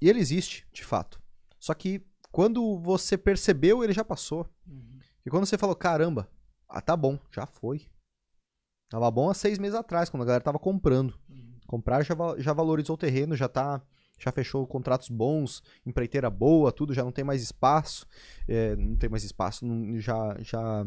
E 0.02 0.10
ele 0.10 0.20
existe, 0.20 0.68
de 0.72 0.84
fato. 0.84 1.22
Só 1.60 1.74
que 1.74 2.06
quando 2.32 2.78
você 2.80 3.18
percebeu, 3.18 3.84
ele 3.84 3.94
já 3.94 4.04
passou. 4.04 4.48
Uhum. 4.68 5.00
E 5.26 5.30
quando 5.30 5.46
você 5.46 5.58
falou, 5.58 5.76
caramba, 5.76 6.30
ah, 6.68 6.82
tá 6.82 6.96
bom, 6.96 7.18
já 7.32 7.46
foi. 7.46 7.88
Tava 8.90 9.10
bom 9.10 9.30
há 9.30 9.34
seis 9.34 9.58
meses 9.58 9.76
atrás, 9.76 10.10
quando 10.10 10.24
a 10.24 10.26
galera 10.26 10.44
tava 10.44 10.60
comprando. 10.60 11.18
Uhum. 11.30 11.58
Comprar 11.66 12.04
já, 12.04 12.14
já 12.38 12.54
valorizou 12.54 12.96
o 12.96 12.98
terreno, 12.98 13.36
já 13.36 13.48
tá. 13.48 13.82
Já 14.18 14.32
fechou 14.32 14.66
contratos 14.66 15.10
bons, 15.10 15.62
empreiteira 15.86 16.30
boa, 16.30 16.72
tudo, 16.72 16.94
já 16.94 17.04
não 17.04 17.12
tem 17.12 17.24
mais 17.24 17.42
espaço. 17.42 18.08
é, 18.48 18.76
não 18.76 18.96
tem 18.96 19.10
mais 19.10 19.24
espaço, 19.24 19.66
não- 19.66 20.00
já, 20.00 20.36
já, 20.40 20.86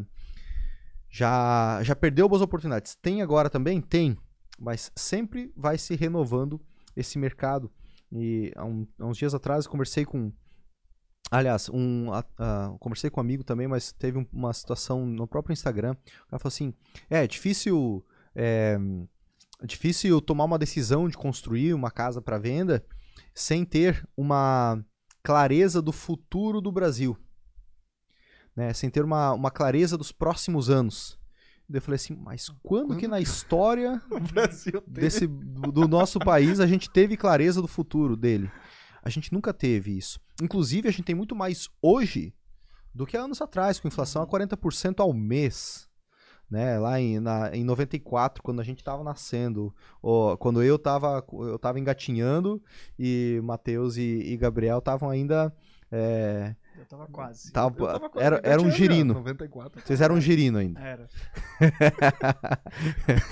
já, 1.09 1.79
já 1.83 1.95
perdeu 1.95 2.27
boas 2.29 2.41
oportunidades. 2.41 2.95
Tem 2.95 3.21
agora 3.21 3.49
também? 3.49 3.81
Tem. 3.81 4.17
Mas 4.59 4.91
sempre 4.95 5.51
vai 5.55 5.77
se 5.77 5.95
renovando 5.95 6.59
esse 6.95 7.17
mercado. 7.17 7.71
E 8.11 8.51
há, 8.55 8.65
um- 8.65 8.87
há 8.99 9.05
uns 9.05 9.17
dias 9.17 9.33
atrás 9.33 9.65
eu 9.65 9.71
conversei 9.71 10.05
com. 10.05 10.31
Aliás, 11.31 11.69
um, 11.69 12.11
a- 12.11 12.75
conversei 12.79 13.09
com 13.09 13.19
um 13.19 13.23
amigo 13.23 13.43
também, 13.43 13.67
mas 13.67 13.91
teve 13.91 14.17
um- 14.17 14.25
uma 14.33 14.51
situação 14.51 15.05
no 15.05 15.27
próprio 15.27 15.53
Instagram. 15.53 15.91
O 15.91 16.29
cara 16.29 16.39
falou 16.39 16.47
assim: 16.47 16.73
é, 17.09 17.25
difícil. 17.27 18.03
É, 18.35 18.77
difícil 19.63 20.21
tomar 20.21 20.45
uma 20.45 20.57
decisão 20.57 21.07
de 21.09 21.17
construir 21.17 21.73
uma 21.73 21.91
casa 21.91 22.21
para 22.21 22.37
venda 22.37 22.83
sem 23.33 23.65
ter 23.65 24.07
uma 24.15 24.83
clareza 25.23 25.81
do 25.81 25.91
futuro 25.91 26.61
do 26.61 26.71
Brasil. 26.71 27.17
Né? 28.55 28.73
Sem 28.73 28.89
ter 28.89 29.03
uma, 29.03 29.33
uma 29.33 29.51
clareza 29.51 29.97
dos 29.97 30.11
próximos 30.11 30.69
anos. 30.69 31.19
Eu 31.71 31.81
falei 31.81 31.97
assim, 31.97 32.15
mas 32.15 32.49
quando 32.63 32.97
que 32.97 33.07
na 33.07 33.21
história 33.21 34.01
desse, 34.87 35.27
do, 35.27 35.71
do 35.71 35.87
nosso 35.87 36.17
país 36.19 36.59
a 36.59 36.65
gente 36.65 36.89
teve 36.89 37.15
clareza 37.15 37.61
do 37.61 37.67
futuro 37.67 38.17
dele. 38.17 38.51
A 39.03 39.09
gente 39.09 39.31
nunca 39.31 39.53
teve 39.53 39.97
isso. 39.97 40.19
Inclusive, 40.41 40.87
a 40.87 40.91
gente 40.91 41.03
tem 41.03 41.15
muito 41.15 41.35
mais 41.35 41.69
hoje 41.81 42.33
do 42.93 43.05
que 43.05 43.15
há 43.15 43.21
anos 43.21 43.41
atrás, 43.41 43.79
com 43.79 43.87
inflação 43.87 44.21
a 44.21 44.27
40% 44.27 44.99
ao 44.99 45.13
mês. 45.13 45.88
Né? 46.49 46.79
Lá 46.79 46.99
em, 46.99 47.19
na, 47.19 47.55
em 47.55 47.63
94, 47.63 48.41
quando 48.41 48.59
a 48.59 48.63
gente 48.63 48.79
estava 48.79 49.03
nascendo, 49.03 49.73
ó, 50.01 50.35
quando 50.35 50.63
eu 50.63 50.77
estava 50.77 51.23
eu 51.31 51.59
tava 51.59 51.79
engatinhando 51.79 52.59
e 52.97 53.39
Matheus 53.43 53.97
e, 53.97 54.01
e 54.33 54.35
Gabriel 54.37 54.79
estavam 54.79 55.09
ainda. 55.11 55.53
é, 55.91 56.55
Eu 56.77 56.85
tava 56.85 57.05
quase. 57.07 57.51
tava- 57.51 57.75
Eu 57.79 57.85
tava 57.87 58.09
quase 58.09 58.25
era, 58.25 58.41
era 58.43 58.61
um 58.61 58.71
girino. 58.71 59.13
94. 59.13 59.81
Vocês 59.85 60.01
eram 60.01 60.15
um 60.15 60.21
girino 60.21 60.57
ainda. 60.57 60.79
Era. 60.79 61.07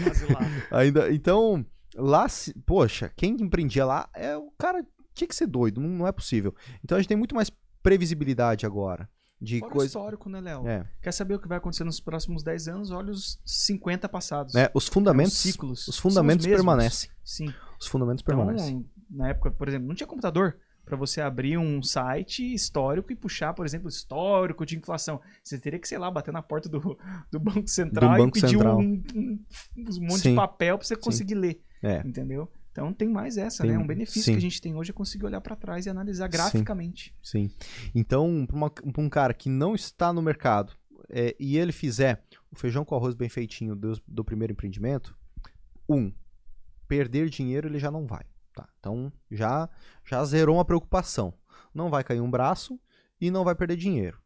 quase 0.04 0.34
lá. 0.34 0.78
Ainda, 0.80 1.12
então, 1.12 1.66
lá, 1.96 2.28
se- 2.30 2.54
poxa, 2.66 3.12
quem 3.16 3.36
empreendia 3.42 3.86
lá 3.86 4.10
é 4.14 4.38
o 4.38 4.52
cara 4.58 4.86
tinha 5.14 5.28
que 5.28 5.36
ser 5.36 5.48
doido, 5.48 5.82
não, 5.82 5.90
não 5.90 6.08
é 6.08 6.12
possível. 6.12 6.54
Então 6.84 6.96
a 6.98 7.02
gente 7.02 7.08
tem 7.10 7.18
muito 7.18 7.34
mais 7.36 7.52
previsibilidade 7.82 8.66
agora 8.66 9.10
de 9.40 9.60
Fora 9.60 9.72
o 9.72 9.74
coisa, 9.76 9.88
histórico, 9.88 10.30
né, 10.30 10.42
Léo? 10.42 10.68
é, 10.68 10.86
Quer 11.02 11.12
saber 11.12 11.36
o 11.36 11.40
que 11.40 11.48
vai 11.48 11.58
acontecer 11.60 11.84
nos 11.84 12.00
próximos 12.00 12.44
10 12.44 12.68
anos? 12.68 12.92
Olha 12.92 13.12
os 13.12 13.40
50 13.46 14.10
passados. 14.10 14.54
né, 14.54 14.70
os 14.74 14.88
fundamentos, 14.88 15.34
Os 15.34 15.40
ciclos. 15.40 15.88
os 15.88 15.98
fundamentos 15.98 16.46
mesmos. 16.46 16.64
permanecem, 16.66 17.10
Sim. 17.24 17.54
os 17.80 17.88
fundamentos 17.88 18.24
Então, 18.24 18.36
permanecem. 18.36 18.86
na 19.10 19.30
época, 19.30 19.52
por 19.52 19.68
exemplo, 19.68 19.88
não 19.88 19.96
tinha 19.96 20.08
computador 20.08 20.58
para 20.84 20.96
você 20.96 21.20
abrir 21.20 21.58
um 21.58 21.84
site 21.84 22.54
histórico 22.54 23.12
e 23.12 23.16
puxar, 23.16 23.54
por 23.54 23.66
exemplo, 23.66 23.90
histórico 23.90 24.66
de 24.66 24.78
inflação. 24.78 25.20
Você 25.44 25.60
teria 25.60 25.78
que, 25.78 25.88
sei 25.88 25.98
lá, 25.98 26.10
bater 26.10 26.32
na 26.34 26.42
porta 26.42 26.70
do, 26.70 26.98
do 27.30 27.40
Banco 27.40 27.68
Central 27.68 28.18
Banco 28.18 28.38
e 28.38 28.42
pedir 28.42 28.54
Central. 28.54 28.80
um, 28.80 29.04
um- 29.14 29.46
um 29.78 30.02
monte 30.08 30.22
Sim. 30.22 30.30
de 30.30 30.36
papel 30.38 30.78
para 30.78 30.88
você 30.88 30.96
conseguir 30.96 31.36
ler. 31.36 31.62
É. 31.84 31.98
Entendeu? 32.06 32.50
Então 32.78 32.94
tem 32.94 33.10
mais 33.10 33.38
essa, 33.38 33.64
Tem- 33.64 33.72
né? 33.72 33.78
Um 33.80 33.88
benefício 33.88 34.22
sim. 34.22 34.34
que 34.34 34.38
a 34.38 34.42
gente 34.42 34.62
tem 34.62 34.76
hoje 34.76 34.92
é 34.92 34.94
conseguir 34.94 35.26
olhar 35.26 35.42
para 35.42 35.56
trás 35.56 35.88
e 35.88 35.90
analisar 35.90 36.28
graficamente. 36.28 37.12
Sim. 37.24 37.50
Então, 37.96 38.46
para 38.46 39.02
um 39.02 39.10
cara 39.10 39.34
que 39.34 39.50
não 39.50 39.74
está 39.74 40.14
no 40.14 40.22
mercado 40.22 40.74
é, 41.10 41.36
e 41.40 41.58
ele 41.58 41.72
fizer 41.72 42.24
o 42.52 42.56
feijão 42.56 42.86
com 42.86 42.94
arroz 42.94 43.16
bem 43.16 43.30
feitinho 43.30 43.76
do, 43.76 44.00
do 44.08 44.24
primeiro 44.24 44.54
empreendimento, 44.54 45.18
um, 45.90 46.14
perder 46.88 47.30
dinheiro 47.30 47.68
ele 47.68 47.80
já 47.80 47.90
não 47.90 48.06
vai. 48.06 48.26
Tá? 48.54 48.70
Então, 48.80 49.12
já, 49.32 49.68
já 50.06 50.24
zerou 50.24 50.58
uma 50.58 50.66
preocupação. 50.66 51.34
Não 51.74 51.90
vai 51.90 52.04
cair 52.04 52.22
um 52.22 52.30
braço 52.30 52.80
e 53.20 53.32
não 53.32 53.44
vai 53.44 53.56
perder 53.56 53.78
dinheiro. 53.78 54.22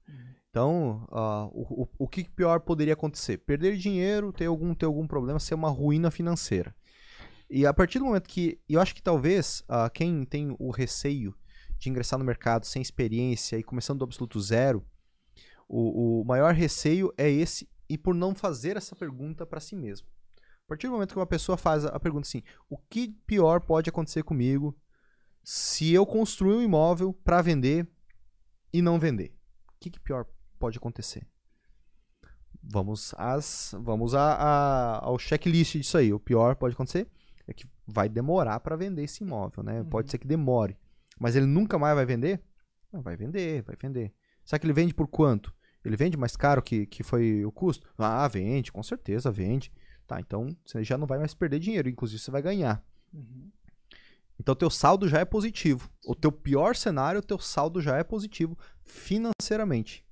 Então, 0.50 1.08
ah, 1.10 1.48
o, 1.54 1.84
o, 1.84 1.90
o 2.00 2.08
que 2.08 2.26
pior 2.26 2.60
poderia 2.60 2.96
acontecer? 2.96 3.38
Perder 3.38 3.78
dinheiro, 3.78 4.34
ter 4.34 4.48
algum, 4.48 4.76
ter 4.76 4.86
algum 4.86 5.08
problema, 5.08 5.40
ser 5.40 5.56
uma 5.56 5.70
ruína 5.70 6.12
financeira. 6.12 6.76
E 7.54 7.66
a 7.66 7.74
partir 7.74 8.00
do 8.00 8.06
momento 8.06 8.30
que. 8.30 8.58
Eu 8.68 8.80
acho 8.80 8.96
que 8.96 9.04
talvez 9.04 9.62
ah, 9.68 9.90
quem 9.90 10.24
tem 10.24 10.56
o 10.58 10.72
receio 10.72 11.36
de 11.78 11.90
ingressar 11.90 12.18
no 12.18 12.24
mercado 12.24 12.66
sem 12.66 12.82
experiência 12.82 13.58
e 13.58 13.64
começando 13.64 14.00
do 14.00 14.06
absoluto 14.06 14.40
zero, 14.40 14.86
o, 15.68 16.22
o 16.22 16.26
maior 16.26 16.54
receio 16.54 17.14
é 17.18 17.30
esse, 17.30 17.68
e 17.90 17.98
por 17.98 18.16
não 18.16 18.34
fazer 18.34 18.78
essa 18.78 18.96
pergunta 18.96 19.46
para 19.46 19.60
si 19.60 19.76
mesmo. 19.76 20.08
A 20.38 20.68
partir 20.68 20.88
do 20.88 20.94
momento 20.94 21.12
que 21.12 21.20
uma 21.20 21.28
pessoa 21.28 21.58
faz 21.58 21.84
a 21.84 22.00
pergunta 22.00 22.26
assim: 22.26 22.42
o 22.70 22.78
que 22.78 23.10
pior 23.28 23.60
pode 23.60 23.90
acontecer 23.90 24.24
comigo 24.24 24.74
se 25.44 25.92
eu 25.92 26.06
construir 26.06 26.56
um 26.56 26.62
imóvel 26.62 27.14
para 27.14 27.42
vender 27.42 27.86
e 28.72 28.82
não 28.82 28.98
vender? 28.98 29.36
O 29.68 29.80
que, 29.82 29.90
que 29.90 30.00
pior 30.00 30.26
pode 30.58 30.78
acontecer? 30.78 31.28
Vamos, 32.64 33.14
às, 33.18 33.76
vamos 33.82 34.14
a, 34.16 34.36
a- 34.36 35.04
ao 35.04 35.20
checklist 35.20 35.74
disso 35.76 35.98
aí. 35.98 36.14
O 36.14 36.20
pior 36.20 36.56
pode 36.56 36.76
acontecer 36.76 37.10
é 37.52 37.54
que 37.54 37.68
vai 37.86 38.10
demorar 38.10 38.60
para 38.60 38.76
vender 38.76 39.04
esse 39.04 39.24
imóvel, 39.24 39.64
né? 39.64 39.82
Uhum. 39.82 39.90
Pode 39.90 40.10
ser 40.10 40.18
que 40.18 40.28
demore. 40.28 40.78
Mas 41.20 41.36
ele 41.36 41.46
nunca 41.46 41.78
mais 41.78 41.96
vai 41.96 42.06
vender? 42.06 42.42
Não, 42.92 43.02
vai 43.02 43.16
vender, 43.16 43.62
vai 43.62 43.76
vender. 43.80 44.14
Será 44.44 44.60
que 44.60 44.66
ele 44.66 44.74
vende 44.74 44.94
por 44.94 45.08
quanto? 45.08 45.54
Ele 45.84 45.96
vende 45.96 46.18
mais 46.18 46.36
caro 46.36 46.62
que, 46.62 46.86
que 46.86 47.04
foi 47.04 47.46
o 47.46 47.52
custo? 47.52 47.88
Ah, 47.98 48.28
vende, 48.28 48.72
com 48.72 48.84
certeza 48.84 49.32
vende. 49.32 49.72
Tá, 50.08 50.20
então 50.20 50.50
você 50.66 50.84
já 50.84 50.98
não 50.98 51.08
vai 51.08 51.18
mais 51.18 51.34
perder 51.34 51.60
dinheiro, 51.60 51.90
inclusive 51.90 52.22
você 52.22 52.32
vai 52.32 52.42
ganhar. 52.42 52.84
Uhum. 53.14 53.50
Então 54.40 54.56
teu 54.56 54.70
saldo 54.70 55.08
já 55.08 55.20
é 55.20 55.26
positivo. 55.26 55.90
O 56.06 56.16
teu 56.16 56.32
pior 56.32 56.76
cenário, 56.76 57.20
o 57.20 57.24
teu 57.24 57.40
saldo 57.40 57.80
já 57.80 57.98
é 57.98 58.04
positivo 58.04 58.58
financeiramente. 58.84 60.06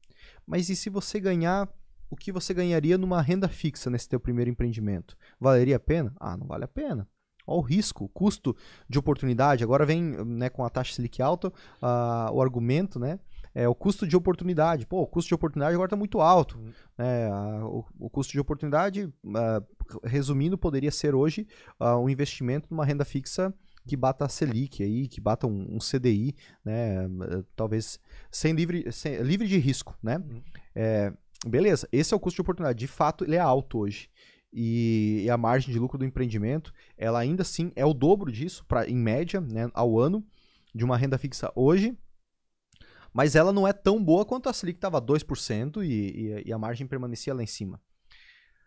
Mas 0.45 0.69
e 0.69 0.75
se 0.75 0.89
você 0.89 1.19
ganhar 1.19 1.67
o 2.09 2.15
que 2.15 2.31
você 2.31 2.53
ganharia 2.53 2.97
numa 2.97 3.21
renda 3.21 3.47
fixa 3.47 3.89
nesse 3.89 4.09
teu 4.09 4.19
primeiro 4.19 4.49
empreendimento? 4.49 5.15
Valeria 5.39 5.75
a 5.75 5.79
pena? 5.79 6.13
Ah, 6.19 6.35
não 6.35 6.47
vale 6.47 6.63
a 6.63 6.67
pena. 6.67 7.07
Olha 7.49 7.59
o 7.59 7.61
risco, 7.61 8.05
o 8.05 8.09
custo 8.09 8.55
de 8.87 8.97
oportunidade. 8.99 9.63
Agora 9.63 9.85
vem 9.85 10.01
né, 10.25 10.49
com 10.49 10.63
a 10.63 10.69
taxa 10.69 10.93
Selic 10.93 11.21
alta 11.21 11.51
ah, 11.81 12.29
o 12.31 12.41
argumento, 12.41 12.99
né? 12.99 13.19
É 13.53 13.67
o 13.67 13.73
custo 13.73 14.05
de 14.07 14.15
oportunidade. 14.15 14.85
Pô, 14.85 15.01
o 15.01 15.07
custo 15.07 15.29
de 15.29 15.33
oportunidade 15.33 15.73
agora 15.73 15.87
está 15.87 15.97
muito 15.97 16.21
alto. 16.21 16.59
Né? 16.97 17.29
O, 17.63 17.83
o 17.99 18.09
custo 18.09 18.31
de 18.31 18.39
oportunidade, 18.39 19.11
ah, 19.35 19.63
resumindo, 20.03 20.57
poderia 20.57 20.91
ser 20.91 21.15
hoje 21.15 21.47
ah, 21.79 21.97
um 21.97 22.07
investimento 22.07 22.67
numa 22.69 22.85
renda 22.85 23.03
fixa 23.03 23.53
que 23.87 23.97
bata 23.97 24.25
a 24.25 24.29
Selic 24.29 24.83
aí, 24.83 25.07
que 25.07 25.19
bata 25.19 25.47
um, 25.47 25.75
um 25.75 25.79
CDI, 25.79 26.35
né? 26.63 27.07
Talvez 27.55 27.99
sem 28.29 28.53
livre, 28.53 28.91
sem- 28.91 29.17
livre 29.23 29.47
de 29.47 29.57
risco, 29.57 29.97
né? 30.03 30.17
Uhum. 30.17 30.43
É, 30.75 31.11
beleza, 31.47 31.87
esse 31.91 32.13
é 32.13 32.17
o 32.17 32.19
custo 32.19 32.35
de 32.35 32.41
oportunidade. 32.41 32.77
De 32.77 32.87
fato, 32.87 33.23
ele 33.23 33.35
é 33.35 33.39
alto 33.39 33.79
hoje. 33.79 34.07
E, 34.51 35.23
e 35.25 35.29
a 35.29 35.37
margem 35.37 35.71
de 35.71 35.79
lucro 35.79 35.97
do 35.97 36.05
empreendimento, 36.05 36.73
ela 36.97 37.19
ainda 37.19 37.43
assim 37.43 37.71
é 37.75 37.85
o 37.85 37.93
dobro 37.93 38.31
disso, 38.31 38.65
pra, 38.67 38.87
em 38.87 38.95
média, 38.95 39.39
né, 39.39 39.69
ao 39.73 39.99
ano, 39.99 40.25
de 40.73 40.83
uma 40.83 40.97
renda 40.97 41.17
fixa 41.17 41.51
hoje. 41.55 41.97
Mas 43.13 43.35
ela 43.35 43.51
não 43.51 43.67
é 43.67 43.73
tão 43.73 44.03
boa 44.03 44.25
quanto 44.25 44.49
a 44.49 44.53
Selic 44.53 44.77
estava 44.77 45.01
2% 45.01 45.83
e, 45.83 45.87
e, 45.87 46.43
e 46.47 46.53
a 46.53 46.57
margem 46.57 46.87
permanecia 46.87 47.33
lá 47.33 47.43
em 47.43 47.47
cima. 47.47 47.81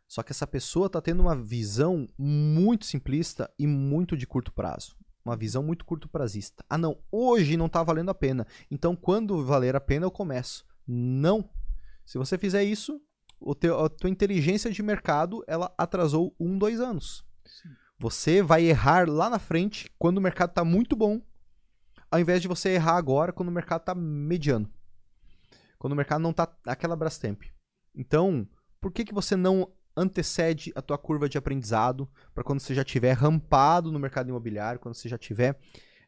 Só 0.08 0.22
que 0.22 0.32
essa 0.32 0.46
pessoa 0.46 0.88
está 0.88 1.00
tendo 1.00 1.20
uma 1.20 1.34
visão 1.34 2.06
muito 2.18 2.84
simplista 2.84 3.50
e 3.58 3.66
muito 3.66 4.16
de 4.16 4.26
curto 4.26 4.52
prazo. 4.52 4.94
Uma 5.24 5.36
visão 5.36 5.62
muito 5.62 5.84
curto 5.84 6.08
prazista. 6.08 6.64
Ah, 6.68 6.76
não, 6.76 6.98
hoje 7.10 7.56
não 7.56 7.66
está 7.66 7.82
valendo 7.82 8.10
a 8.10 8.14
pena. 8.14 8.46
Então, 8.70 8.94
quando 8.94 9.44
valer 9.44 9.76
a 9.76 9.80
pena, 9.80 10.04
eu 10.04 10.10
começo. 10.10 10.66
Não. 10.86 11.48
Se 12.04 12.18
você 12.18 12.36
fizer 12.36 12.64
isso, 12.64 13.00
o 13.44 13.54
teu, 13.54 13.78
a 13.78 13.88
tua 13.88 14.10
inteligência 14.10 14.70
de 14.70 14.82
mercado 14.82 15.44
ela 15.46 15.72
atrasou 15.76 16.34
um, 16.38 16.56
dois 16.56 16.80
anos. 16.80 17.24
Sim. 17.44 17.68
Você 17.98 18.42
vai 18.42 18.64
errar 18.64 19.08
lá 19.08 19.28
na 19.28 19.38
frente 19.38 19.90
quando 19.98 20.18
o 20.18 20.20
mercado 20.20 20.50
está 20.50 20.64
muito 20.64 20.96
bom, 20.96 21.20
ao 22.10 22.20
invés 22.20 22.42
de 22.42 22.48
você 22.48 22.70
errar 22.70 22.96
agora 22.96 23.32
quando 23.32 23.48
o 23.48 23.52
mercado 23.52 23.82
está 23.82 23.94
mediano. 23.94 24.70
Quando 25.78 25.92
o 25.92 25.96
mercado 25.96 26.20
não 26.20 26.30
está 26.30 26.52
aquela 26.66 26.96
Brastemp. 26.96 27.42
Então, 27.94 28.48
por 28.80 28.92
que, 28.92 29.04
que 29.04 29.14
você 29.14 29.36
não 29.36 29.72
antecede 29.96 30.72
a 30.74 30.82
tua 30.82 30.96
curva 30.96 31.28
de 31.28 31.36
aprendizado 31.36 32.08
para 32.34 32.42
quando 32.42 32.60
você 32.60 32.74
já 32.74 32.84
tiver 32.84 33.12
rampado 33.12 33.92
no 33.92 33.98
mercado 33.98 34.28
imobiliário, 34.28 34.80
quando 34.80 34.94
você 34.94 35.08
já 35.08 35.18
tiver 35.18 35.58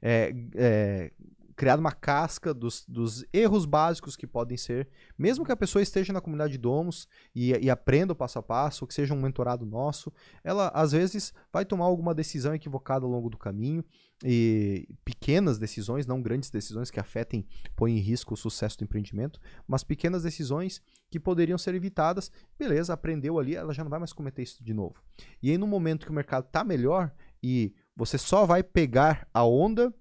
é, 0.01 0.35
é, 0.55 1.13
criado 1.55 1.79
uma 1.79 1.93
casca 1.93 2.53
dos, 2.53 2.85
dos 2.87 3.25
erros 3.33 3.65
básicos 3.65 4.17
que 4.17 4.27
podem 4.27 4.57
ser, 4.57 4.89
mesmo 5.17 5.45
que 5.45 5.53
a 5.53 5.57
pessoa 5.57 5.83
esteja 5.83 6.13
na 6.13 6.21
comunidade 6.21 6.53
de 6.53 6.59
domos 6.59 7.09
e, 7.35 7.53
e 7.53 7.71
aprenda 7.71 8.13
o 8.13 8.17
passo 8.17 8.39
a 8.39 8.43
passo, 8.43 8.85
ou 8.85 8.89
que 8.89 8.95
seja 8.95 9.15
um 9.15 9.21
mentorado 9.21 9.65
nosso, 9.65 10.13
ela 10.43 10.69
às 10.69 10.93
vezes 10.93 11.33
vai 11.53 11.65
tomar 11.65 11.85
alguma 11.85 12.15
decisão 12.15 12.55
equivocada 12.55 13.05
ao 13.05 13.11
longo 13.11 13.31
do 13.31 13.39
caminho 13.39 13.85
e 14.25 14.89
pequenas 15.05 15.59
decisões, 15.59 16.07
não 16.07 16.23
grandes 16.23 16.51
decisões 16.51 16.91
que 16.91 17.01
afetem, 17.01 17.47
põem 17.77 17.99
em 17.99 18.01
risco 18.01 18.35
o 18.35 18.37
sucesso 18.37 18.79
do 18.79 18.85
empreendimento, 18.85 19.41
mas 19.67 19.85
pequenas 19.85 20.23
decisões 20.23 20.81
que 21.11 21.21
poderiam 21.21 21.59
ser 21.59 21.75
evitadas. 21.75 22.31
Beleza, 22.59 22.93
aprendeu 22.93 23.39
ali, 23.39 23.55
ela 23.55 23.73
já 23.73 23.85
não 23.85 23.91
vai 23.91 23.99
mais 23.99 24.13
cometer 24.13 24.43
isso 24.43 24.63
de 24.65 24.73
novo. 24.73 24.95
E 25.43 25.51
aí 25.51 25.59
no 25.59 25.67
momento 25.67 26.07
que 26.07 26.11
o 26.11 26.15
mercado 26.15 26.47
está 26.47 26.65
melhor 26.65 27.13
e 27.43 27.75
você 27.97 28.19
só 28.19 28.47
vai 28.47 28.63
pegar 28.63 29.29
a 29.33 29.45
onda 29.45 29.95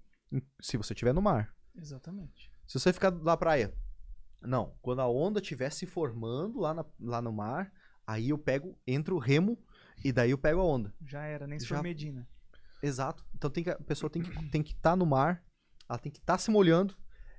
se 0.61 0.77
você 0.77 0.93
estiver 0.93 1.13
no 1.13 1.21
mar. 1.21 1.53
Exatamente. 1.75 2.51
Se 2.67 2.79
você 2.79 2.93
ficar 2.93 3.11
na 3.11 3.35
praia, 3.37 3.73
não. 4.41 4.75
Quando 4.81 5.01
a 5.01 5.07
onda 5.07 5.39
estiver 5.39 5.69
se 5.71 5.85
formando 5.85 6.59
lá, 6.59 6.73
na- 6.73 6.85
lá 6.99 7.21
no 7.21 7.31
mar, 7.31 7.71
aí 8.05 8.29
eu 8.29 8.37
pego, 8.37 8.77
entro 8.85 9.15
o 9.15 9.19
remo 9.19 9.57
e 10.03 10.11
daí 10.11 10.31
eu 10.31 10.37
pego 10.37 10.59
a 10.59 10.65
onda. 10.65 10.93
Já 11.05 11.23
era, 11.23 11.47
nem 11.47 11.59
se 11.59 11.65
Já- 11.65 11.77
for 11.77 11.83
Medina. 11.83 12.27
Exato. 12.81 13.25
Então 13.33 13.49
tem 13.49 13.63
que, 13.63 13.69
a 13.69 13.79
pessoa 13.79 14.09
tem 14.09 14.21
que 14.21 14.49
tem 14.49 14.61
que 14.63 14.73
estar 14.73 14.95
no 14.95 15.05
mar, 15.05 15.43
ela 15.87 15.97
tem 15.97 16.11
que 16.11 16.19
estar 16.19 16.37
se 16.37 16.51
molhando, 16.51 16.95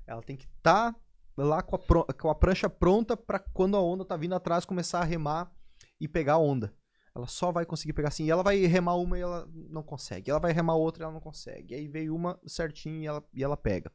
ela 0.06 0.22
tem 0.22 0.36
que 0.36 0.46
estar 0.46 0.94
lá 1.36 1.62
com 1.62 1.76
a, 1.76 2.14
com 2.14 2.30
a 2.30 2.34
prancha 2.34 2.70
pronta 2.70 3.16
para 3.16 3.38
quando 3.38 3.76
a 3.76 3.82
onda 3.82 4.04
tá 4.04 4.16
vindo 4.16 4.34
atrás 4.34 4.64
começar 4.64 5.00
a 5.00 5.04
remar 5.04 5.52
e 6.00 6.08
pegar 6.08 6.34
a 6.34 6.38
onda. 6.38 6.74
Ela 7.16 7.26
só 7.26 7.52
vai 7.52 7.64
conseguir 7.64 7.92
pegar 7.92 8.08
assim. 8.08 8.24
E 8.24 8.30
ela 8.30 8.42
vai 8.42 8.66
remar 8.66 8.96
uma 8.96 9.16
e 9.16 9.20
ela 9.20 9.48
não 9.70 9.82
consegue. 9.82 10.30
Ela 10.30 10.40
vai 10.40 10.52
remar 10.52 10.74
outra 10.74 11.02
e 11.02 11.04
ela 11.04 11.12
não 11.12 11.20
consegue. 11.20 11.72
E 11.72 11.76
aí 11.76 11.88
veio 11.88 12.14
uma 12.14 12.40
certinho 12.46 13.00
e 13.00 13.06
ela, 13.06 13.24
e 13.32 13.44
ela 13.44 13.56
pega. 13.56 13.92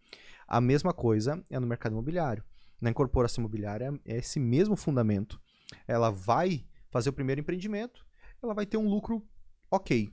A 0.48 0.62
mesma 0.62 0.94
coisa 0.94 1.44
é 1.50 1.60
no 1.60 1.68
mercado 1.68 1.92
imobiliário. 1.92 2.44
Na 2.80 2.90
incorporação 2.90 3.42
imobiliária 3.42 3.92
é 4.06 4.18
esse 4.18 4.40
mesmo 4.40 4.76
fundamento. 4.76 5.40
Ela 5.86 6.10
vai 6.10 6.66
fazer 6.90 7.10
o 7.10 7.14
primeiro 7.14 7.42
empreendimento, 7.42 8.06
ela 8.42 8.54
vai 8.54 8.66
ter 8.66 8.78
um 8.78 8.88
lucro 8.88 9.28
ok. 9.70 10.10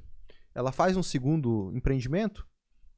Ela 0.54 0.72
faz 0.72 0.96
um 0.96 1.02
segundo 1.02 1.70
empreendimento, 1.74 2.46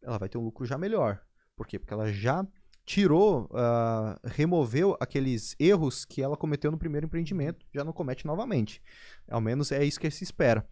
ela 0.03 0.19
vai 0.19 0.29
ter 0.29 0.39
um 0.39 0.45
lucro 0.45 0.65
já 0.65 0.79
melhor. 0.79 1.21
Por 1.55 1.67
quê? 1.67 1.79
Porque 1.79 1.93
ela 1.93 2.11
já 2.11 2.47
tirou, 2.89 3.51
ah, 3.53 4.19
removeu 4.25 4.97
aqueles 4.99 5.55
erros 5.61 6.07
que 6.07 6.23
ela 6.23 6.39
cometeu 6.39 6.71
no 6.71 6.79
primeiro 6.79 7.05
empreendimento, 7.05 7.67
já 7.75 7.85
não 7.85 7.93
comete 7.93 8.27
novamente. 8.27 8.81
Ao 9.31 9.43
menos 9.43 9.71
é 9.71 9.85
isso 9.85 10.01
que 10.01 10.11
se 10.11 10.25
espera. 10.25 10.67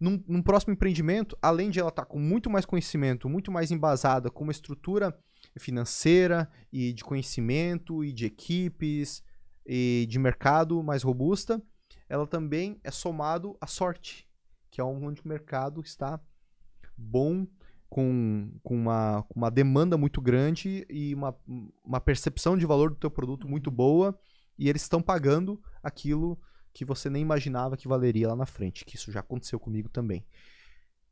Num, 0.00 0.22
num 0.26 0.42
próximo 0.42 0.72
empreendimento, 0.72 1.38
além 1.40 1.70
de 1.70 1.78
ela 1.78 1.90
estar 1.90 2.04
com 2.04 2.18
muito 2.18 2.50
mais 2.50 2.66
conhecimento, 2.66 3.28
muito 3.28 3.52
mais 3.52 3.70
embasada, 3.70 4.28
com 4.28 4.42
uma 4.42 4.50
estrutura 4.50 5.16
financeira 5.56 6.50
e 6.72 6.92
de 6.92 7.04
conhecimento 7.04 8.04
e 8.04 8.12
de 8.12 8.26
equipes 8.26 9.22
e 9.64 10.04
de 10.08 10.18
mercado 10.18 10.82
mais 10.82 11.04
robusta, 11.04 11.62
ela 12.08 12.26
também 12.26 12.80
é 12.82 12.90
somado 12.90 13.56
à 13.60 13.68
sorte, 13.68 14.28
que 14.68 14.80
é 14.80 14.84
onde 14.84 15.20
o 15.20 15.28
mercado 15.28 15.80
está 15.80 16.20
bom, 16.98 17.46
com, 17.88 18.50
com, 18.62 18.74
uma, 18.74 19.22
com 19.28 19.38
uma 19.38 19.50
demanda 19.50 19.96
muito 19.96 20.20
grande 20.20 20.86
e 20.88 21.14
uma, 21.14 21.36
uma 21.84 22.00
percepção 22.00 22.56
de 22.56 22.66
valor 22.66 22.90
do 22.90 22.96
teu 22.96 23.10
produto 23.10 23.48
muito 23.48 23.70
boa, 23.70 24.18
e 24.58 24.68
eles 24.68 24.82
estão 24.82 25.02
pagando 25.02 25.62
aquilo 25.82 26.40
que 26.72 26.84
você 26.84 27.08
nem 27.08 27.22
imaginava 27.22 27.76
que 27.76 27.88
valeria 27.88 28.28
lá 28.28 28.36
na 28.36 28.46
frente, 28.46 28.84
que 28.84 28.96
isso 28.96 29.10
já 29.10 29.20
aconteceu 29.20 29.58
comigo 29.58 29.88
também. 29.88 30.26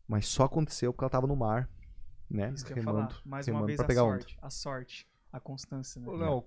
Mas 0.07 0.27
só 0.27 0.45
aconteceu 0.45 0.93
porque 0.93 1.05
ela 1.05 1.09
estava 1.09 1.27
no 1.27 1.37
mar, 1.37 1.71
né? 2.29 2.53
Isso 2.55 2.65
que 2.65 2.73
eu 2.73 2.77
ia 2.77 2.83
remando, 2.83 3.11
falar. 3.11 3.23
Mais 3.25 3.49
uma 3.49 3.65
vez 3.65 3.81
a 3.81 3.85
pegar 3.85 4.05
onda. 4.05 4.21
sorte. 4.21 4.39
A 4.43 4.51
sorte. 4.51 5.09
A 5.33 5.41
constância, 5.41 6.01
né? 6.01 6.09
Ô, 6.09 6.17
Léo, 6.17 6.45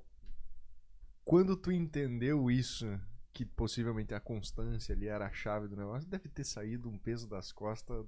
quando 1.25 1.57
tu 1.57 1.71
entendeu 1.71 2.49
isso, 2.51 2.87
que 3.33 3.45
possivelmente 3.45 4.13
a 4.13 4.19
constância 4.19 4.93
ali 4.93 5.07
era 5.07 5.27
a 5.27 5.31
chave 5.31 5.67
do 5.67 5.75
negócio, 5.75 6.07
deve 6.09 6.29
ter 6.29 6.43
saído 6.43 6.89
um 6.89 6.97
peso 6.97 7.27
das 7.27 7.51
costas 7.51 8.05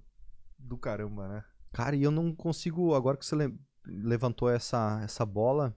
do 0.57 0.77
caramba, 0.77 1.27
né? 1.27 1.43
Cara, 1.71 1.95
e 1.95 2.03
eu 2.03 2.11
não 2.11 2.33
consigo, 2.33 2.93
agora 2.95 3.17
que 3.17 3.25
você 3.25 3.35
le- 3.35 3.55
levantou 3.85 4.49
essa, 4.49 4.99
essa 5.03 5.25
bola, 5.25 5.75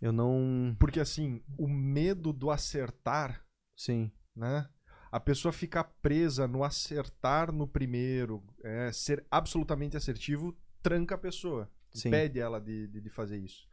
eu 0.00 0.12
não. 0.12 0.76
Porque 0.78 1.00
assim, 1.00 1.42
o 1.58 1.66
medo 1.68 2.32
do 2.32 2.50
acertar, 2.50 3.44
Sim. 3.76 4.10
né? 4.36 4.68
A 5.10 5.20
pessoa 5.20 5.52
ficar 5.52 5.84
presa 6.02 6.48
no 6.48 6.64
acertar 6.64 7.52
no 7.52 7.68
primeiro, 7.68 8.42
é, 8.64 8.90
ser 8.92 9.24
absolutamente 9.30 9.96
assertivo, 9.96 10.56
tranca 10.82 11.14
a 11.14 11.18
pessoa. 11.18 11.70
Sim. 11.92 12.08
Impede 12.08 12.40
ela 12.40 12.60
de, 12.60 12.88
de, 12.88 13.00
de 13.00 13.08
fazer 13.08 13.38
isso. 13.38 13.66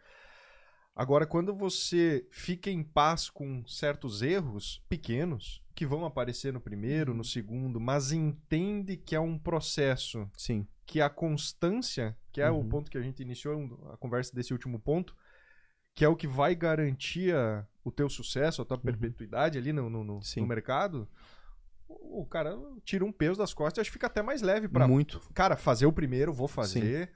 Agora, 0.95 1.26
quando 1.26 1.55
você 1.55 2.28
fica 2.30 2.70
em 2.70 2.84
paz 2.84 3.30
com 3.30 3.66
certos 3.66 4.22
erros 4.22 4.84
pequenos, 4.88 5.64
que 5.74 5.86
vão 5.86 6.05
aparecer 6.05 6.53
no 6.53 6.59
primeiro, 6.62 7.14
no 7.14 7.24
segundo, 7.24 7.80
mas 7.80 8.12
entende 8.12 8.97
que 8.97 9.16
é 9.16 9.20
um 9.20 9.39
processo, 9.39 10.30
Sim. 10.38 10.68
Que 10.92 11.00
a 11.00 11.10
constância, 11.10 12.18
que 12.34 12.42
é 12.42 12.52
o 12.52 12.56
Uhum. 12.58 12.68
ponto 12.68 12.92
que 12.92 12.98
a 12.98 13.02
gente 13.02 13.22
iniciou 13.24 13.89
a 13.94 13.98
conversa 13.98 14.36
desse 14.36 14.52
último 14.52 14.78
ponto, 14.78 15.16
que 15.96 16.04
é 16.04 16.08
o 16.10 16.18
que 16.18 16.28
vai 16.28 16.54
garantir 16.54 17.34
o 17.82 17.89
teu 17.92 18.10
sucesso, 18.10 18.62
a 18.62 18.66
tua 18.66 18.78
perpetuidade 18.78 19.58
ali 19.58 19.72
no, 19.72 19.89
no, 19.89 20.04
no- 20.04 20.14
Uhum. 20.16 20.22
Sim. 20.22 20.42
no 20.42 20.48
mercado, 20.48 21.08
o 21.88 22.22
o 22.22 22.26
cara 22.26 22.58
tira 22.84 23.06
um 23.06 23.12
peso 23.12 23.38
das 23.39 23.54
costas 23.54 23.78
e 23.78 23.82
acho 23.82 23.89
que 23.89 23.94
fica 23.94 24.08
até 24.08 24.22
mais 24.22 24.42
leve 24.42 24.68
pra 24.68 24.86
Muito. 24.86 25.22
cara, 25.34 25.56
fazer 25.56 25.86
o 25.86 25.94
primeiro, 25.94 26.34
vou 26.34 26.48
fazer. 26.48 27.10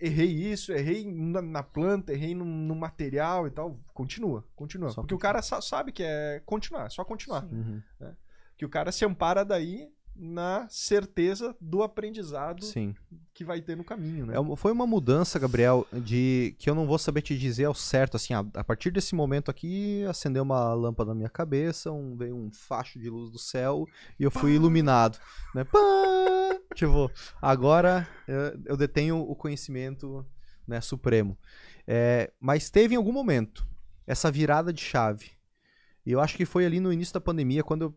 Errei 0.00 0.30
isso, 0.52 0.72
errei 0.72 1.04
na, 1.12 1.42
na 1.42 1.62
planta, 1.64 2.12
errei 2.12 2.32
no, 2.34 2.44
no 2.44 2.74
material 2.76 3.46
e 3.48 3.50
tal. 3.50 3.78
Continua, 3.92 4.44
continua. 4.54 4.90
Só 4.90 5.02
Porque 5.02 5.14
o 5.14 5.18
cara 5.18 5.42
sa- 5.42 5.60
sabe 5.60 5.90
que 5.92 6.02
é 6.04 6.40
continuar, 6.46 6.86
é 6.86 6.90
só 6.90 7.04
continuar. 7.04 7.44
Uhum. 7.44 7.82
Que 8.56 8.64
o 8.64 8.68
cara 8.68 8.92
se 8.92 9.04
ampara 9.04 9.44
daí 9.44 9.88
na 10.20 10.66
certeza 10.68 11.56
do 11.58 11.82
aprendizado 11.82 12.62
Sim. 12.62 12.94
que 13.32 13.42
vai 13.42 13.62
ter 13.62 13.74
no 13.74 13.82
caminho, 13.82 14.26
né? 14.26 14.34
É 14.36 14.56
foi 14.56 14.70
uma 14.70 14.86
mudança, 14.86 15.38
Gabriel, 15.38 15.86
de 15.92 16.54
que 16.58 16.68
eu 16.68 16.74
não 16.74 16.86
vou 16.86 16.98
saber 16.98 17.22
te 17.22 17.38
dizer 17.38 17.64
ao 17.64 17.74
certo, 17.74 18.16
assim, 18.16 18.34
a, 18.34 18.44
a 18.54 18.62
partir 18.62 18.90
desse 18.90 19.14
momento 19.14 19.50
aqui, 19.50 20.04
acendeu 20.04 20.42
uma 20.42 20.74
lâmpada 20.74 21.10
na 21.10 21.14
minha 21.14 21.30
cabeça, 21.30 21.90
um, 21.90 22.16
veio 22.16 22.36
um 22.36 22.50
facho 22.52 22.98
de 22.98 23.08
luz 23.08 23.30
do 23.30 23.38
céu 23.38 23.86
e 24.18 24.22
eu 24.22 24.30
fui 24.30 24.52
iluminado, 24.52 25.18
né? 25.54 25.64
Pá! 25.64 25.78
Tipo, 26.74 27.10
agora 27.40 28.06
eu, 28.28 28.60
eu 28.66 28.76
detenho 28.76 29.18
o 29.18 29.34
conhecimento 29.34 30.24
né, 30.66 30.80
supremo. 30.80 31.36
É, 31.86 32.30
mas 32.38 32.70
teve 32.70 32.94
em 32.94 32.96
algum 32.96 33.12
momento 33.12 33.66
essa 34.06 34.30
virada 34.30 34.72
de 34.72 34.80
chave. 34.80 35.32
E 36.04 36.12
eu 36.12 36.20
acho 36.20 36.36
que 36.36 36.44
foi 36.44 36.64
ali 36.64 36.80
no 36.80 36.92
início 36.92 37.14
da 37.14 37.20
pandemia, 37.20 37.62
quando 37.62 37.82
eu, 37.82 37.94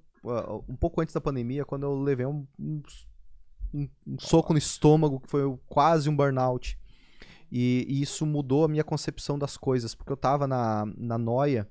um 0.67 0.75
pouco 0.75 1.01
antes 1.01 1.13
da 1.13 1.21
pandemia, 1.21 1.65
quando 1.65 1.83
eu 1.83 2.01
levei 2.01 2.25
um, 2.25 2.47
um, 2.59 2.81
um- 3.73 3.89
soco 4.19 4.53
no 4.53 4.59
estômago, 4.59 5.19
que 5.19 5.29
foi 5.29 5.41
quase 5.67 6.09
um 6.09 6.15
burnout. 6.15 6.77
E, 7.51 7.85
e 7.87 8.01
isso 8.01 8.25
mudou 8.25 8.65
a 8.65 8.67
minha 8.67 8.83
concepção 8.83 9.37
das 9.37 9.57
coisas, 9.57 9.93
porque 9.93 10.11
eu 10.11 10.17
tava 10.17 10.47
na, 10.47 10.85
na 10.97 11.17
noia 11.17 11.69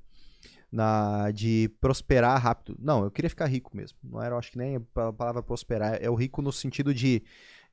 na, 0.71 1.31
de 1.33 1.71
prosperar 1.81 2.41
rápido. 2.41 2.77
Não, 2.81 3.05
eu 3.05 3.11
queria 3.11 3.29
ficar 3.29 3.47
rico 3.47 3.77
mesmo. 3.77 3.99
Não 4.03 4.23
era, 4.23 4.37
acho 4.37 4.51
que 4.51 4.59
nem 4.59 4.77
a 4.77 5.13
palavra 5.13 5.43
prosperar, 5.43 5.99
é 6.01 6.09
o 6.09 6.15
rico 6.15 6.41
no 6.41 6.53
sentido 6.53 6.95
de, 6.95 7.23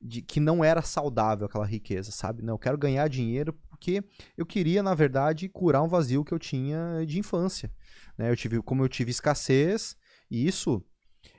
de 0.02 0.20
que 0.20 0.38
não 0.40 0.62
era 0.62 0.82
saudável 0.82 1.46
aquela 1.46 1.64
riqueza, 1.64 2.10
sabe? 2.10 2.42
Não, 2.42 2.54
eu 2.54 2.58
quero 2.58 2.76
ganhar 2.76 3.08
dinheiro 3.08 3.52
porque 3.68 4.04
eu 4.36 4.44
queria, 4.44 4.82
na 4.82 4.94
verdade, 4.94 5.48
curar 5.48 5.82
um 5.82 5.88
vazio 5.88 6.24
que 6.24 6.34
eu 6.34 6.38
tinha 6.38 7.04
de 7.06 7.18
infância. 7.18 7.72
Né? 8.18 8.30
Eu 8.30 8.36
tive, 8.36 8.60
como 8.60 8.82
eu 8.82 8.88
tive 8.88 9.10
escassez, 9.10 9.96
e 10.30 10.46
isso 10.46 10.82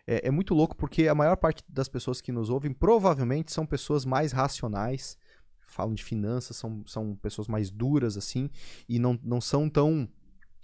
é, 0.06 0.28
é 0.28 0.32
muito 0.32 0.54
louco 0.54 0.76
porque 0.76 1.08
a 1.08 1.16
maior 1.16 1.38
parte 1.38 1.64
das 1.68 1.88
pessoas 1.88 2.22
que 2.22 2.32
nos 2.32 2.50
ouvem 2.50 2.74
provavelmente 2.74 3.52
são 3.52 3.66
pessoas 3.66 4.06
mais 4.06 4.32
racionais, 4.32 5.18
falam 5.62 5.94
de 5.94 6.04
finanças, 6.04 6.58
são, 6.58 6.84
são 6.86 7.16
pessoas 7.16 7.48
mais 7.48 7.70
duras, 7.70 8.18
assim, 8.18 8.50
e 8.88 9.00
não, 9.00 9.18
não 9.24 9.39
são 9.39 9.70
tão 9.70 10.08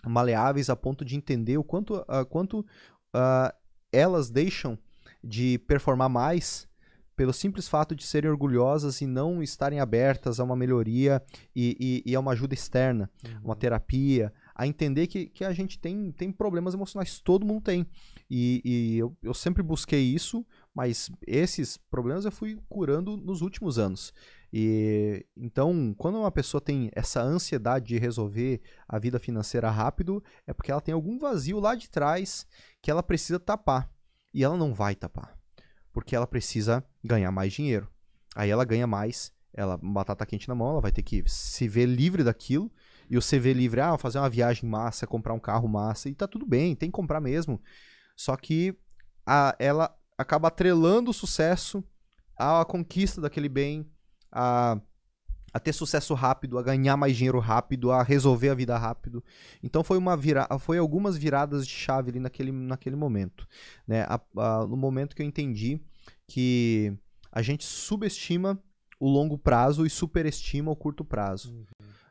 maleáveis 0.05 0.69
a 0.69 0.75
ponto 0.75 1.03
de 1.03 1.15
entender 1.15 1.57
o 1.57 1.63
quanto, 1.63 2.03
ah, 2.07 2.25
quanto 2.25 2.65
ah, 3.13 3.53
elas 3.91 4.29
deixam 4.29 4.77
de 5.23 5.57
performar 5.59 6.09
mais 6.09 6.67
pelo 7.15 7.33
simples 7.33 7.67
fato 7.67 7.95
de 7.95 8.05
serem 8.05 8.29
orgulhosas 8.29 9.01
e 9.01 9.07
não 9.07 9.41
estarem 9.41 9.79
abertas 9.79 10.39
a 10.39 10.43
uma 10.43 10.55
melhoria 10.55 11.21
e, 11.55 12.03
e, 12.05 12.11
e 12.11 12.15
a 12.15 12.19
uma 12.19 12.33
ajuda 12.33 12.53
externa, 12.53 13.09
uma 13.43 13.55
terapia, 13.55 14.31
a 14.57 14.65
entender 14.65 15.05
que, 15.05 15.27
que 15.27 15.45
a 15.45 15.53
gente 15.53 15.77
tem, 15.77 16.11
tem 16.11 16.31
problemas 16.31 16.73
emocionais, 16.73 17.19
todo 17.19 17.45
mundo 17.45 17.61
tem. 17.61 17.85
E, 18.27 18.59
e 18.65 18.97
eu, 18.97 19.15
eu 19.21 19.33
sempre 19.33 19.61
busquei 19.61 20.01
isso, 20.01 20.43
mas 20.73 21.11
esses 21.27 21.77
problemas 21.77 22.25
eu 22.25 22.31
fui 22.31 22.59
curando 22.67 23.15
nos 23.15 23.41
últimos 23.41 23.77
anos. 23.77 24.11
E 24.51 25.23
então, 25.37 25.93
quando 25.95 26.17
uma 26.17 26.31
pessoa 26.31 26.59
tem 26.59 26.89
essa 26.93 27.21
ansiedade 27.21 27.85
de 27.85 27.99
resolver 27.99 28.59
a 28.87 28.97
vida 28.97 29.19
financeira 29.19 29.69
rápido, 29.69 30.23
é 30.47 30.53
porque 30.53 30.71
ela 30.71 30.81
tem 30.81 30.93
algum 30.93 31.19
vazio 31.19 31.59
lá 31.59 31.75
de 31.75 31.87
trás 31.87 32.47
que 32.81 32.89
ela 32.89 33.03
precisa 33.03 33.39
tapar. 33.39 33.91
E 34.33 34.43
ela 34.43 34.57
não 34.57 34.73
vai 34.73 34.95
tapar, 34.95 35.37
porque 35.93 36.15
ela 36.15 36.25
precisa 36.25 36.83
ganhar 37.03 37.31
mais 37.31 37.53
dinheiro. 37.53 37.87
Aí 38.35 38.49
ela 38.49 38.65
ganha 38.65 38.87
mais, 38.87 39.31
ela 39.53 39.77
batata 39.77 40.25
quente 40.25 40.47
na 40.47 40.55
mão, 40.55 40.71
ela 40.71 40.81
vai 40.81 40.91
ter 40.91 41.03
que 41.03 41.23
se 41.27 41.67
ver 41.67 41.85
livre 41.85 42.23
daquilo. 42.23 42.71
E 43.09 43.17
o 43.17 43.21
ver 43.21 43.53
livre, 43.53 43.79
ah, 43.81 43.97
fazer 43.97 44.19
uma 44.19 44.29
viagem 44.29 44.69
massa, 44.69 45.07
comprar 45.07 45.33
um 45.33 45.39
carro 45.39 45.67
massa, 45.67 46.09
e 46.09 46.15
tá 46.15 46.27
tudo 46.27 46.45
bem, 46.45 46.75
tem 46.75 46.89
que 46.89 46.95
comprar 46.95 47.21
mesmo. 47.21 47.61
Só 48.15 48.35
que 48.35 48.77
a, 49.25 49.55
ela 49.59 49.95
acaba 50.17 50.47
atrelando 50.47 51.11
o 51.11 51.13
sucesso 51.13 51.83
à 52.35 52.65
conquista 52.65 53.21
daquele 53.21 53.47
bem, 53.49 53.89
a, 54.31 54.79
a 55.53 55.59
ter 55.59 55.73
sucesso 55.73 56.13
rápido, 56.13 56.57
a 56.57 56.63
ganhar 56.63 56.97
mais 56.97 57.15
dinheiro 57.15 57.39
rápido, 57.39 57.91
a 57.91 58.03
resolver 58.03 58.49
a 58.49 58.55
vida 58.55 58.77
rápido. 58.77 59.23
Então 59.63 59.83
foi 59.83 59.97
uma 59.97 60.17
vira, 60.17 60.47
foi 60.59 60.77
algumas 60.77 61.17
viradas 61.17 61.65
de 61.65 61.73
chave 61.73 62.09
ali 62.09 62.19
naquele, 62.19 62.51
naquele 62.51 62.95
momento, 62.95 63.47
né? 63.87 64.01
A- 64.03 64.21
a- 64.37 64.67
no 64.67 64.75
momento 64.77 65.15
que 65.15 65.21
eu 65.21 65.25
entendi 65.25 65.81
que 66.27 66.93
a 67.31 67.41
gente 67.41 67.63
subestima 67.63 68.61
o 68.99 69.07
longo 69.07 69.37
prazo 69.37 69.85
e 69.85 69.89
superestima 69.89 70.71
o 70.71 70.75
curto 70.75 71.05
prazo. 71.05 71.65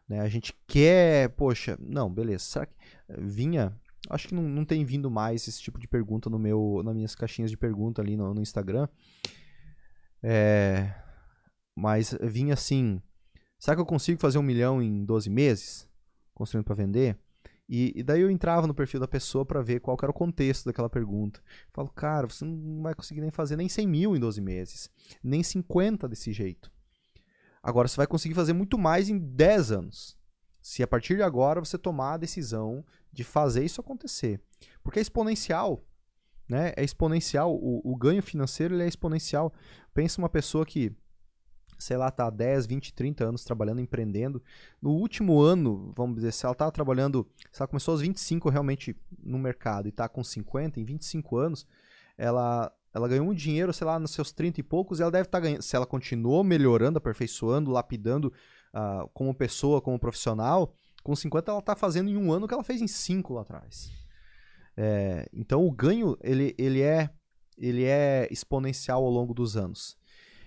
Né? 0.08 0.20
A 0.20 0.28
gente 0.28 0.54
quer, 0.66 1.30
poxa, 1.30 1.76
não, 1.80 2.12
beleza. 2.12 2.44
Será 2.44 2.66
que 2.66 2.74
vinha? 3.18 3.78
Acho 4.08 4.28
que 4.28 4.34
não, 4.34 4.42
não 4.42 4.64
tem 4.64 4.84
vindo 4.84 5.10
mais 5.10 5.46
esse 5.48 5.60
tipo 5.60 5.78
de 5.78 5.88
pergunta 5.88 6.30
no 6.30 6.38
meu, 6.38 6.80
nas 6.84 6.94
minhas 6.94 7.14
caixinhas 7.14 7.50
de 7.50 7.56
pergunta 7.56 8.00
ali 8.00 8.16
no, 8.16 8.32
no 8.32 8.40
Instagram. 8.40 8.88
É, 10.22 10.94
mas 11.76 12.16
vinha 12.22 12.54
assim: 12.54 13.02
será 13.58 13.74
que 13.74 13.80
eu 13.80 13.86
consigo 13.86 14.20
fazer 14.20 14.38
um 14.38 14.42
milhão 14.42 14.80
em 14.80 15.04
12 15.04 15.28
meses? 15.28 15.88
Construindo 16.34 16.64
para 16.64 16.74
vender? 16.74 17.18
E, 17.68 17.92
e 17.96 18.02
daí 18.02 18.20
eu 18.20 18.30
entrava 18.30 18.66
no 18.66 18.74
perfil 18.74 19.00
da 19.00 19.08
pessoa 19.08 19.44
para 19.44 19.60
ver 19.60 19.80
qual 19.80 19.96
era 20.00 20.10
o 20.10 20.14
contexto 20.14 20.66
daquela 20.66 20.88
pergunta. 20.88 21.42
Falo, 21.72 21.88
cara, 21.88 22.28
você 22.28 22.44
não 22.44 22.82
vai 22.82 22.94
conseguir 22.94 23.20
nem 23.20 23.30
fazer 23.30 23.56
nem 23.56 23.68
100 23.68 23.86
mil 23.88 24.16
em 24.16 24.20
12 24.20 24.40
meses, 24.40 24.88
nem 25.22 25.42
50 25.42 26.08
desse 26.08 26.32
jeito. 26.32 26.70
Agora 27.66 27.88
você 27.88 27.96
vai 27.96 28.06
conseguir 28.06 28.36
fazer 28.36 28.52
muito 28.52 28.78
mais 28.78 29.08
em 29.08 29.18
10 29.18 29.72
anos. 29.72 30.16
Se 30.62 30.84
a 30.84 30.86
partir 30.86 31.16
de 31.16 31.22
agora 31.22 31.58
você 31.58 31.76
tomar 31.76 32.14
a 32.14 32.16
decisão 32.16 32.84
de 33.12 33.24
fazer 33.24 33.64
isso 33.64 33.80
acontecer. 33.80 34.40
Porque 34.84 35.00
é 35.00 35.02
exponencial. 35.02 35.84
Né? 36.48 36.72
É 36.76 36.84
exponencial. 36.84 37.52
O, 37.52 37.80
o 37.84 37.96
ganho 37.96 38.22
financeiro 38.22 38.72
ele 38.72 38.84
é 38.84 38.86
exponencial. 38.86 39.52
Pensa 39.92 40.22
uma 40.22 40.28
pessoa 40.28 40.64
que, 40.64 40.94
sei 41.76 41.96
lá, 41.96 42.08
tá 42.08 42.28
há 42.28 42.30
10, 42.30 42.68
20, 42.68 42.94
30 42.94 43.24
anos 43.24 43.42
trabalhando, 43.42 43.80
empreendendo. 43.80 44.40
No 44.80 44.90
último 44.90 45.40
ano, 45.40 45.92
vamos 45.96 46.14
dizer, 46.14 46.32
se 46.32 46.46
ela 46.46 46.54
tá 46.54 46.70
trabalhando, 46.70 47.28
se 47.50 47.60
ela 47.60 47.66
começou 47.66 47.90
aos 47.90 48.00
25 48.00 48.48
realmente 48.48 48.96
no 49.20 49.40
mercado 49.40 49.88
e 49.88 49.92
tá 49.92 50.08
com 50.08 50.22
50, 50.22 50.78
em 50.78 50.84
25 50.84 51.36
anos, 51.36 51.66
ela, 52.16 52.72
ela 52.96 53.06
ganhou 53.06 53.28
um 53.28 53.34
dinheiro, 53.34 53.72
sei 53.74 53.86
lá, 53.86 53.98
nos 53.98 54.12
seus 54.12 54.32
30 54.32 54.58
e 54.60 54.62
poucos, 54.62 54.98
e 54.98 55.02
ela 55.02 55.10
deve 55.10 55.26
estar 55.28 55.38
ganhando. 55.38 55.60
Se 55.60 55.76
ela 55.76 55.84
continuou 55.86 56.42
melhorando, 56.42 56.96
aperfeiçoando, 56.96 57.70
lapidando 57.70 58.32
ah, 58.72 59.06
como 59.12 59.34
pessoa, 59.34 59.82
como 59.82 59.98
profissional, 59.98 60.72
com 61.02 61.14
50 61.14 61.50
ela 61.52 61.60
tá 61.60 61.76
fazendo 61.76 62.08
em 62.08 62.16
um 62.16 62.32
ano 62.32 62.46
o 62.46 62.48
que 62.48 62.54
ela 62.54 62.64
fez 62.64 62.80
em 62.80 62.88
5 62.88 63.34
lá 63.34 63.42
atrás. 63.42 63.92
É, 64.76 65.28
então 65.32 65.66
o 65.66 65.70
ganho 65.70 66.16
ele, 66.22 66.54
ele, 66.58 66.80
é, 66.80 67.10
ele 67.58 67.84
é 67.84 68.26
exponencial 68.30 69.04
ao 69.04 69.10
longo 69.10 69.34
dos 69.34 69.56
anos. 69.58 69.96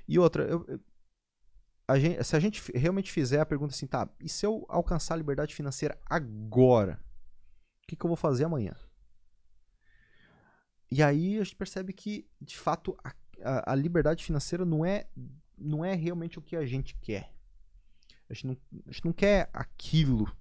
E 0.07 0.17
outra, 0.17 0.43
eu- 0.43 0.65
a 1.87 1.99
gente- 1.99 2.23
se 2.23 2.35
a 2.35 2.39
gente 2.39 2.71
realmente 2.75 3.11
fizer 3.11 3.39
a 3.39 3.45
pergunta 3.45 3.73
assim, 3.75 3.85
tá, 3.87 4.09
e 4.19 4.27
se 4.27 4.43
eu 4.45 4.65
alcançar 4.69 5.13
a 5.13 5.17
liberdade 5.17 5.53
financeira 5.53 5.99
agora? 6.07 6.99
O 7.83 7.87
que, 7.87 7.95
que 7.95 8.03
eu 8.05 8.09
vou 8.09 8.17
fazer 8.17 8.43
amanhã? 8.43 8.75
E 10.91 11.03
aí 11.03 11.39
a 11.39 11.43
gente 11.43 11.55
percebe 11.55 11.93
que, 11.93 12.27
de 12.41 12.57
fato, 12.57 12.97
a, 13.03 13.13
a- 13.43 13.71
a 13.73 13.75
liberdade 13.75 14.23
financeira 14.23 14.65
não 14.65 14.83
é, 14.85 15.07
não 15.57 15.83
é 15.85 15.93
realmente 15.93 16.39
o 16.39 16.41
que 16.41 16.55
a 16.55 16.65
gente 16.65 16.95
quer. 16.95 17.31
A 18.29 18.33
gente, 18.33 18.47
não, 18.47 18.57
a 18.87 18.91
gente 18.91 19.05
não 19.05 19.13
quer 19.13 19.49
aquilo. 19.53 20.31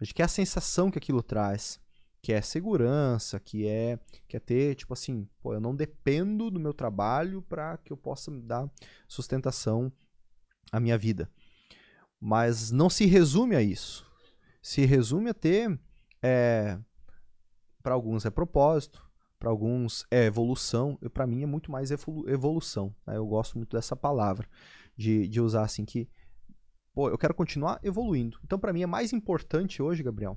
A 0.00 0.04
gente 0.04 0.14
quer 0.14 0.24
a 0.24 0.28
sensação 0.28 0.90
que 0.90 0.98
aquilo 0.98 1.22
traz. 1.22 1.80
Que 2.22 2.32
é 2.32 2.40
segurança, 2.42 3.38
que 3.38 3.66
é, 3.68 4.00
que 4.26 4.36
é 4.36 4.40
ter, 4.40 4.74
tipo 4.74 4.92
assim, 4.92 5.28
pô, 5.40 5.54
eu 5.54 5.60
não 5.60 5.76
dependo 5.76 6.50
do 6.50 6.58
meu 6.58 6.74
trabalho 6.74 7.40
para 7.42 7.76
que 7.78 7.92
eu 7.92 7.96
possa 7.96 8.32
dar 8.32 8.68
sustentação 9.06 9.92
à 10.72 10.80
minha 10.80 10.98
vida. 10.98 11.30
Mas 12.20 12.72
não 12.72 12.90
se 12.90 13.06
resume 13.06 13.54
a 13.54 13.62
isso. 13.62 14.04
Se 14.60 14.84
resume 14.84 15.30
a 15.30 15.34
ter, 15.34 15.78
é, 16.20 16.76
para 17.80 17.94
alguns 17.94 18.24
é 18.24 18.30
propósito, 18.30 19.05
para 19.46 19.52
alguns 19.52 20.04
é 20.10 20.24
evolução, 20.24 20.98
para 21.14 21.24
mim 21.24 21.44
é 21.44 21.46
muito 21.46 21.70
mais 21.70 21.92
evolu- 21.92 22.28
evolução. 22.28 22.92
né? 23.06 23.16
Eu 23.16 23.24
gosto 23.24 23.56
muito 23.56 23.76
dessa 23.76 23.94
palavra, 23.94 24.48
de, 24.96 25.28
de 25.28 25.40
usar 25.40 25.62
assim 25.62 25.84
que 25.84 26.08
pô, 26.92 27.08
eu 27.08 27.16
quero 27.16 27.32
continuar 27.32 27.78
evoluindo. 27.84 28.40
Então, 28.42 28.58
para 28.58 28.72
mim, 28.72 28.82
é 28.82 28.86
mais 28.86 29.12
importante 29.12 29.80
hoje, 29.80 30.02
Gabriel, 30.02 30.36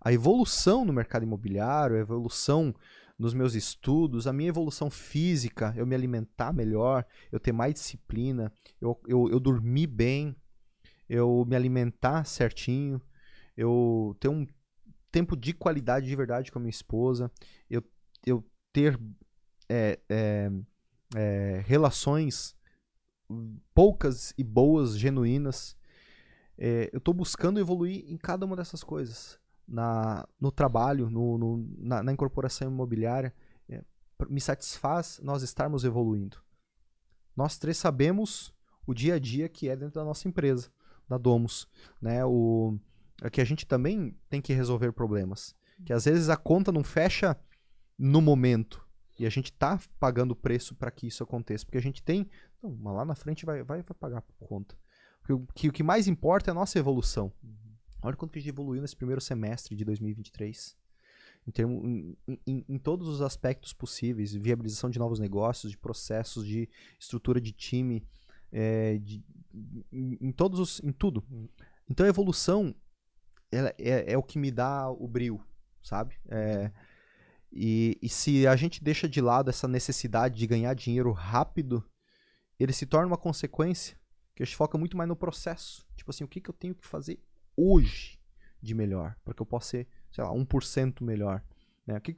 a 0.00 0.10
evolução 0.14 0.82
no 0.86 0.94
mercado 0.94 1.24
imobiliário, 1.24 1.96
a 1.96 1.98
evolução 1.98 2.74
nos 3.18 3.34
meus 3.34 3.54
estudos, 3.54 4.26
a 4.26 4.32
minha 4.32 4.48
evolução 4.48 4.88
física, 4.88 5.74
eu 5.76 5.86
me 5.86 5.94
alimentar 5.94 6.50
melhor, 6.50 7.04
eu 7.30 7.38
ter 7.38 7.52
mais 7.52 7.74
disciplina, 7.74 8.50
eu, 8.80 8.98
eu, 9.06 9.28
eu 9.28 9.38
dormir 9.38 9.88
bem, 9.88 10.34
eu 11.06 11.44
me 11.46 11.54
alimentar 11.54 12.24
certinho, 12.24 12.98
eu 13.54 14.16
ter 14.18 14.28
um 14.28 14.46
tempo 15.12 15.36
de 15.36 15.52
qualidade 15.52 16.06
de 16.06 16.16
verdade 16.16 16.50
com 16.50 16.58
a 16.58 16.62
minha 16.62 16.70
esposa, 16.70 17.30
eu, 17.68 17.82
eu 18.24 18.44
ter 18.72 18.98
é, 19.68 19.98
é, 20.08 20.50
é, 21.14 21.62
relações 21.66 22.56
poucas 23.74 24.32
e 24.36 24.44
boas, 24.44 24.98
genuínas. 24.98 25.76
É, 26.56 26.90
eu 26.92 26.98
estou 26.98 27.14
buscando 27.14 27.60
evoluir 27.60 28.04
em 28.08 28.16
cada 28.16 28.44
uma 28.46 28.56
dessas 28.56 28.82
coisas. 28.82 29.38
Na, 29.66 30.26
no 30.40 30.50
trabalho, 30.50 31.10
no, 31.10 31.36
no 31.36 31.68
na, 31.76 32.02
na, 32.02 32.12
incorporação 32.12 32.70
imobiliária. 32.70 33.34
É, 33.68 33.82
me 34.28 34.40
satisfaz 34.40 35.20
nós 35.22 35.42
estarmos 35.42 35.84
evoluindo. 35.84 36.38
Nós 37.36 37.58
três 37.58 37.76
sabemos 37.76 38.54
o 38.86 38.94
dia 38.94 39.14
a 39.14 39.18
dia 39.18 39.48
que 39.48 39.68
é 39.68 39.76
dentro 39.76 39.96
da 39.96 40.04
nossa 40.04 40.26
empresa, 40.26 40.72
da 41.06 41.18
Domus. 41.18 41.68
Né? 42.00 42.24
O, 42.24 42.78
é 43.22 43.28
que 43.28 43.40
a 43.40 43.44
gente 43.44 43.66
também 43.66 44.16
tem 44.30 44.40
que 44.40 44.54
resolver 44.54 44.92
problemas. 44.92 45.54
Que 45.84 45.92
às 45.92 46.06
vezes 46.06 46.30
a 46.30 46.36
conta 46.36 46.72
não 46.72 46.82
fecha 46.82 47.36
no 47.98 48.20
momento. 48.20 48.86
E 49.18 49.26
a 49.26 49.30
gente 49.30 49.52
tá 49.52 49.80
pagando 49.98 50.30
o 50.30 50.36
preço 50.36 50.74
para 50.74 50.90
que 50.90 51.06
isso 51.06 51.22
aconteça. 51.22 51.64
Porque 51.64 51.78
a 51.78 51.82
gente 51.82 52.02
tem. 52.02 52.28
Não, 52.62 52.70
mas 52.70 52.94
lá 52.94 53.04
na 53.04 53.14
frente 53.14 53.44
vai, 53.44 53.62
vai, 53.62 53.82
vai 53.82 53.96
pagar 53.98 54.22
por 54.22 54.34
conta. 54.46 54.76
Porque 55.20 55.32
o 55.32 55.46
que, 55.54 55.68
o 55.68 55.72
que 55.72 55.82
mais 55.82 56.06
importa 56.06 56.50
é 56.50 56.52
a 56.52 56.54
nossa 56.54 56.78
evolução. 56.78 57.32
Uhum. 57.42 57.74
Olha 58.02 58.16
quanto 58.16 58.30
que 58.30 58.38
a 58.38 58.42
gente 58.42 58.50
evoluiu 58.50 58.80
nesse 58.80 58.96
primeiro 58.96 59.20
semestre 59.20 59.74
de 59.74 59.84
2023. 59.84 60.76
Em, 61.46 61.50
termo, 61.50 61.86
em, 61.86 62.16
em, 62.46 62.64
em, 62.68 62.78
todos 62.78 63.08
os 63.08 63.22
aspectos 63.22 63.72
possíveis, 63.72 64.34
viabilização 64.34 64.90
de 64.90 64.98
novos 64.98 65.18
negócios, 65.18 65.72
de 65.72 65.78
processos, 65.78 66.46
de 66.46 66.68
estrutura 67.00 67.40
de 67.40 67.52
time, 67.52 68.06
é, 68.52 68.98
de, 68.98 69.24
em, 69.90 70.30
todos 70.30 70.60
os, 70.60 70.80
em 70.84 70.92
tudo. 70.92 71.24
Uhum. 71.30 71.48
Então 71.88 72.06
a 72.06 72.08
evolução 72.08 72.74
é, 73.50 74.12
é, 74.12 74.18
o 74.18 74.22
que 74.22 74.38
me 74.38 74.50
dá 74.50 74.90
o 74.90 75.08
brilho, 75.08 75.40
sabe? 75.82 76.16
É, 76.28 76.70
e, 77.52 77.98
e 78.02 78.08
se 78.08 78.46
a 78.46 78.54
gente 78.56 78.82
deixa 78.82 79.08
de 79.08 79.20
lado 79.20 79.50
essa 79.50 79.66
necessidade 79.66 80.36
de 80.36 80.46
ganhar 80.46 80.74
dinheiro 80.74 81.12
rápido, 81.12 81.84
ele 82.58 82.72
se 82.72 82.86
torna 82.86 83.06
uma 83.06 83.16
consequência 83.16 83.96
que 84.34 84.42
a 84.42 84.46
gente 84.46 84.56
foca 84.56 84.76
muito 84.76 84.96
mais 84.96 85.08
no 85.08 85.16
processo. 85.16 85.86
Tipo 85.96 86.10
assim, 86.10 86.24
o 86.24 86.28
que, 86.28 86.40
que 86.40 86.50
eu 86.50 86.54
tenho 86.54 86.74
que 86.74 86.86
fazer 86.86 87.22
hoje 87.56 88.20
de 88.60 88.74
melhor? 88.74 89.16
Para 89.24 89.34
que 89.34 89.42
eu 89.42 89.46
possa 89.46 89.70
ser, 89.70 89.88
sei 90.10 90.22
lá, 90.22 90.30
1% 90.30 91.02
melhor. 91.02 91.42
Né? 91.86 91.98
Que, 92.00 92.14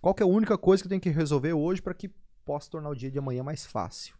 qual 0.00 0.14
que 0.14 0.22
é 0.22 0.26
a 0.26 0.28
única 0.28 0.58
coisa 0.58 0.82
que 0.82 0.86
eu 0.86 0.90
tenho 0.90 1.00
que 1.00 1.10
resolver 1.10 1.52
hoje 1.52 1.80
para 1.80 1.94
que 1.94 2.08
possa 2.44 2.70
tornar 2.70 2.90
o 2.90 2.94
dia 2.94 3.10
de 3.10 3.18
amanhã 3.18 3.42
mais 3.42 3.64
fácil? 3.64 4.14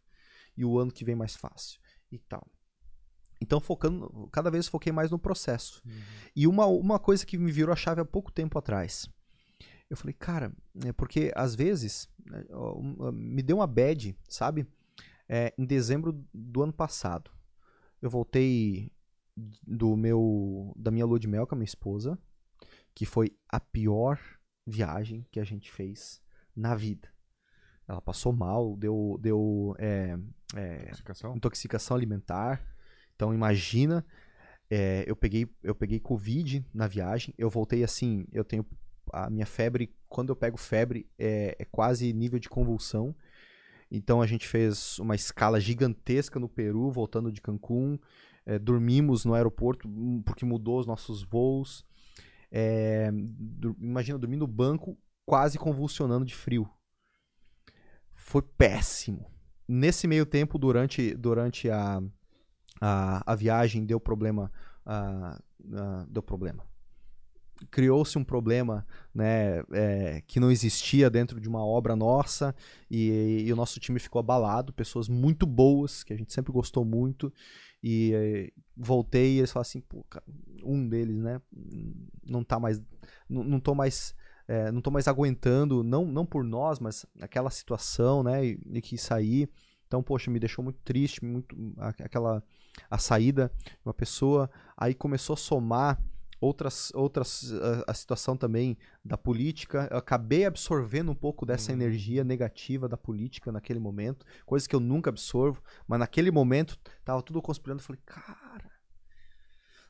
E 0.57 0.65
o 0.65 0.79
ano 0.79 0.93
que 0.93 1.05
vem 1.05 1.17
mais 1.17 1.35
fácil? 1.35 1.81
E 2.11 2.19
tal. 2.19 2.47
Então, 3.41 3.61
focando, 3.61 4.29
cada 4.31 4.51
vez 4.51 4.69
foquei 4.69 4.93
mais 4.93 5.11
no 5.11 5.19
processo. 5.19 5.83
Uhum. 5.85 6.01
E 6.37 6.47
uma, 6.47 6.67
uma 6.67 6.99
coisa 6.99 7.27
que 7.27 7.37
me 7.37 7.51
virou 7.51 7.73
a 7.73 7.77
chave 7.77 8.01
há 8.01 8.05
pouco 8.05 8.31
tempo 8.31 8.57
atrás. 8.57 9.11
Eu 9.93 9.97
falei, 9.99 10.15
cara, 10.15 10.51
é 10.87 10.93
porque 10.93 11.31
às 11.35 11.55
vezes 11.55 12.09
né, 12.25 12.43
me 13.13 13.43
deu 13.43 13.59
uma 13.59 13.67
bad, 13.67 14.17
sabe? 14.27 14.67
É, 15.29 15.53
em 15.59 15.67
dezembro 15.67 16.25
do 16.33 16.63
ano 16.63 16.73
passado. 16.73 17.31
Eu 18.01 18.09
voltei 18.09 18.91
do 19.37 19.95
meu 19.95 20.73
da 20.77 20.91
minha 20.91 21.05
lua 21.05 21.19
de 21.19 21.29
mel 21.29 21.47
com 21.47 21.55
a 21.55 21.59
minha 21.59 21.67
esposa, 21.67 22.19
que 22.95 23.05
foi 23.05 23.37
a 23.47 23.61
pior 23.61 24.19
viagem 24.67 25.27
que 25.31 25.39
a 25.39 25.45
gente 25.45 25.71
fez 25.71 26.23
na 26.57 26.75
vida. 26.75 27.13
Ela 27.87 28.01
passou 28.01 28.33
mal, 28.33 28.75
deu, 28.79 29.19
deu 29.21 29.77
é, 29.79 30.19
é, 30.57 30.83
intoxicação? 30.85 31.37
intoxicação 31.37 31.97
alimentar 31.99 32.73
então 33.15 33.35
imagina, 33.35 34.05
é, 34.71 35.05
eu 35.07 35.15
peguei 35.15 35.47
eu 35.63 35.75
peguei 35.75 36.01
covid 36.01 36.65
na 36.73 36.87
viagem, 36.87 37.35
eu 37.37 37.51
voltei 37.51 37.85
assim, 37.85 38.27
eu 38.33 38.43
tenho 38.43 38.67
a 39.13 39.31
minha 39.31 39.47
febre, 39.47 39.95
quando 40.09 40.31
eu 40.31 40.37
pego 40.37 40.57
febre 40.57 41.09
é, 41.19 41.57
é 41.59 41.65
quase 41.65 42.13
nível 42.13 42.39
de 42.39 42.49
convulsão. 42.49 43.15
Então 43.91 44.23
a 44.23 44.27
gente 44.27 44.49
fez 44.49 44.99
uma 44.99 45.15
escala 45.15 45.61
gigantesca 45.61 46.41
no 46.41 46.49
Peru, 46.49 46.91
voltando 46.91 47.31
de 47.31 47.41
Cancún. 47.41 47.99
É, 48.45 48.59
dormimos 48.59 49.25
no 49.25 49.35
aeroporto 49.35 49.87
hum, 49.87 50.23
porque 50.25 50.45
mudou 50.45 50.79
os 50.81 50.87
nossos 50.87 51.23
voos. 51.23 51.85
É, 52.51 53.11
imagina 53.79 54.19
dormir 54.19 54.37
no 54.37 54.47
banco, 54.47 54.99
quase 55.27 55.59
convulsionando 55.59 56.25
de 56.25 56.35
frio. 56.35 56.69
Foi 58.15 58.43
péssimo. 58.43 59.31
Nesse 59.69 60.07
meio 60.07 60.27
tempo, 60.27 60.59
durante, 60.59 61.15
durante 61.15 61.71
a, 61.71 62.03
a, 62.81 63.33
a 63.33 63.35
viagem 63.35 63.85
deu 63.85 64.01
problema, 64.01 64.51
deu 66.09 66.23
problema. 66.23 66.65
Criou-se 67.71 68.19
um 68.19 68.25
problema 68.25 68.87
né, 69.15 69.63
é, 69.73 70.23
que 70.27 70.41
não 70.41 70.51
existia 70.51 71.09
dentro 71.11 71.41
de 71.41 71.49
uma 71.49 71.65
obra 71.65 71.95
nossa 71.95 72.55
e, 72.91 73.45
e, 73.47 73.53
o 73.53 73.57
nosso 73.57 73.79
time 73.79 73.99
ficou 73.99 74.21
abalado. 74.21 74.73
Pessoas 74.73 75.09
muito 75.09 75.47
boas, 75.47 76.03
que 76.03 76.13
a 76.13 76.17
gente 76.17 76.33
sempre 76.33 76.53
gostou 76.53 76.85
muito. 76.85 77.33
E 77.83 78.13
é, 78.15 78.53
voltei 78.77 79.35
e 79.35 79.39
eles 79.39 79.53
falaram 79.53 79.69
assim: 79.69 79.81
Pô, 79.81 80.05
um 80.63 80.89
deles, 80.89 81.19
né? 81.19 81.41
Não 82.25 82.45
tá 82.45 82.59
mais. 82.59 82.81
Não, 83.29 83.43
não 83.43 83.61
tô 83.61 83.75
mais. 83.75 84.15
É, 84.49 84.73
não 84.73 84.81
tô 84.81 84.91
mais 84.91 85.07
aguentando, 85.07 85.85
não, 85.85 86.05
não 86.05 86.27
por 86.27 86.43
nós, 86.43 86.81
mas 86.81 87.07
aquela 87.21 87.51
situação, 87.51 88.23
né? 88.23 88.45
E, 88.45 88.61
e 88.73 88.81
que 88.81 88.99
sair. 88.99 89.49
Então, 89.87 90.03
poxa, 90.03 90.31
me 90.31 90.39
deixou 90.39 90.65
muito 90.65 90.79
triste, 90.83 91.25
muito 91.25 91.55
aquela 91.79 92.43
a 92.91 92.99
saída 92.99 93.53
de 93.61 93.81
uma 93.85 93.95
pessoa. 93.95 94.51
Aí 94.77 94.95
começou 94.95 95.35
a 95.35 95.37
somar 95.37 96.03
outras 96.43 96.91
outras 96.93 97.53
a, 97.53 97.93
a, 97.93 97.95
situação 97.95 98.37
também 98.37 98.77
da 99.05 99.17
política. 99.17 99.89
Eu 99.91 99.99
acabei 99.99 100.45
absorvendo 100.45 101.13
um 101.13 101.15
pouco 101.15 101.47
dessa 101.47 101.71
uhum. 101.71 101.79
energia 101.79 102.25
negativa 102.25 102.89
da 102.89 102.97
política 102.97 103.53
naquele 103.53 103.79
momento, 103.79 104.27
coisa 104.45 104.69
que 104.69 104.75
eu 104.75 104.81
nunca 104.81 105.09
absorvo, 105.09 105.63
mas 105.87 106.01
naquele 106.01 106.33
momento 106.33 106.77
tava 107.05 107.23
tudo 107.23 107.41
conspirando, 107.41 107.81
eu 107.81 107.85
falei, 107.85 108.03
cara, 108.05 108.71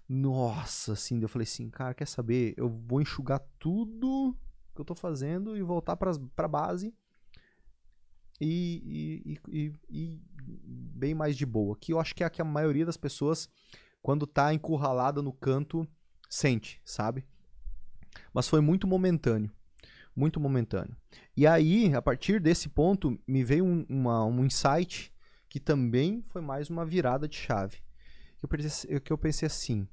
nossa, 0.06 0.92
assim, 0.92 1.22
eu 1.22 1.28
falei 1.28 1.44
assim, 1.44 1.70
cara, 1.70 1.94
quer 1.94 2.06
saber? 2.06 2.52
Eu 2.58 2.68
vou 2.68 3.00
enxugar 3.00 3.40
tudo 3.58 4.36
que 4.74 4.80
eu 4.80 4.84
tô 4.84 4.94
fazendo 4.94 5.56
e 5.56 5.62
voltar 5.62 5.96
para 5.96 6.12
pra 6.36 6.46
base 6.46 6.94
e, 8.38 9.22
e, 9.24 9.38
e, 9.48 9.72
e, 9.88 10.20
bem 10.44 11.14
mais 11.14 11.34
de 11.34 11.46
boa. 11.46 11.76
Que 11.80 11.94
eu 11.94 12.00
acho 12.00 12.14
que 12.14 12.22
é 12.22 12.26
a 12.26 12.30
que 12.30 12.42
a 12.42 12.44
maioria 12.44 12.84
das 12.84 12.96
pessoas, 12.98 13.48
quando 14.02 14.26
tá 14.26 14.52
encurralada 14.52 15.22
no 15.22 15.32
canto, 15.32 15.88
sente, 16.32 16.80
sabe? 16.82 17.26
Mas 18.32 18.48
foi 18.48 18.62
muito 18.62 18.86
momentâneo. 18.86 19.52
Muito 20.16 20.40
momentâneo. 20.40 20.96
E 21.36 21.46
aí, 21.46 21.94
a 21.94 22.00
partir 22.00 22.40
desse 22.40 22.70
ponto, 22.70 23.18
me 23.26 23.44
veio 23.44 23.64
um, 23.64 23.84
uma, 23.88 24.24
um 24.24 24.44
insight 24.44 25.12
que 25.48 25.60
também 25.60 26.24
foi 26.28 26.40
mais 26.40 26.70
uma 26.70 26.86
virada 26.86 27.28
de 27.28 27.36
chave. 27.36 27.78
Que 28.38 28.44
eu 28.44 28.48
pensei, 28.48 29.00
que 29.00 29.12
eu 29.12 29.18
pensei 29.18 29.46
assim: 29.46 29.86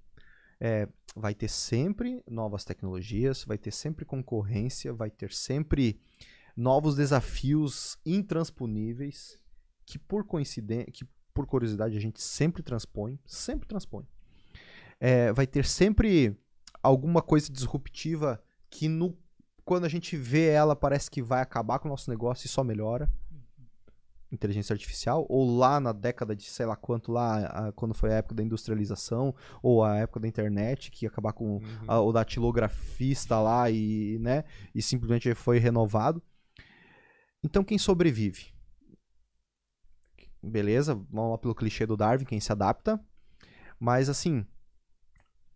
é, 0.60 0.88
vai 1.16 1.34
ter 1.34 1.50
sempre 1.50 2.24
novas 2.30 2.64
tecnologias, 2.64 3.44
vai 3.44 3.58
ter 3.58 3.72
sempre 3.72 4.06
concorrência, 4.06 4.94
vai 4.94 5.10
ter 5.10 5.34
sempre 5.34 6.02
novos 6.56 6.96
desafios 6.96 7.98
intransponíveis 8.06 9.38
que 9.86 10.00
por 10.00 10.24
coincidência, 10.26 10.92
que 10.92 11.06
por 11.34 11.46
curiosidade 11.46 11.98
a 11.98 12.02
gente 12.02 12.22
sempre 12.22 12.64
transpõe, 12.64 13.20
sempre 13.26 13.68
transpõe. 13.68 14.06
É, 15.00 15.32
vai 15.32 15.47
ter 15.47 15.66
sempre 15.66 16.38
alguma 16.84 17.22
coisa 17.22 17.52
disruptiva 17.52 18.41
que 18.70 18.88
no, 18.88 19.18
quando 19.64 19.86
a 19.86 19.89
gente 19.89 20.18
vê 20.18 20.47
ela 20.47 20.76
parece 20.76 21.10
que 21.10 21.22
vai 21.22 21.41
acabar 21.41 21.80
com 21.80 21.88
o 21.88 21.91
nosso 21.91 22.10
negócio 22.10 22.45
e 22.45 22.50
só 22.50 22.64
melhora. 22.64 23.10
Inteligência 24.32 24.74
artificial, 24.74 25.26
ou 25.28 25.58
lá 25.58 25.80
na 25.80 25.91
década 25.91 26.36
de 26.36 26.43
sei 26.43 26.66
lá 26.66 26.76
quanto, 26.76 27.12
lá 27.12 27.45
a, 27.45 27.72
quando 27.72 27.95
foi 27.95 28.12
a 28.12 28.18
época 28.18 28.36
da 28.36 28.43
industrialização, 28.43 29.34
ou 29.64 29.84
a 29.84 29.97
época 29.97 30.20
da 30.20 30.28
internet, 30.28 30.91
que 30.91 31.06
ia 31.06 31.10
acabar 31.10 31.34
com 31.34 31.58
uhum. 31.58 31.62
a, 31.88 32.00
o 32.00 32.12
datilografista 32.12 33.39
lá 33.39 33.72
e, 33.72 34.20
né, 34.20 34.43
e 34.76 34.84
simplesmente 34.84 35.34
foi 35.34 35.58
renovado. 35.58 36.22
Então 37.43 37.64
quem 37.64 37.80
sobrevive? 37.80 38.54
Beleza, 40.43 40.93
vamos 41.10 41.32
lá 41.32 41.38
pelo 41.38 41.56
clichê 41.56 41.86
do 41.86 41.97
Darwin, 41.97 42.26
quem 42.26 42.39
se 42.39 42.52
adapta. 42.52 43.00
Mas 43.80 44.10
assim, 44.10 44.45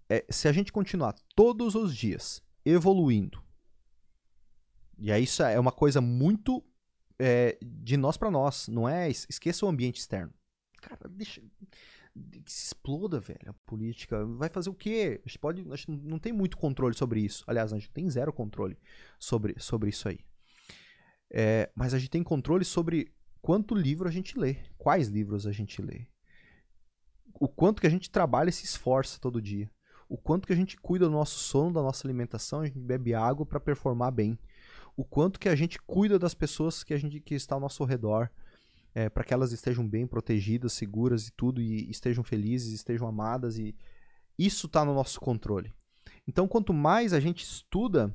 é, 0.09 0.25
se 0.29 0.47
a 0.47 0.51
gente 0.51 0.71
continuar 0.71 1.15
todos 1.35 1.75
os 1.75 1.95
dias 1.95 2.41
evoluindo, 2.65 3.43
e 4.97 5.11
aí 5.11 5.23
isso 5.23 5.43
é 5.43 5.59
uma 5.59 5.71
coisa 5.71 5.99
muito 5.99 6.63
é, 7.19 7.57
de 7.61 7.97
nós 7.97 8.17
para 8.17 8.31
nós, 8.31 8.67
não 8.67 8.87
é? 8.87 9.09
Esqueça 9.09 9.65
o 9.65 9.69
ambiente 9.69 9.99
externo. 9.99 10.33
Cara, 10.81 11.09
deixa, 11.09 11.41
que 12.45 12.51
se 12.51 12.67
exploda, 12.67 13.19
velho, 13.19 13.49
a 13.49 13.53
política. 13.65 14.25
Vai 14.25 14.49
fazer 14.49 14.69
o 14.69 14.73
quê? 14.73 15.21
A 15.25 15.27
gente 15.27 15.39
pode. 15.39 15.61
A 15.71 15.75
gente 15.75 15.91
não 15.91 16.19
tem 16.19 16.31
muito 16.31 16.57
controle 16.57 16.95
sobre 16.95 17.21
isso. 17.21 17.43
Aliás, 17.47 17.73
a 17.73 17.77
gente 17.77 17.91
tem 17.91 18.09
zero 18.09 18.31
controle 18.31 18.77
sobre, 19.19 19.55
sobre 19.57 19.89
isso 19.89 20.07
aí. 20.07 20.19
É, 21.31 21.71
mas 21.75 21.93
a 21.93 21.99
gente 21.99 22.11
tem 22.11 22.23
controle 22.23 22.63
sobre 22.63 23.11
quanto 23.41 23.73
livro 23.73 24.07
a 24.07 24.11
gente 24.11 24.37
lê, 24.37 24.57
quais 24.77 25.07
livros 25.07 25.47
a 25.47 25.51
gente 25.51 25.81
lê, 25.81 26.07
o 27.39 27.47
quanto 27.47 27.81
que 27.81 27.87
a 27.87 27.89
gente 27.89 28.11
trabalha 28.11 28.49
e 28.49 28.53
se 28.53 28.65
esforça 28.65 29.19
todo 29.19 29.41
dia, 29.41 29.69
o 30.13 30.17
quanto 30.17 30.45
que 30.45 30.53
a 30.53 30.55
gente 30.55 30.77
cuida 30.77 31.05
do 31.05 31.11
nosso 31.11 31.39
sono, 31.39 31.73
da 31.73 31.81
nossa 31.81 32.05
alimentação, 32.05 32.61
a 32.61 32.67
gente 32.67 32.77
bebe 32.77 33.15
água 33.15 33.47
para 33.47 33.59
performar 33.59 34.11
bem, 34.11 34.37
o 34.95 35.03
quanto 35.03 35.39
que 35.39 35.49
a 35.49 35.55
gente 35.55 35.79
cuida 35.81 36.19
das 36.19 36.35
pessoas 36.35 36.83
que 36.83 36.93
a 36.93 36.99
gente 36.99 37.19
que 37.19 37.33
está 37.33 37.55
ao 37.55 37.59
nosso 37.59 37.83
redor, 37.83 38.29
é, 38.93 39.09
para 39.09 39.23
que 39.23 39.33
elas 39.33 39.51
estejam 39.51 39.89
bem 39.89 40.05
protegidas, 40.05 40.73
seguras 40.73 41.27
e 41.27 41.31
tudo, 41.31 41.59
e 41.59 41.89
estejam 41.89 42.23
felizes, 42.23 42.73
estejam 42.73 43.07
amadas 43.07 43.57
e 43.57 43.75
isso 44.37 44.67
está 44.67 44.85
no 44.85 44.93
nosso 44.93 45.19
controle. 45.19 45.73
Então, 46.27 46.47
quanto 46.47 46.75
mais 46.75 47.11
a 47.11 47.19
gente 47.19 47.43
estuda, 47.43 48.13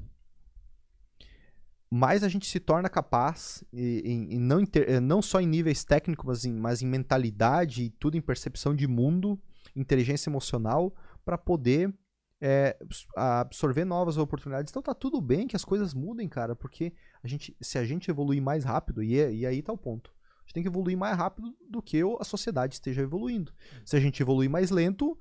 mais 1.91 2.23
a 2.23 2.29
gente 2.29 2.47
se 2.47 2.61
torna 2.61 2.89
capaz, 2.89 3.65
e, 3.73 4.29
e 4.31 4.39
não, 4.39 4.61
inter, 4.61 4.89
eh, 4.89 5.01
não 5.01 5.21
só 5.21 5.41
em 5.41 5.49
níveis 5.49 5.83
técnicos, 5.83 6.25
mas 6.25 6.45
em, 6.45 6.53
mas 6.53 6.81
em 6.81 6.87
mentalidade 6.87 7.83
e 7.83 7.91
tudo 7.91 8.17
em 8.17 8.21
percepção 8.21 8.73
de 8.73 8.87
mundo, 8.87 9.37
inteligência 9.75 10.31
emocional, 10.31 10.95
para 11.29 11.37
poder 11.37 11.95
é, 12.41 12.75
absorver 13.15 13.85
novas 13.85 14.17
oportunidades. 14.17 14.71
Então 14.71 14.81
tá 14.81 14.95
tudo 14.95 15.21
bem 15.21 15.47
que 15.47 15.55
as 15.55 15.63
coisas 15.63 15.93
mudem, 15.93 16.27
cara, 16.27 16.57
porque 16.57 16.95
a 17.23 17.29
gente, 17.29 17.55
se 17.61 17.77
a 17.77 17.85
gente 17.85 18.11
evoluir 18.11 18.41
mais 18.41 18.65
rápido, 18.65 19.03
e, 19.03 19.21
é, 19.21 19.31
e 19.31 19.45
aí 19.45 19.61
tá 19.61 19.71
o 19.71 19.77
ponto. 19.77 20.11
A 20.39 20.41
gente 20.47 20.55
tem 20.55 20.63
que 20.63 20.71
evoluir 20.71 20.97
mais 20.97 21.15
rápido 21.19 21.55
do 21.69 21.83
que 21.83 22.01
a 22.19 22.25
sociedade 22.25 22.77
esteja 22.77 23.03
evoluindo. 23.03 23.53
Se 23.85 23.95
a 23.95 24.01
gente 24.01 24.23
evoluir 24.23 24.49
mais 24.49 24.71
lento, 24.71 25.19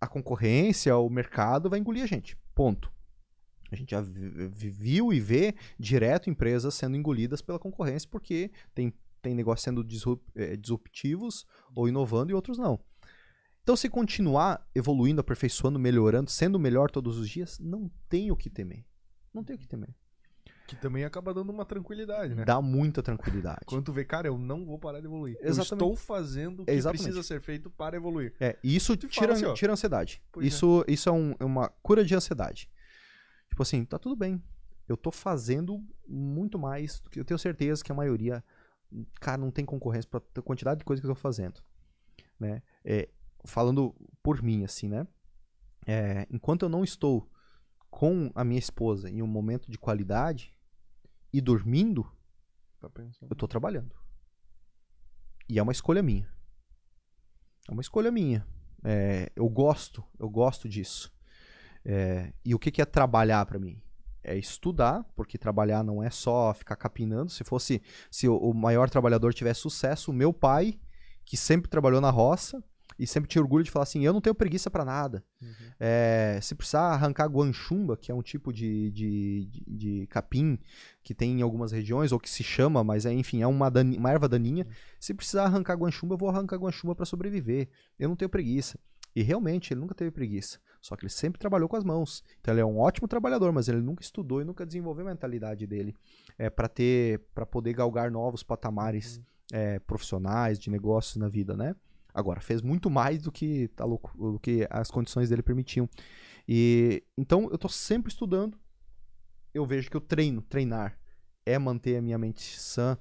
a 0.00 0.08
concorrência, 0.08 0.96
o 0.96 1.08
mercado 1.08 1.70
vai 1.70 1.78
engolir 1.78 2.02
a 2.02 2.06
gente. 2.06 2.36
Ponto. 2.52 2.92
A 3.70 3.76
gente 3.76 3.92
já 3.92 4.00
viu 4.00 5.12
e 5.12 5.20
vê 5.20 5.54
direto 5.78 6.28
empresas 6.28 6.74
sendo 6.74 6.96
engolidas 6.96 7.40
pela 7.40 7.60
concorrência 7.60 8.08
porque 8.10 8.50
tem, 8.74 8.92
tem 9.22 9.36
negócios 9.36 9.62
sendo 9.62 9.86
eh, 10.34 10.56
disruptivos 10.56 11.46
ou 11.76 11.88
inovando 11.88 12.32
e 12.32 12.34
outros 12.34 12.58
não. 12.58 12.80
Então, 13.64 13.74
se 13.76 13.88
continuar 13.88 14.68
evoluindo, 14.74 15.20
aperfeiçoando, 15.22 15.78
melhorando, 15.78 16.30
sendo 16.30 16.58
melhor 16.58 16.90
todos 16.90 17.16
os 17.18 17.28
dias, 17.28 17.58
não 17.58 17.90
tem 18.10 18.30
o 18.30 18.36
que 18.36 18.50
temer. 18.50 18.84
Não 19.32 19.42
tem 19.42 19.56
o 19.56 19.58
que 19.58 19.66
temer. 19.66 19.88
Que 20.66 20.76
também 20.76 21.02
acaba 21.04 21.32
dando 21.32 21.50
uma 21.50 21.64
tranquilidade, 21.64 22.34
né? 22.34 22.44
Dá 22.44 22.60
muita 22.60 23.02
tranquilidade. 23.02 23.60
Quando 23.64 23.84
tu 23.84 23.92
vê, 23.92 24.04
cara, 24.04 24.28
eu 24.28 24.36
não 24.36 24.66
vou 24.66 24.78
parar 24.78 25.00
de 25.00 25.06
evoluir. 25.06 25.36
Exatamente. 25.40 25.70
Eu 25.70 25.76
estou 25.92 25.96
fazendo 25.96 26.62
o 26.62 26.66
que 26.66 26.72
Exatamente. 26.72 27.02
precisa 27.04 27.22
ser 27.22 27.40
feito 27.40 27.70
para 27.70 27.96
evoluir. 27.96 28.34
É, 28.38 28.58
e 28.62 28.76
isso 28.76 28.94
tira, 28.98 29.32
assim, 29.32 29.52
tira 29.54 29.72
a 29.72 29.74
ansiedade. 29.74 30.22
Pois 30.30 30.44
é. 30.44 30.48
Isso, 30.48 30.84
isso 30.86 31.08
é, 31.08 31.12
um- 31.12 31.34
é 31.40 31.44
uma 31.44 31.68
cura 31.82 32.04
de 32.04 32.14
ansiedade. 32.14 32.70
Tipo 33.48 33.62
assim, 33.62 33.82
tá 33.84 33.98
tudo 33.98 34.14
bem. 34.14 34.42
Eu 34.86 34.96
tô 34.96 35.10
fazendo 35.10 35.82
muito 36.06 36.58
mais 36.58 37.00
do 37.00 37.08
que 37.08 37.18
eu 37.18 37.24
tenho 37.24 37.38
certeza 37.38 37.82
que 37.82 37.90
a 37.92 37.94
maioria, 37.94 38.44
cara, 39.20 39.38
não 39.38 39.50
tem 39.50 39.64
concorrência 39.64 40.08
pra 40.10 40.20
a 40.36 40.42
quantidade 40.42 40.80
de 40.80 40.84
coisa 40.84 41.00
que 41.00 41.06
eu 41.08 41.14
tô 41.14 41.20
fazendo, 41.20 41.62
né? 42.38 42.62
É, 42.84 43.08
falando 43.44 43.94
por 44.22 44.42
mim, 44.42 44.64
assim, 44.64 44.88
né? 44.88 45.06
É, 45.86 46.26
enquanto 46.30 46.62
eu 46.62 46.68
não 46.68 46.82
estou 46.82 47.30
com 47.90 48.30
a 48.34 48.42
minha 48.42 48.58
esposa 48.58 49.08
em 49.08 49.22
um 49.22 49.26
momento 49.26 49.70
de 49.70 49.78
qualidade 49.78 50.54
e 51.32 51.40
dormindo, 51.40 52.10
Tá 52.90 52.90
eu 53.30 53.36
tô 53.36 53.48
trabalhando. 53.48 53.94
E 55.48 55.58
é 55.58 55.62
uma 55.62 55.72
escolha 55.72 56.02
minha. 56.02 56.28
É 57.68 57.72
uma 57.72 57.80
escolha 57.80 58.10
minha. 58.10 58.46
É, 58.82 59.30
eu 59.34 59.48
gosto, 59.48 60.04
eu 60.18 60.28
gosto 60.28 60.68
disso. 60.68 61.12
É, 61.84 62.32
e 62.44 62.54
o 62.54 62.58
que, 62.58 62.70
que 62.70 62.82
é 62.82 62.84
trabalhar 62.84 63.44
pra 63.46 63.58
mim? 63.58 63.80
É 64.22 64.36
estudar, 64.36 65.04
porque 65.14 65.38
trabalhar 65.38 65.82
não 65.82 66.02
é 66.02 66.10
só 66.10 66.52
ficar 66.54 66.76
capinando. 66.76 67.30
Se 67.30 67.44
fosse, 67.44 67.82
se 68.10 68.28
o, 68.28 68.36
o 68.36 68.54
maior 68.54 68.90
trabalhador 68.90 69.32
tivesse 69.32 69.60
sucesso, 69.60 70.10
o 70.10 70.14
meu 70.14 70.32
pai, 70.32 70.78
que 71.24 71.36
sempre 71.36 71.70
trabalhou 71.70 72.00
na 72.00 72.10
roça 72.10 72.62
e 72.98 73.06
sempre 73.06 73.28
tinha 73.28 73.42
orgulho 73.42 73.64
de 73.64 73.70
falar 73.70 73.82
assim: 73.84 74.04
eu 74.04 74.12
não 74.12 74.20
tenho 74.20 74.34
preguiça 74.34 74.70
pra 74.70 74.84
nada. 74.84 75.24
É, 75.80 76.38
se 76.42 76.54
precisar 76.54 76.92
arrancar 76.92 77.26
guanchumba, 77.26 77.96
que 77.96 78.10
é 78.10 78.14
um 78.14 78.22
tipo 78.22 78.52
de, 78.52 78.90
de, 78.90 79.46
de, 79.46 79.64
de 79.66 80.06
capim 80.06 80.58
que 81.02 81.14
tem 81.14 81.40
em 81.40 81.42
algumas 81.42 81.72
regiões, 81.72 82.12
ou 82.12 82.20
que 82.20 82.30
se 82.30 82.42
chama, 82.42 82.82
mas 82.84 83.04
é, 83.06 83.12
enfim, 83.12 83.42
é 83.42 83.46
uma, 83.46 83.70
dani- 83.70 83.96
uma 83.98 84.10
erva 84.10 84.28
daninha. 84.28 84.66
Se 85.00 85.12
precisar 85.12 85.44
arrancar 85.44 85.74
guanchumba, 85.76 86.14
eu 86.14 86.18
vou 86.18 86.28
arrancar 86.28 86.56
guanchumba 86.56 86.94
para 86.94 87.04
sobreviver. 87.04 87.68
Eu 87.98 88.08
não 88.08 88.16
tenho 88.16 88.28
preguiça. 88.28 88.78
E 89.16 89.22
realmente, 89.22 89.72
ele 89.72 89.80
nunca 89.80 89.94
teve 89.94 90.10
preguiça. 90.10 90.58
Só 90.80 90.96
que 90.96 91.04
ele 91.04 91.10
sempre 91.12 91.38
trabalhou 91.38 91.68
com 91.68 91.76
as 91.76 91.84
mãos. 91.84 92.22
Então 92.40 92.52
ele 92.52 92.60
é 92.60 92.64
um 92.64 92.78
ótimo 92.78 93.06
trabalhador, 93.06 93.52
mas 93.52 93.68
ele 93.68 93.80
nunca 93.80 94.02
estudou 94.02 94.40
e 94.40 94.44
nunca 94.44 94.66
desenvolveu 94.66 95.06
a 95.06 95.10
mentalidade 95.10 95.66
dele 95.66 95.94
é, 96.36 96.50
para 96.50 96.68
ter, 96.68 97.20
para 97.34 97.46
poder 97.46 97.72
galgar 97.74 98.10
novos 98.10 98.42
patamares 98.42 99.20
é, 99.52 99.78
profissionais, 99.78 100.58
de 100.58 100.68
negócios 100.68 101.16
na 101.16 101.28
vida, 101.28 101.56
né? 101.56 101.76
Agora, 102.14 102.40
fez 102.40 102.62
muito 102.62 102.88
mais 102.88 103.22
do 103.22 103.32
que, 103.32 103.68
tá 103.68 103.84
louco, 103.84 104.16
do 104.16 104.38
que 104.38 104.66
as 104.70 104.90
condições 104.90 105.28
dele 105.28 105.42
permitiam. 105.42 105.88
E 106.48 107.02
então 107.18 107.48
eu 107.50 107.58
tô 107.58 107.68
sempre 107.68 108.10
estudando. 108.10 108.56
Eu 109.52 109.66
vejo 109.66 109.90
que 109.90 109.96
eu 109.96 110.00
treino, 110.00 110.40
treinar 110.40 110.98
é 111.46 111.58
manter 111.58 111.96
a 111.96 112.02
minha 112.02 112.18
mente 112.18 112.58
sã. 112.58 112.98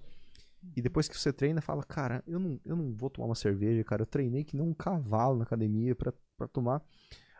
E 0.75 0.81
depois 0.81 1.07
que 1.07 1.17
você 1.17 1.33
treina, 1.33 1.61
fala, 1.61 1.83
cara, 1.83 2.23
eu 2.25 2.39
não, 2.39 2.59
eu 2.63 2.75
não 2.75 2.93
vou 2.93 3.09
tomar 3.09 3.27
uma 3.27 3.35
cerveja, 3.35 3.83
cara. 3.83 4.03
Eu 4.03 4.05
treinei 4.05 4.43
que 4.43 4.55
nem 4.55 4.65
um 4.65 4.73
cavalo 4.73 5.37
na 5.37 5.43
academia 5.43 5.95
pra, 5.95 6.13
pra 6.37 6.47
tomar. 6.47 6.81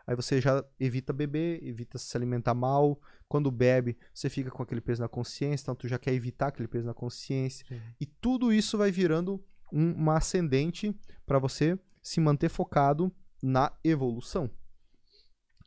Aí 0.06 0.14
você 0.14 0.40
já 0.40 0.62
evita 0.78 1.12
beber, 1.12 1.62
evita 1.62 1.96
se 1.96 2.14
alimentar 2.16 2.54
mal. 2.54 3.00
Quando 3.26 3.50
bebe, 3.50 3.96
você 4.12 4.28
fica 4.28 4.50
com 4.50 4.62
aquele 4.62 4.82
peso 4.82 5.00
na 5.00 5.08
consciência, 5.08 5.64
então 5.64 5.74
tu 5.74 5.88
já 5.88 5.98
quer 5.98 6.12
evitar 6.12 6.48
aquele 6.48 6.68
peso 6.68 6.86
na 6.86 6.92
consciência. 6.92 7.64
Sim. 7.66 7.80
E 7.98 8.04
tudo 8.04 8.52
isso 8.52 8.76
vai 8.76 8.90
virando 8.90 9.42
um- 9.72 9.92
uma 9.92 10.16
ascendente 10.16 10.94
para 11.26 11.38
você 11.38 11.78
se 12.02 12.20
manter 12.20 12.48
focado 12.48 13.12
na 13.42 13.72
evolução. 13.82 14.50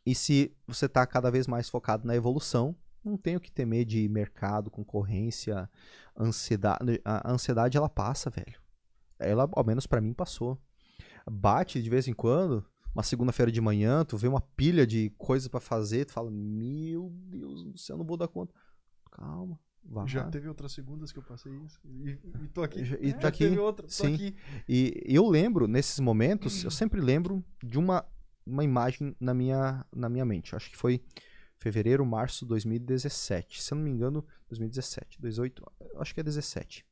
E 0.06 0.16
se 0.16 0.56
você 0.66 0.86
está 0.86 1.06
cada 1.06 1.30
vez 1.30 1.48
mais 1.48 1.70
focado 1.70 2.08
na 2.08 2.16
evolução, 2.16 2.76
não 3.04 3.18
tem 3.18 3.36
o 3.36 3.39
que 3.39 3.52
temer 3.52 3.86
de 3.86 4.08
mercado, 4.08 4.72
concorrência, 4.72 5.70
ansiedade. 6.18 7.02
A 7.04 7.32
ansiedade 7.32 7.78
ela 7.78 7.89
passa, 7.89 8.30
velho. 8.30 8.60
Ela, 9.20 9.50
ao 9.52 9.66
menos 9.66 9.88
pra 9.88 10.02
mim, 10.02 10.14
passou. 10.14 10.58
Bate 11.30 11.82
de 11.82 11.89
vez 11.89 12.08
em 12.08 12.14
quando, 12.14 12.66
uma 12.93 13.04
segunda-feira 13.04 13.52
de 13.52 13.60
manhã, 13.60 14.06
tu 14.06 14.18
vê 14.18 14.28
uma 14.28 14.41
pilha 14.41 14.88
de 14.88 15.10
coisas 15.18 15.48
pra 15.48 15.60
fazer, 15.60 16.06
tu 16.06 16.14
fala: 16.14 16.32
Meu 16.32 17.10
Deus 17.12 17.64
do 17.64 17.78
céu, 17.78 17.98
não 17.98 18.06
vou 18.06 18.18
dar 18.18 18.28
conta. 18.28 18.54
Calma, 19.12 19.60
vai. 19.88 20.08
Já 20.08 20.24
teve 20.30 20.48
outras 20.48 20.72
segundas 20.74 21.12
que 21.12 21.20
eu 21.20 21.24
passei 21.24 21.52
isso. 21.66 21.80
E, 21.86 22.10
e 22.44 22.48
tô 22.50 22.62
aqui. 22.62 22.80
E 22.80 23.08
e 23.08 23.10
Já 23.12 23.18
tá 23.18 23.28
aqui, 23.30 23.48
outra, 23.58 23.88
sim. 23.90 24.14
aqui. 24.16 24.36
E 24.68 25.02
eu 25.06 25.28
lembro, 25.28 25.68
nesses 25.68 26.00
momentos, 26.00 26.64
eu 26.64 26.72
sempre 26.72 27.00
lembro 27.02 27.44
de 27.64 27.78
uma, 27.80 28.06
uma 28.46 28.64
imagem 28.64 29.16
na 29.20 29.34
minha, 29.34 29.86
na 29.96 30.10
minha 30.10 30.26
mente. 30.26 30.56
Acho 30.56 30.70
que 30.70 30.78
foi 30.78 31.02
fevereiro, 31.58 32.06
março 32.06 32.46
de 32.46 32.50
2017. 32.50 33.64
Se 33.64 33.74
eu 33.74 33.78
não 33.78 33.84
me 33.84 33.90
engano, 33.92 34.26
2017, 34.50 35.20
18, 35.22 35.64
acho 35.98 36.14
que 36.14 36.20
é 36.20 36.24
17. 36.24 36.86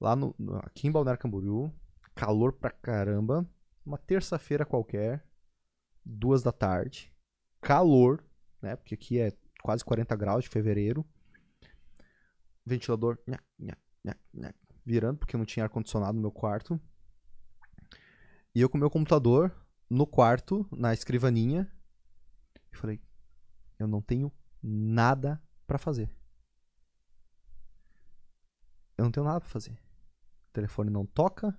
Lá 0.00 0.14
no, 0.14 0.34
no- 0.38 0.56
aqui 0.58 0.86
em 0.86 0.92
Balneário 0.92 1.20
Camboriú, 1.20 1.72
calor 2.14 2.52
pra 2.52 2.70
caramba. 2.70 3.48
Uma 3.84 3.98
terça-feira 3.98 4.64
qualquer, 4.64 5.26
duas 6.04 6.42
da 6.42 6.52
tarde. 6.52 7.12
Calor, 7.60 8.22
né? 8.62 8.76
Porque 8.76 8.94
aqui 8.94 9.18
é 9.18 9.32
quase 9.62 9.84
40 9.84 10.14
graus 10.16 10.44
de 10.44 10.50
fevereiro. 10.50 11.04
Ventilador, 12.66 13.18
nha, 13.26 13.38
nha, 13.58 13.76
nha, 14.32 14.54
virando, 14.84 15.18
porque 15.18 15.36
não 15.36 15.44
tinha 15.44 15.64
ar-condicionado 15.64 16.14
no 16.14 16.20
meu 16.20 16.32
quarto. 16.32 16.80
E 18.54 18.60
eu 18.60 18.68
com 18.68 18.76
o 18.76 18.80
meu 18.80 18.90
computador 18.90 19.54
no 19.88 20.06
quarto, 20.06 20.66
na 20.72 20.92
escrivaninha. 20.92 21.70
E 22.72 22.76
falei, 22.76 23.00
eu 23.78 23.86
não 23.86 24.00
tenho 24.00 24.32
nada 24.62 25.42
pra 25.66 25.78
fazer. 25.78 26.10
Eu 28.96 29.04
não 29.04 29.10
tenho 29.10 29.26
nada 29.26 29.40
pra 29.40 29.48
fazer. 29.48 29.72
O 29.72 30.52
telefone 30.52 30.90
não 30.90 31.04
toca. 31.04 31.58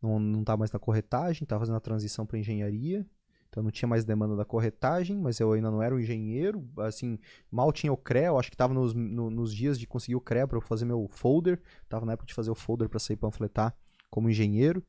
Não, 0.00 0.18
não 0.18 0.42
tá 0.42 0.56
mais 0.56 0.72
na 0.72 0.80
corretagem, 0.80 1.46
tá 1.46 1.58
fazendo 1.58 1.76
a 1.76 1.80
transição 1.80 2.26
pra 2.26 2.38
engenharia. 2.38 3.08
Então 3.52 3.62
não 3.62 3.70
tinha 3.70 3.86
mais 3.86 4.02
demanda 4.02 4.34
da 4.34 4.46
corretagem, 4.46 5.18
mas 5.18 5.38
eu 5.38 5.52
ainda 5.52 5.70
não 5.70 5.82
era 5.82 5.94
um 5.94 6.00
engenheiro. 6.00 6.66
Assim, 6.78 7.18
mal 7.50 7.70
tinha 7.70 7.92
o 7.92 7.96
CREA, 7.98 8.28
eu 8.28 8.38
acho 8.38 8.50
que 8.50 8.56
tava 8.56 8.72
nos, 8.72 8.94
no- 8.94 9.28
nos 9.28 9.54
dias 9.54 9.78
de 9.78 9.86
conseguir 9.86 10.16
o 10.16 10.22
CREA 10.22 10.48
pra 10.48 10.56
eu 10.56 10.62
fazer 10.62 10.86
meu 10.86 11.06
folder. 11.12 11.60
Tava 11.86 12.06
na 12.06 12.14
época 12.14 12.26
de 12.26 12.32
fazer 12.32 12.50
o 12.50 12.54
folder 12.54 12.88
pra 12.88 12.98
sair 12.98 13.16
panfletar 13.16 13.76
como 14.08 14.30
engenheiro. 14.30 14.82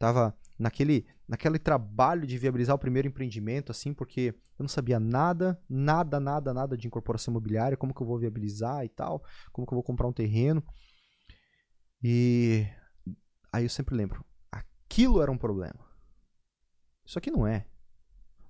Tava 0.00 0.36
naquele, 0.58 1.06
naquele 1.28 1.60
trabalho 1.60 2.26
de 2.26 2.36
viabilizar 2.36 2.74
o 2.74 2.78
primeiro 2.78 3.06
empreendimento, 3.06 3.70
assim, 3.70 3.94
porque 3.94 4.34
eu 4.58 4.64
não 4.64 4.68
sabia 4.68 4.98
nada, 4.98 5.56
nada, 5.70 6.18
nada, 6.18 6.52
nada 6.52 6.76
de 6.76 6.88
incorporação 6.88 7.30
imobiliária, 7.30 7.76
como 7.76 7.94
que 7.94 8.02
eu 8.02 8.06
vou 8.06 8.18
viabilizar 8.18 8.84
e 8.84 8.88
tal, 8.88 9.22
como 9.52 9.64
que 9.64 9.72
eu 9.72 9.76
vou 9.76 9.84
comprar 9.84 10.08
um 10.08 10.12
terreno. 10.12 10.60
E 12.02 12.66
aí 13.52 13.64
eu 13.64 13.70
sempre 13.70 13.94
lembro, 13.94 14.24
aquilo 14.50 15.22
era 15.22 15.30
um 15.30 15.38
problema. 15.38 15.86
Isso 17.06 17.16
aqui 17.16 17.30
não 17.30 17.46
é. 17.46 17.64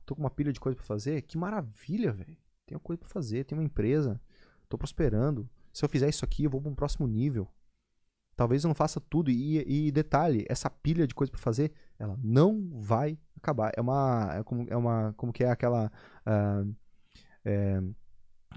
Tô 0.09 0.14
com 0.14 0.22
uma 0.22 0.30
pilha 0.30 0.50
de 0.54 0.59
coisa 0.59 0.74
pra 0.74 0.86
fazer. 0.86 1.20
Que 1.20 1.36
maravilha, 1.36 2.11
velho. 2.14 2.34
Tenho 2.64 2.80
coisa 2.80 2.98
pra 2.98 3.11
fazer, 3.11 3.44
tenho 3.44 3.61
uma 3.61 3.66
empresa. 3.66 4.18
Tô 4.66 4.78
prosperando. 4.78 5.46
Se 5.70 5.84
eu 5.84 5.88
fizer 5.88 6.09
isso 6.09 6.24
aqui, 6.24 6.44
eu 6.44 6.50
vou 6.50 6.62
pra 6.62 6.70
um 6.70 6.74
próximo 6.74 7.06
nível. 7.06 7.46
Talvez 8.34 8.64
eu 8.64 8.68
não 8.68 8.74
faça 8.74 8.98
tudo. 9.00 9.30
E, 9.30 9.59
e 9.66 9.92
detalhe, 9.92 10.46
essa 10.48 10.70
pilha 10.70 11.06
de 11.06 11.14
coisa 11.14 11.30
pra 11.30 11.38
fazer, 11.38 11.72
ela 11.98 12.18
não 12.24 12.70
vai 12.80 13.18
acabar. 13.36 13.70
É 13.76 13.82
uma. 13.82 14.30
É 14.34 14.42
como, 14.42 14.66
é 14.70 14.76
uma, 14.78 15.12
como 15.18 15.30
que 15.30 15.44
é 15.44 15.50
aquela. 15.50 15.92
ah, 16.24 16.64
é, 17.44 17.78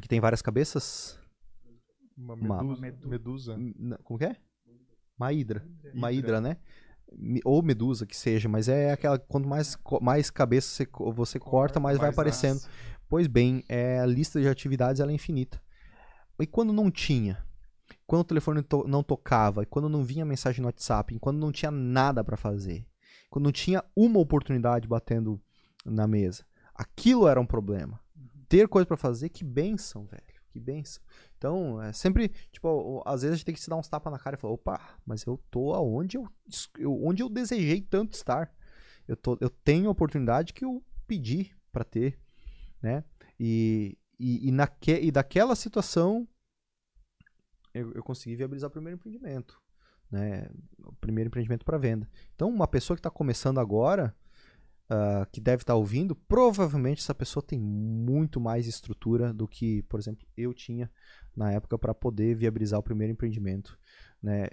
que 0.02 0.08
tem 0.08 0.22
várias 0.22 0.42
cabeças? 0.42 1.20
Uma 2.18 2.34
Uma- 2.36 2.64
medusa. 2.64 2.82
Medu- 2.82 3.10
medusa. 3.10 3.58
Como 4.06 4.18
que 4.18 4.24
é? 4.26 4.38
Uma 5.18 5.34
hidra. 5.34 5.68
Uma 5.94 6.14
hidra, 6.14 6.40
né? 6.40 6.56
Ou 7.44 7.62
medusa, 7.62 8.06
que 8.06 8.16
seja, 8.16 8.48
mas 8.48 8.68
é 8.70 8.92
aquela. 8.92 9.20
Quanto 9.20 9.48
mais, 9.48 9.78
mais 10.02 10.30
cabeça 10.30 10.70
você, 10.70 10.88
você 11.14 11.40
corta, 11.40 11.80
mais 11.80 11.98
vai 11.98 12.08
mais 12.08 12.16
aparecendo. 12.16 12.54
nasce. 12.56 12.70
Pois 13.10 13.28
bem, 13.28 13.64
é, 13.68 14.00
a 14.00 14.06
lista 14.06 14.40
de 14.40 14.48
atividades 14.48 15.02
ela 15.02 15.12
é 15.12 15.16
infinita. 15.16 15.62
E 16.40 16.48
quando 16.48 16.72
não 16.72 16.90
tinha? 16.90 17.46
Quando 18.08 18.22
o 18.22 18.26
telefone 18.26 18.62
to- 18.64 18.88
não 18.88 19.04
tocava? 19.04 19.64
E 19.64 19.66
quando 19.66 19.90
não 19.90 20.04
vinha 20.04 20.24
mensagem 20.26 20.62
no 20.62 20.68
WhatsApp? 20.68 21.14
E 21.14 21.20
quando 21.20 21.38
não 21.38 21.52
tinha 21.52 21.70
nada 21.72 22.24
pra 22.24 22.38
fazer? 22.38 22.86
Quando 23.30 23.46
não 23.46 23.52
tinha 23.52 23.84
uma 23.96 24.20
oportunidade 24.20 24.88
batendo 24.88 25.40
na 25.86 26.08
mesa? 26.08 26.46
Aquilo 26.74 27.28
era 27.28 27.40
um 27.40 27.46
problema. 27.46 28.00
Ter 28.48 28.68
coisa 28.68 28.86
pra 28.86 28.98
fazer, 28.98 29.30
que 29.30 29.44
benção, 29.44 30.06
velho. 30.06 30.24
Que 30.50 30.60
benção. 30.60 31.02
Então, 31.42 31.82
é 31.82 31.92
sempre, 31.92 32.30
tipo, 32.52 33.02
às 33.04 33.24
vezes 33.24 33.34
a 33.34 33.38
gente 33.38 33.46
tem 33.48 33.56
que 33.56 33.60
se 33.62 33.68
dar 33.68 33.76
uns 33.76 33.88
tapas 33.88 34.14
na 34.14 34.20
cara 34.20 34.36
e 34.36 34.40
falar, 34.40 34.54
opa, 34.54 34.80
mas 35.04 35.24
eu 35.26 35.42
tô 35.50 35.74
aonde 35.74 36.16
eu, 36.16 36.28
eu- 36.78 37.04
onde 37.04 37.24
eu 37.24 37.28
desejei 37.30 37.82
tanto 37.82 38.14
estar. 38.14 38.54
Eu, 39.08 39.18
tô, 39.18 39.36
eu 39.42 39.50
tenho 39.50 39.88
a 39.88 39.92
oportunidade 39.92 40.54
que 40.54 40.64
eu 40.64 40.84
pedi 41.08 41.52
pra 41.72 41.84
ter, 41.84 42.20
né? 42.80 43.04
E, 43.40 43.98
e, 44.20 44.50
e, 44.50 44.52
naque, 44.52 44.92
e 44.92 45.10
daquela 45.12 45.56
situação, 45.56 46.28
eu, 47.74 47.92
eu 47.94 48.04
consegui 48.04 48.36
viabilizar 48.36 48.68
o 48.70 48.72
primeiro 48.72 48.98
empreendimento, 48.98 49.60
né? 50.12 50.48
O 50.84 50.94
primeiro 50.94 51.28
empreendimento 51.30 51.66
para 51.66 51.80
venda. 51.80 52.08
Então, 52.36 52.50
uma 52.50 52.68
pessoa 52.68 52.96
que 52.96 53.00
está 53.00 53.10
começando 53.10 53.60
agora, 53.60 54.16
ah, 54.94 55.26
que 55.32 55.40
deve 55.40 55.64
estar 55.64 55.76
ouvindo, 55.76 56.14
provavelmente 56.14 57.00
essa 57.00 57.16
pessoa 57.16 57.42
tem 57.42 57.58
muito 57.58 58.42
mais 58.42 58.68
estrutura 58.68 59.34
do 59.34 59.48
que, 59.48 59.84
por 59.84 59.98
exemplo, 59.98 60.28
eu 60.36 60.54
tinha 60.54 60.92
na 61.34 61.50
época 61.50 61.80
para 61.80 61.94
poder 61.94 62.36
viabilizar 62.36 62.78
o 62.78 62.84
primeiro 62.84 63.14
empreendimento, 63.14 63.80
né? 64.22 64.48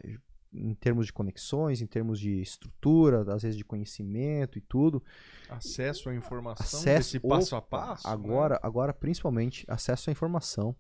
Em 0.52 0.76
termos 0.76 1.06
de 1.06 1.12
conexões, 1.12 1.82
em 1.82 1.88
termos 1.88 2.20
de 2.20 2.40
estrutura, 2.40 3.22
às 3.34 3.42
vezes 3.42 3.56
de 3.56 3.64
conhecimento 3.64 4.56
e 4.58 4.60
tudo. 4.60 5.02
Acesso 5.48 6.08
à 6.08 6.14
informação 6.14 6.78
Acesso, 6.78 7.14
desse 7.14 7.20
passo 7.20 7.56
a 7.56 7.60
passo. 7.60 8.06
né? 8.06 8.12
Agora, 8.12 8.60
agora 8.62 8.94
principalmente 8.94 9.64
acesso 9.66 10.08
à 10.08 10.12
informação. 10.12 10.72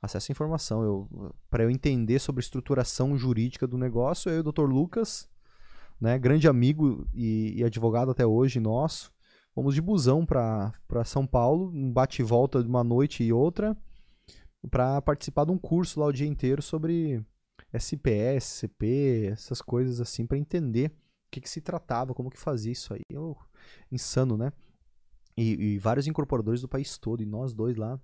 Acesso 0.00 0.30
à 0.30 0.32
informação. 0.32 0.82
Eu, 0.82 1.34
para 1.50 1.62
eu 1.62 1.70
entender 1.70 2.18
sobre 2.20 2.40
estruturação 2.40 3.18
jurídica 3.18 3.66
do 3.66 3.76
negócio, 3.76 4.30
eu 4.30 4.38
e 4.38 4.40
o 4.40 4.50
Dr. 4.50 4.64
Lucas, 4.64 5.28
né, 6.00 6.18
grande 6.18 6.48
amigo 6.48 7.06
e, 7.14 7.54
e 7.56 7.64
advogado 7.64 8.10
até 8.10 8.26
hoje 8.26 8.60
nosso, 8.60 9.12
fomos 9.54 9.74
de 9.74 9.80
busão 9.80 10.24
para 10.24 10.72
São 11.04 11.26
Paulo, 11.26 11.70
um 11.74 11.92
bate 11.92 12.22
e 12.22 12.24
volta 12.24 12.62
de 12.62 12.68
uma 12.68 12.84
noite 12.84 13.22
e 13.24 13.32
outra, 13.32 13.76
para 14.70 15.00
participar 15.02 15.44
de 15.44 15.52
um 15.52 15.58
curso 15.58 16.00
lá 16.00 16.06
o 16.06 16.12
dia 16.12 16.26
inteiro 16.26 16.62
sobre 16.62 17.24
SPS, 17.72 18.44
SCP, 18.44 19.30
essas 19.32 19.60
coisas 19.60 20.00
assim, 20.00 20.26
para 20.26 20.38
entender 20.38 20.90
o 20.90 21.30
que, 21.30 21.40
que 21.40 21.50
se 21.50 21.60
tratava, 21.60 22.14
como 22.14 22.30
que 22.30 22.38
fazia 22.38 22.72
isso 22.72 22.94
aí. 22.94 23.02
Eu, 23.10 23.36
insano, 23.92 24.36
né? 24.36 24.52
E, 25.36 25.74
e 25.74 25.78
vários 25.78 26.06
incorporadores 26.06 26.60
do 26.60 26.68
país 26.68 26.98
todo, 26.98 27.22
e 27.22 27.26
nós 27.26 27.52
dois 27.52 27.76
lá. 27.76 28.00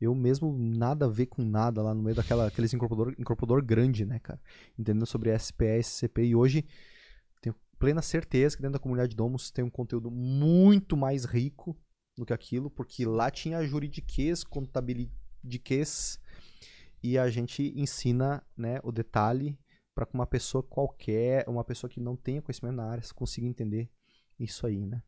Eu 0.00 0.14
mesmo 0.14 0.56
nada 0.58 1.04
a 1.06 1.08
ver 1.08 1.26
com 1.26 1.42
nada 1.42 1.82
lá 1.82 1.94
no 1.94 2.02
meio 2.02 2.16
daquela 2.16 2.46
aqueles 2.46 2.72
incorporador, 2.72 3.14
incorporador 3.18 3.62
grande, 3.62 4.04
né, 4.04 4.18
cara? 4.18 4.40
Entendendo 4.78 5.06
sobre 5.06 5.30
SPS, 5.30 5.88
SCP. 5.88 6.24
E 6.24 6.34
hoje 6.34 6.64
plena 7.78 8.02
certeza 8.02 8.56
que 8.56 8.62
dentro 8.62 8.74
da 8.74 8.82
comunidade 8.82 9.14
Domus 9.14 9.50
tem 9.50 9.64
um 9.64 9.70
conteúdo 9.70 10.10
muito 10.10 10.96
mais 10.96 11.24
rico 11.24 11.76
do 12.16 12.24
que 12.24 12.32
aquilo, 12.32 12.70
porque 12.70 13.04
lá 13.04 13.30
tinha 13.30 13.64
juridiquês, 13.64 14.42
contabilidiquês, 14.42 16.18
e 17.02 17.18
a 17.18 17.28
gente 17.28 17.72
ensina 17.76 18.42
né, 18.56 18.80
o 18.82 18.90
detalhe 18.90 19.58
para 19.94 20.06
que 20.06 20.14
uma 20.14 20.26
pessoa 20.26 20.62
qualquer, 20.62 21.48
uma 21.48 21.64
pessoa 21.64 21.90
que 21.90 22.00
não 22.00 22.16
tenha 22.16 22.42
conhecimento 22.42 22.76
na 22.76 22.84
área, 22.84 23.02
consiga 23.14 23.46
entender 23.46 23.88
isso 24.38 24.66
aí, 24.66 24.84
né? 24.84 25.02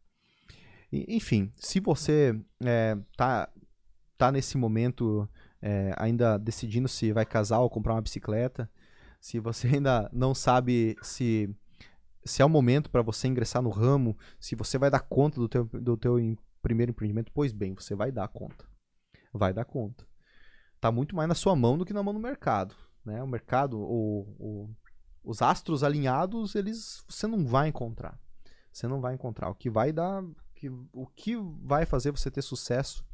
E, 0.90 1.16
enfim, 1.16 1.50
se 1.58 1.80
você 1.80 2.38
é, 2.64 2.96
tá, 3.16 3.50
tá 4.16 4.32
nesse 4.32 4.56
momento 4.56 5.28
é, 5.60 5.92
ainda 5.96 6.38
decidindo 6.38 6.88
se 6.88 7.12
vai 7.12 7.26
casar 7.26 7.60
ou 7.60 7.68
comprar 7.68 7.94
uma 7.94 8.02
bicicleta, 8.02 8.70
se 9.20 9.38
você 9.38 9.68
ainda 9.76 10.08
não 10.12 10.34
sabe 10.34 10.96
se, 11.02 11.54
se 12.28 12.42
é 12.42 12.44
o 12.44 12.48
momento 12.48 12.90
para 12.90 13.02
você 13.02 13.26
ingressar 13.28 13.62
no 13.62 13.70
ramo, 13.70 14.16
se 14.38 14.54
você 14.54 14.78
vai 14.78 14.90
dar 14.90 15.00
conta 15.00 15.40
do 15.40 15.48
teu, 15.48 15.64
do 15.64 15.96
teu 15.96 16.18
em- 16.18 16.36
primeiro 16.62 16.90
empreendimento, 16.90 17.32
pois 17.32 17.52
bem, 17.52 17.74
você 17.74 17.94
vai 17.94 18.10
dar 18.12 18.28
conta. 18.28 18.64
Vai 19.32 19.52
dar 19.52 19.64
conta. 19.64 20.06
Tá 20.80 20.90
muito 20.92 21.14
mais 21.16 21.28
na 21.28 21.34
sua 21.34 21.56
mão 21.56 21.76
do 21.78 21.84
que 21.84 21.92
na 21.92 22.02
mão 22.02 22.14
do 22.14 22.20
mercado. 22.20 22.74
Né? 23.04 23.22
O 23.22 23.26
mercado, 23.26 23.78
o, 23.78 24.20
o- 24.38 24.70
os 25.24 25.42
astros 25.42 25.82
alinhados, 25.82 26.54
eles 26.54 27.04
você 27.08 27.26
não 27.26 27.46
vai 27.46 27.68
encontrar. 27.68 28.18
Você 28.72 28.86
não 28.86 29.00
vai 29.00 29.14
encontrar. 29.14 29.48
O 29.50 29.54
que 29.54 29.70
vai 29.70 29.92
dar. 29.92 30.22
Que, 30.54 30.68
o 30.92 31.06
que 31.14 31.36
vai 31.62 31.86
fazer 31.86 32.10
você 32.10 32.30
ter 32.30 32.42
sucesso, 32.42 33.04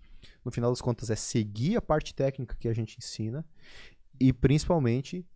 no 0.44 0.50
final 0.50 0.70
das 0.70 0.80
contas, 0.80 1.10
é 1.10 1.16
seguir 1.16 1.76
a 1.76 1.82
parte 1.82 2.14
técnica 2.14 2.56
que 2.56 2.68
a 2.68 2.72
gente 2.72 2.96
ensina. 2.98 3.44
E 4.18 4.32
principalmente, 4.32 5.26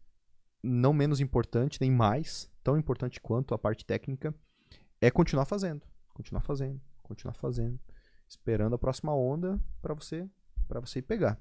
não 0.63 0.93
menos 0.93 1.21
importante, 1.21 1.79
nem 1.81 1.91
mais, 1.91 2.51
tão 2.69 2.77
importante 2.77 3.19
quanto 3.19 3.55
a 3.55 3.59
parte 3.59 3.83
técnica, 3.83 4.35
é 5.01 5.11
continuar 5.11 5.47
fazendo. 5.47 5.81
Continuar 6.13 6.43
fazendo, 6.43 6.79
continuar 7.03 7.33
fazendo. 7.33 7.81
Esperando 8.29 8.75
a 8.75 8.79
próxima 8.79 9.15
onda 9.15 9.59
para 9.81 9.95
você 9.95 10.29
para 10.69 10.79
você 10.79 10.99
ir 10.99 11.03
pegar. 11.03 11.41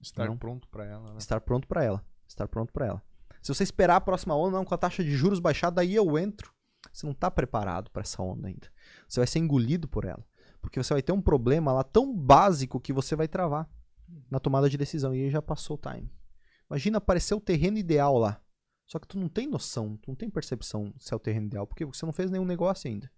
Estar 0.00 0.28
Não. 0.28 0.38
pronto 0.38 0.68
para 0.68 0.84
ela, 0.84 1.10
né? 1.10 1.18
Estar 1.18 1.40
pronto 1.40 1.66
para 1.66 1.82
ela. 1.82 2.04
Estar 2.28 2.46
pronto 2.46 2.72
para 2.72 2.86
ela. 2.86 3.02
Se 3.42 3.52
você 3.52 3.64
esperar 3.64 3.96
a 3.96 4.00
próxima 4.00 4.36
onda, 4.36 4.58
não, 4.58 4.64
com 4.64 4.72
a 4.72 4.78
taxa 4.78 5.02
de 5.02 5.10
juros 5.10 5.40
baixada, 5.40 5.80
aí 5.80 5.92
eu 5.92 6.16
entro. 6.16 6.54
Você 6.92 7.04
não 7.04 7.12
está 7.12 7.28
preparado 7.28 7.90
para 7.90 8.02
essa 8.02 8.22
onda 8.22 8.46
ainda. 8.46 8.68
Você 9.08 9.18
vai 9.18 9.26
ser 9.26 9.40
engolido 9.40 9.88
por 9.88 10.04
ela. 10.04 10.24
Porque 10.62 10.80
você 10.80 10.94
vai 10.94 11.02
ter 11.02 11.10
um 11.10 11.20
problema 11.20 11.72
lá 11.72 11.82
tão 11.82 12.16
básico 12.16 12.78
que 12.78 12.92
você 12.92 13.16
vai 13.16 13.26
travar 13.26 13.68
na 14.30 14.38
tomada 14.38 14.70
de 14.70 14.78
decisão. 14.78 15.12
E 15.12 15.24
aí 15.24 15.30
já 15.30 15.42
passou 15.42 15.76
o 15.76 15.80
time. 15.80 16.12
Imagina 16.70 16.98
aparecer 16.98 17.34
o 17.34 17.40
terreno 17.40 17.76
ideal 17.76 18.16
lá. 18.16 18.40
Só 18.90 18.98
que 18.98 19.06
tu 19.06 19.16
não 19.16 19.28
tem 19.28 19.46
noção, 19.46 19.96
tu 19.98 20.08
não 20.08 20.16
tem 20.16 20.28
percepção 20.28 20.92
se 20.98 21.14
é 21.14 21.16
o 21.16 21.20
terreno 21.20 21.46
ideal, 21.46 21.64
porque 21.64 21.84
você 21.84 22.04
não 22.04 22.12
fez 22.12 22.28
nenhum 22.28 22.44
negócio 22.44 22.90
ainda. 22.90 23.08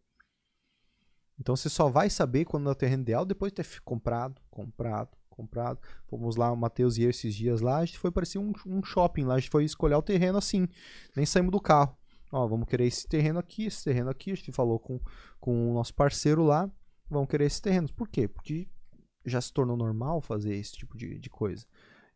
Então 1.40 1.56
você 1.56 1.70
só 1.70 1.88
vai 1.88 2.10
saber 2.10 2.44
quando 2.44 2.68
é 2.68 2.72
o 2.72 2.74
terreno 2.74 3.02
ideal 3.02 3.24
depois 3.24 3.50
de 3.50 3.56
ter 3.56 3.80
comprado, 3.80 4.38
comprado, 4.50 5.16
comprado. 5.30 5.80
Fomos 6.06 6.36
lá, 6.36 6.52
o 6.52 6.56
Matheus 6.56 6.98
e 6.98 7.04
eu 7.04 7.10
esses 7.10 7.34
dias 7.34 7.62
lá, 7.62 7.78
a 7.78 7.84
gente 7.86 7.98
foi 7.98 8.10
parecer 8.10 8.38
um, 8.38 8.52
um 8.66 8.82
shopping 8.84 9.24
lá, 9.24 9.36
a 9.36 9.38
gente 9.38 9.50
foi 9.50 9.64
escolher 9.64 9.94
o 9.94 10.02
terreno 10.02 10.36
assim, 10.36 10.68
nem 11.16 11.24
saímos 11.24 11.50
do 11.50 11.60
carro. 11.60 11.96
Ó, 12.30 12.46
vamos 12.46 12.68
querer 12.68 12.86
esse 12.86 13.08
terreno 13.08 13.38
aqui, 13.38 13.64
esse 13.64 13.82
terreno 13.82 14.10
aqui, 14.10 14.30
a 14.30 14.34
gente 14.34 14.52
falou 14.52 14.78
com, 14.78 15.00
com 15.40 15.70
o 15.70 15.74
nosso 15.74 15.94
parceiro 15.94 16.44
lá, 16.44 16.70
vamos 17.08 17.30
querer 17.30 17.46
esses 17.46 17.60
terrenos. 17.60 17.90
Por 17.90 18.08
quê? 18.08 18.28
Porque 18.28 18.68
já 19.24 19.40
se 19.40 19.50
tornou 19.50 19.76
normal 19.76 20.20
fazer 20.20 20.54
esse 20.54 20.72
tipo 20.72 20.98
de, 20.98 21.18
de 21.18 21.30
coisa. 21.30 21.64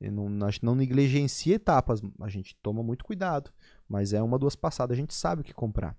Não, 0.01 0.47
a 0.47 0.51
gente 0.51 0.65
não 0.65 0.75
negligencia 0.75 1.55
etapas, 1.55 2.03
a 2.21 2.29
gente 2.29 2.57
toma 2.63 2.83
muito 2.83 3.05
cuidado, 3.05 3.51
mas 3.89 4.13
é 4.13 4.23
uma, 4.23 4.39
duas 4.39 4.55
passadas, 4.55 4.97
a 4.97 5.01
gente 5.01 5.15
sabe 5.15 5.41
o 5.41 5.45
que 5.45 5.55
comprar. 5.55 5.97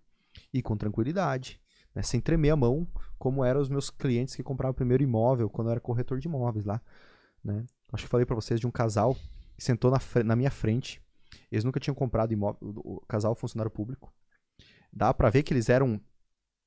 E 0.53 0.61
com 0.61 0.77
tranquilidade, 0.77 1.59
né, 1.95 2.03
sem 2.03 2.21
tremer 2.21 2.51
a 2.51 2.55
mão, 2.55 2.87
como 3.17 3.43
eram 3.43 3.59
os 3.59 3.69
meus 3.69 3.89
clientes 3.89 4.35
que 4.35 4.43
compravam 4.43 4.71
o 4.71 4.75
primeiro 4.75 5.01
imóvel 5.01 5.49
quando 5.49 5.69
eu 5.69 5.71
era 5.71 5.79
corretor 5.79 6.19
de 6.19 6.27
imóveis 6.27 6.63
lá. 6.63 6.79
Né? 7.43 7.65
Acho 7.91 8.03
que 8.03 8.09
falei 8.09 8.25
para 8.25 8.35
vocês 8.35 8.59
de 8.59 8.67
um 8.67 8.71
casal 8.71 9.15
que 9.55 9.63
sentou 9.63 9.89
na, 9.89 9.99
na 10.23 10.35
minha 10.35 10.51
frente. 10.51 11.01
Eles 11.51 11.63
nunca 11.63 11.79
tinham 11.79 11.95
comprado 11.95 12.31
imóvel, 12.31 12.59
o 12.61 13.01
casal 13.07 13.33
funcionário 13.33 13.71
público. 13.71 14.13
Dá 14.93 15.13
para 15.13 15.29
ver 15.29 15.43
que 15.43 15.53
eles 15.53 15.69
eram, 15.69 15.99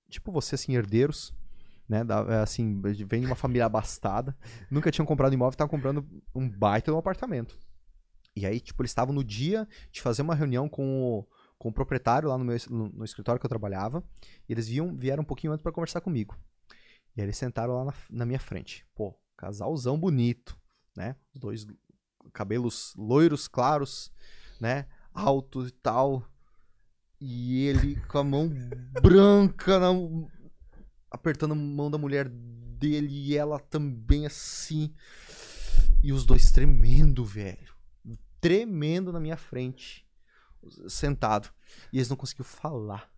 tipo 0.08 0.32
você, 0.32 0.56
assim, 0.56 0.74
herdeiros. 0.74 1.32
Né? 1.90 2.04
Dá, 2.04 2.24
é, 2.28 2.36
assim, 2.36 2.80
vem 2.80 3.22
de 3.22 3.26
uma 3.26 3.34
família 3.34 3.66
abastada. 3.66 4.36
Nunca 4.70 4.92
tinham 4.92 5.04
comprado 5.04 5.34
imóvel, 5.34 5.50
estavam 5.50 5.68
comprando 5.68 6.06
um 6.32 6.48
baita 6.48 6.92
de 6.92 6.94
um 6.94 7.00
apartamento. 7.00 7.58
E 8.36 8.46
aí, 8.46 8.60
tipo, 8.60 8.80
eles 8.80 8.92
estavam 8.92 9.12
no 9.12 9.24
dia 9.24 9.68
de 9.90 10.00
fazer 10.00 10.22
uma 10.22 10.36
reunião 10.36 10.68
com 10.68 11.02
o, 11.02 11.28
com 11.58 11.68
o 11.68 11.72
proprietário 11.72 12.28
lá 12.28 12.38
no, 12.38 12.44
meu, 12.44 12.56
no, 12.70 12.88
no 12.90 13.04
escritório 13.04 13.40
que 13.40 13.44
eu 13.44 13.48
trabalhava. 13.50 14.04
E 14.48 14.52
eles 14.52 14.68
viam, 14.68 14.96
vieram 14.96 15.22
um 15.22 15.26
pouquinho 15.26 15.52
antes 15.52 15.64
para 15.64 15.72
conversar 15.72 16.00
comigo. 16.00 16.38
E 17.16 17.20
aí 17.20 17.26
eles 17.26 17.36
sentaram 17.36 17.74
lá 17.74 17.86
na, 17.86 17.94
na 18.08 18.24
minha 18.24 18.38
frente. 18.38 18.86
Pô, 18.94 19.18
casalzão 19.36 19.98
bonito, 19.98 20.56
né? 20.96 21.16
Os 21.34 21.40
dois 21.40 21.66
cabelos 22.32 22.94
loiros, 22.96 23.48
claros, 23.48 24.12
né? 24.60 24.86
Altos 25.12 25.70
e 25.70 25.72
tal. 25.72 26.24
E 27.20 27.66
ele 27.66 27.96
com 28.06 28.18
a 28.18 28.24
mão 28.24 28.48
branca 29.02 29.80
na, 29.80 29.88
apertando 31.10 31.52
a 31.52 31.56
mão 31.56 31.90
da 31.90 31.98
mulher 31.98 32.28
dele 32.28 33.08
e 33.10 33.36
ela 33.36 33.58
também 33.58 34.26
assim. 34.26 34.94
E 36.02 36.12
os 36.12 36.24
dois 36.24 36.50
tremendo, 36.50 37.24
velho. 37.24 37.74
Tremendo 38.40 39.12
na 39.12 39.20
minha 39.20 39.36
frente. 39.36 40.06
Sentado. 40.88 41.50
E 41.92 41.98
eles 41.98 42.08
não 42.08 42.16
conseguiam 42.16 42.44
falar. 42.44 43.10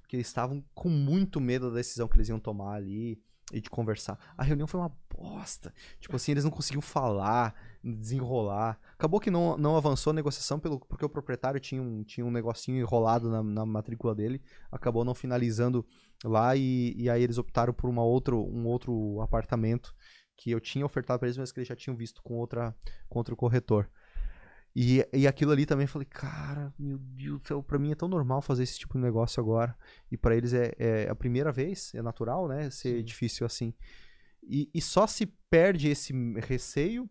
Porque 0.00 0.16
eles 0.16 0.26
estavam 0.26 0.64
com 0.74 0.88
muito 0.88 1.40
medo 1.40 1.70
da 1.70 1.76
decisão 1.76 2.06
que 2.06 2.16
eles 2.16 2.28
iam 2.28 2.38
tomar 2.38 2.74
ali 2.74 3.20
e 3.52 3.60
de 3.60 3.68
conversar. 3.68 4.18
A 4.36 4.42
reunião 4.42 4.66
foi 4.66 4.80
uma 4.80 4.92
bosta. 5.14 5.72
Tipo 6.00 6.16
assim, 6.16 6.32
eles 6.32 6.44
não 6.44 6.50
conseguiam 6.50 6.80
falar, 6.80 7.54
desenrolar. 7.84 8.78
Acabou 8.94 9.20
que 9.20 9.30
não, 9.30 9.56
não 9.56 9.76
avançou 9.76 10.10
a 10.10 10.14
negociação 10.14 10.58
pelo, 10.58 10.80
porque 10.80 11.04
o 11.04 11.08
proprietário 11.08 11.60
tinha 11.60 11.82
um, 11.82 12.02
tinha 12.02 12.24
um 12.24 12.30
negocinho 12.30 12.78
enrolado 12.78 13.28
na, 13.28 13.42
na 13.42 13.66
matrícula 13.66 14.14
dele. 14.14 14.40
Acabou 14.70 15.04
não 15.04 15.14
finalizando 15.14 15.86
lá 16.24 16.56
e, 16.56 16.94
e 16.96 17.10
aí 17.10 17.22
eles 17.22 17.38
optaram 17.38 17.74
por 17.74 17.90
uma 17.90 18.02
outro, 18.02 18.42
um 18.42 18.66
outro 18.66 19.20
apartamento 19.20 19.94
que 20.36 20.50
eu 20.50 20.60
tinha 20.60 20.84
ofertado 20.84 21.18
para 21.18 21.28
eles, 21.28 21.38
mas 21.38 21.52
que 21.52 21.60
eles 21.60 21.68
já 21.68 21.76
tinham 21.76 21.96
visto 21.96 22.22
com, 22.22 22.34
outra, 22.34 22.74
com 23.08 23.18
outro 23.18 23.36
corretor. 23.36 23.88
E, 24.74 25.06
e 25.12 25.26
aquilo 25.26 25.52
ali 25.52 25.66
também, 25.66 25.84
eu 25.84 25.88
falei, 25.88 26.06
cara, 26.06 26.72
meu 26.78 26.96
Deus 26.98 27.40
do 27.42 27.48
céu, 27.48 27.62
pra 27.62 27.78
mim 27.78 27.92
é 27.92 27.94
tão 27.94 28.08
normal 28.08 28.40
fazer 28.40 28.62
esse 28.62 28.78
tipo 28.78 28.94
de 28.94 29.00
negócio 29.04 29.40
agora. 29.40 29.76
E 30.10 30.16
para 30.16 30.34
eles 30.34 30.52
é, 30.54 30.72
é, 30.78 31.08
a 31.10 31.14
primeira 31.14 31.52
vez, 31.52 31.94
é 31.94 32.00
natural, 32.00 32.48
né? 32.48 32.70
Ser 32.70 32.98
Sim. 32.98 33.04
difícil 33.04 33.44
assim. 33.44 33.74
E, 34.42 34.70
e 34.72 34.80
só 34.80 35.06
se 35.06 35.26
perde 35.50 35.88
esse 35.88 36.12
receio 36.40 37.08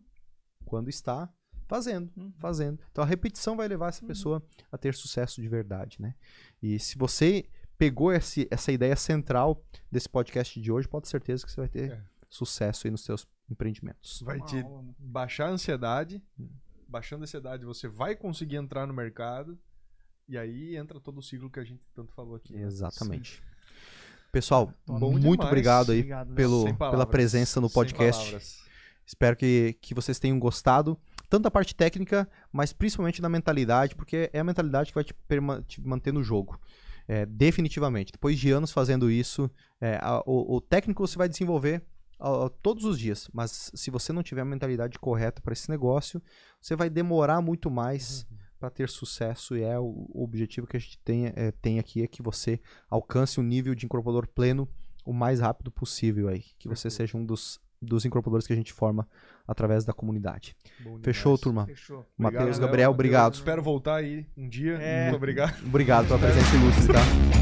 quando 0.64 0.88
está 0.90 1.32
fazendo, 1.68 2.10
Uhum. 2.16 2.32
fazendo. 2.38 2.80
Então 2.90 3.02
a 3.04 3.06
repetição 3.06 3.56
vai 3.56 3.68
levar 3.68 3.88
essa 3.88 4.02
Uhum. 4.02 4.08
pessoa 4.08 4.42
a 4.70 4.76
ter 4.76 4.94
sucesso 4.94 5.40
de 5.40 5.48
verdade, 5.48 6.02
né? 6.02 6.14
E 6.60 6.78
se 6.78 6.98
você 6.98 7.44
pegou 7.78 8.12
esse, 8.12 8.46
essa 8.50 8.70
ideia 8.72 8.94
central 8.96 9.64
desse 9.90 10.08
podcast 10.08 10.60
de 10.60 10.70
hoje, 10.70 10.86
pode 10.88 11.04
ter 11.04 11.10
certeza 11.10 11.46
que 11.46 11.50
você 11.52 11.60
vai 11.60 11.68
ter 11.68 11.92
É. 11.92 12.02
sucesso 12.28 12.86
aí 12.86 12.90
nos 12.90 13.04
seus 13.04 13.26
empreendimentos. 13.48 14.20
Vai 14.22 14.38
Uma 14.38 14.46
te 14.46 14.60
aula, 14.60 14.82
né? 14.82 14.94
baixar 14.98 15.46
a 15.48 15.50
ansiedade. 15.52 16.22
Baixando 16.92 17.22
a 17.22 17.24
ansiedade, 17.24 17.64
você 17.64 17.88
vai 17.88 18.14
conseguir 18.14 18.56
entrar 18.56 18.86
no 18.86 18.92
mercado. 18.92 19.58
E 20.28 20.36
aí 20.38 20.76
entra 20.76 21.00
todo 21.00 21.18
o 21.18 21.22
ciclo 21.22 21.50
que 21.50 21.58
a 21.58 21.64
gente 21.64 21.80
tanto 21.94 22.12
falou 22.12 22.36
aqui. 22.36 22.52
né? 22.54 22.62
Exatamente. 22.62 23.42
Pessoal, 24.30 24.72
Bom 24.86 25.10
muito 25.12 25.22
demais. 25.22 25.48
obrigado 25.48 25.92
aí 25.92 25.98
Obrigado, 25.98 26.34
pelo, 26.34 26.74
pela 26.76 27.06
presença 27.06 27.60
no 27.60 27.68
podcast. 27.68 28.38
Espero 29.04 29.36
que, 29.36 29.76
que 29.80 29.94
vocês 29.94 30.18
tenham 30.18 30.38
gostado, 30.38 30.98
tanto 31.28 31.42
da 31.42 31.50
parte 31.50 31.74
técnica, 31.74 32.28
mas 32.52 32.72
principalmente 32.72 33.20
da 33.20 33.28
mentalidade, 33.28 33.94
porque 33.96 34.30
é 34.32 34.38
a 34.38 34.44
mentalidade 34.44 34.90
que 34.90 34.94
vai 34.94 35.04
te, 35.04 35.14
te 35.66 35.80
manter 35.82 36.12
no 36.12 36.22
jogo. 36.22 36.58
É, 37.08 37.26
definitivamente. 37.26 38.12
Depois 38.12 38.38
de 38.38 38.50
anos 38.52 38.70
fazendo 38.70 39.10
isso, 39.10 39.50
é, 39.80 39.96
a- 40.00 40.22
o, 40.24 40.56
o 40.56 40.60
técnico 40.60 41.06
você 41.06 41.18
vai 41.18 41.28
desenvolver 41.28 41.82
todos 42.62 42.84
os 42.84 42.98
dias, 42.98 43.28
mas 43.32 43.70
se 43.74 43.90
você 43.90 44.12
não 44.12 44.22
tiver 44.22 44.42
a 44.42 44.44
mentalidade 44.44 44.98
correta 44.98 45.42
para 45.42 45.52
esse 45.52 45.68
negócio, 45.68 46.22
você 46.60 46.76
vai 46.76 46.88
demorar 46.88 47.40
muito 47.40 47.70
mais 47.70 48.26
para 48.58 48.70
ter 48.70 48.88
sucesso 48.88 49.56
e 49.56 49.62
é 49.62 49.76
o, 49.76 50.06
o 50.08 50.22
objetivo 50.22 50.68
que 50.68 50.76
a 50.76 50.80
gente 50.80 50.96
tem, 50.98 51.26
é, 51.34 51.50
tem 51.50 51.80
aqui 51.80 52.00
é 52.00 52.06
que 52.06 52.22
você 52.22 52.60
alcance 52.88 53.40
um 53.40 53.42
nível 53.42 53.74
de 53.74 53.86
incorporador 53.86 54.28
pleno 54.28 54.68
o 55.04 55.12
mais 55.12 55.40
rápido 55.40 55.68
possível 55.68 56.28
aí, 56.28 56.44
que 56.58 56.68
você 56.68 56.84
Perfeito. 56.84 57.10
seja 57.10 57.18
um 57.18 57.26
dos, 57.26 57.60
dos 57.80 58.04
incorporadores 58.04 58.46
que 58.46 58.52
a 58.52 58.56
gente 58.56 58.72
forma 58.72 59.08
através 59.48 59.84
da 59.84 59.92
comunidade. 59.92 60.54
Bom 60.78 61.00
Fechou, 61.02 61.32
demais. 61.32 61.40
turma? 61.40 61.66
Fechou. 61.66 62.06
Matheus 62.16 62.42
Obrigado, 62.42 62.60
Gabriel, 62.60 62.90
obrigado. 62.92 63.34
Espero 63.34 63.62
voltar 63.62 63.96
aí 63.96 64.26
um 64.36 64.48
dia. 64.48 64.74
É. 64.74 65.04
Muito 65.04 65.16
obrigado. 65.16 65.66
Obrigado 65.66 66.06
pela 66.06 66.20
presença 66.20 66.54
ilustre, 66.54 66.86
tá? 66.86 67.00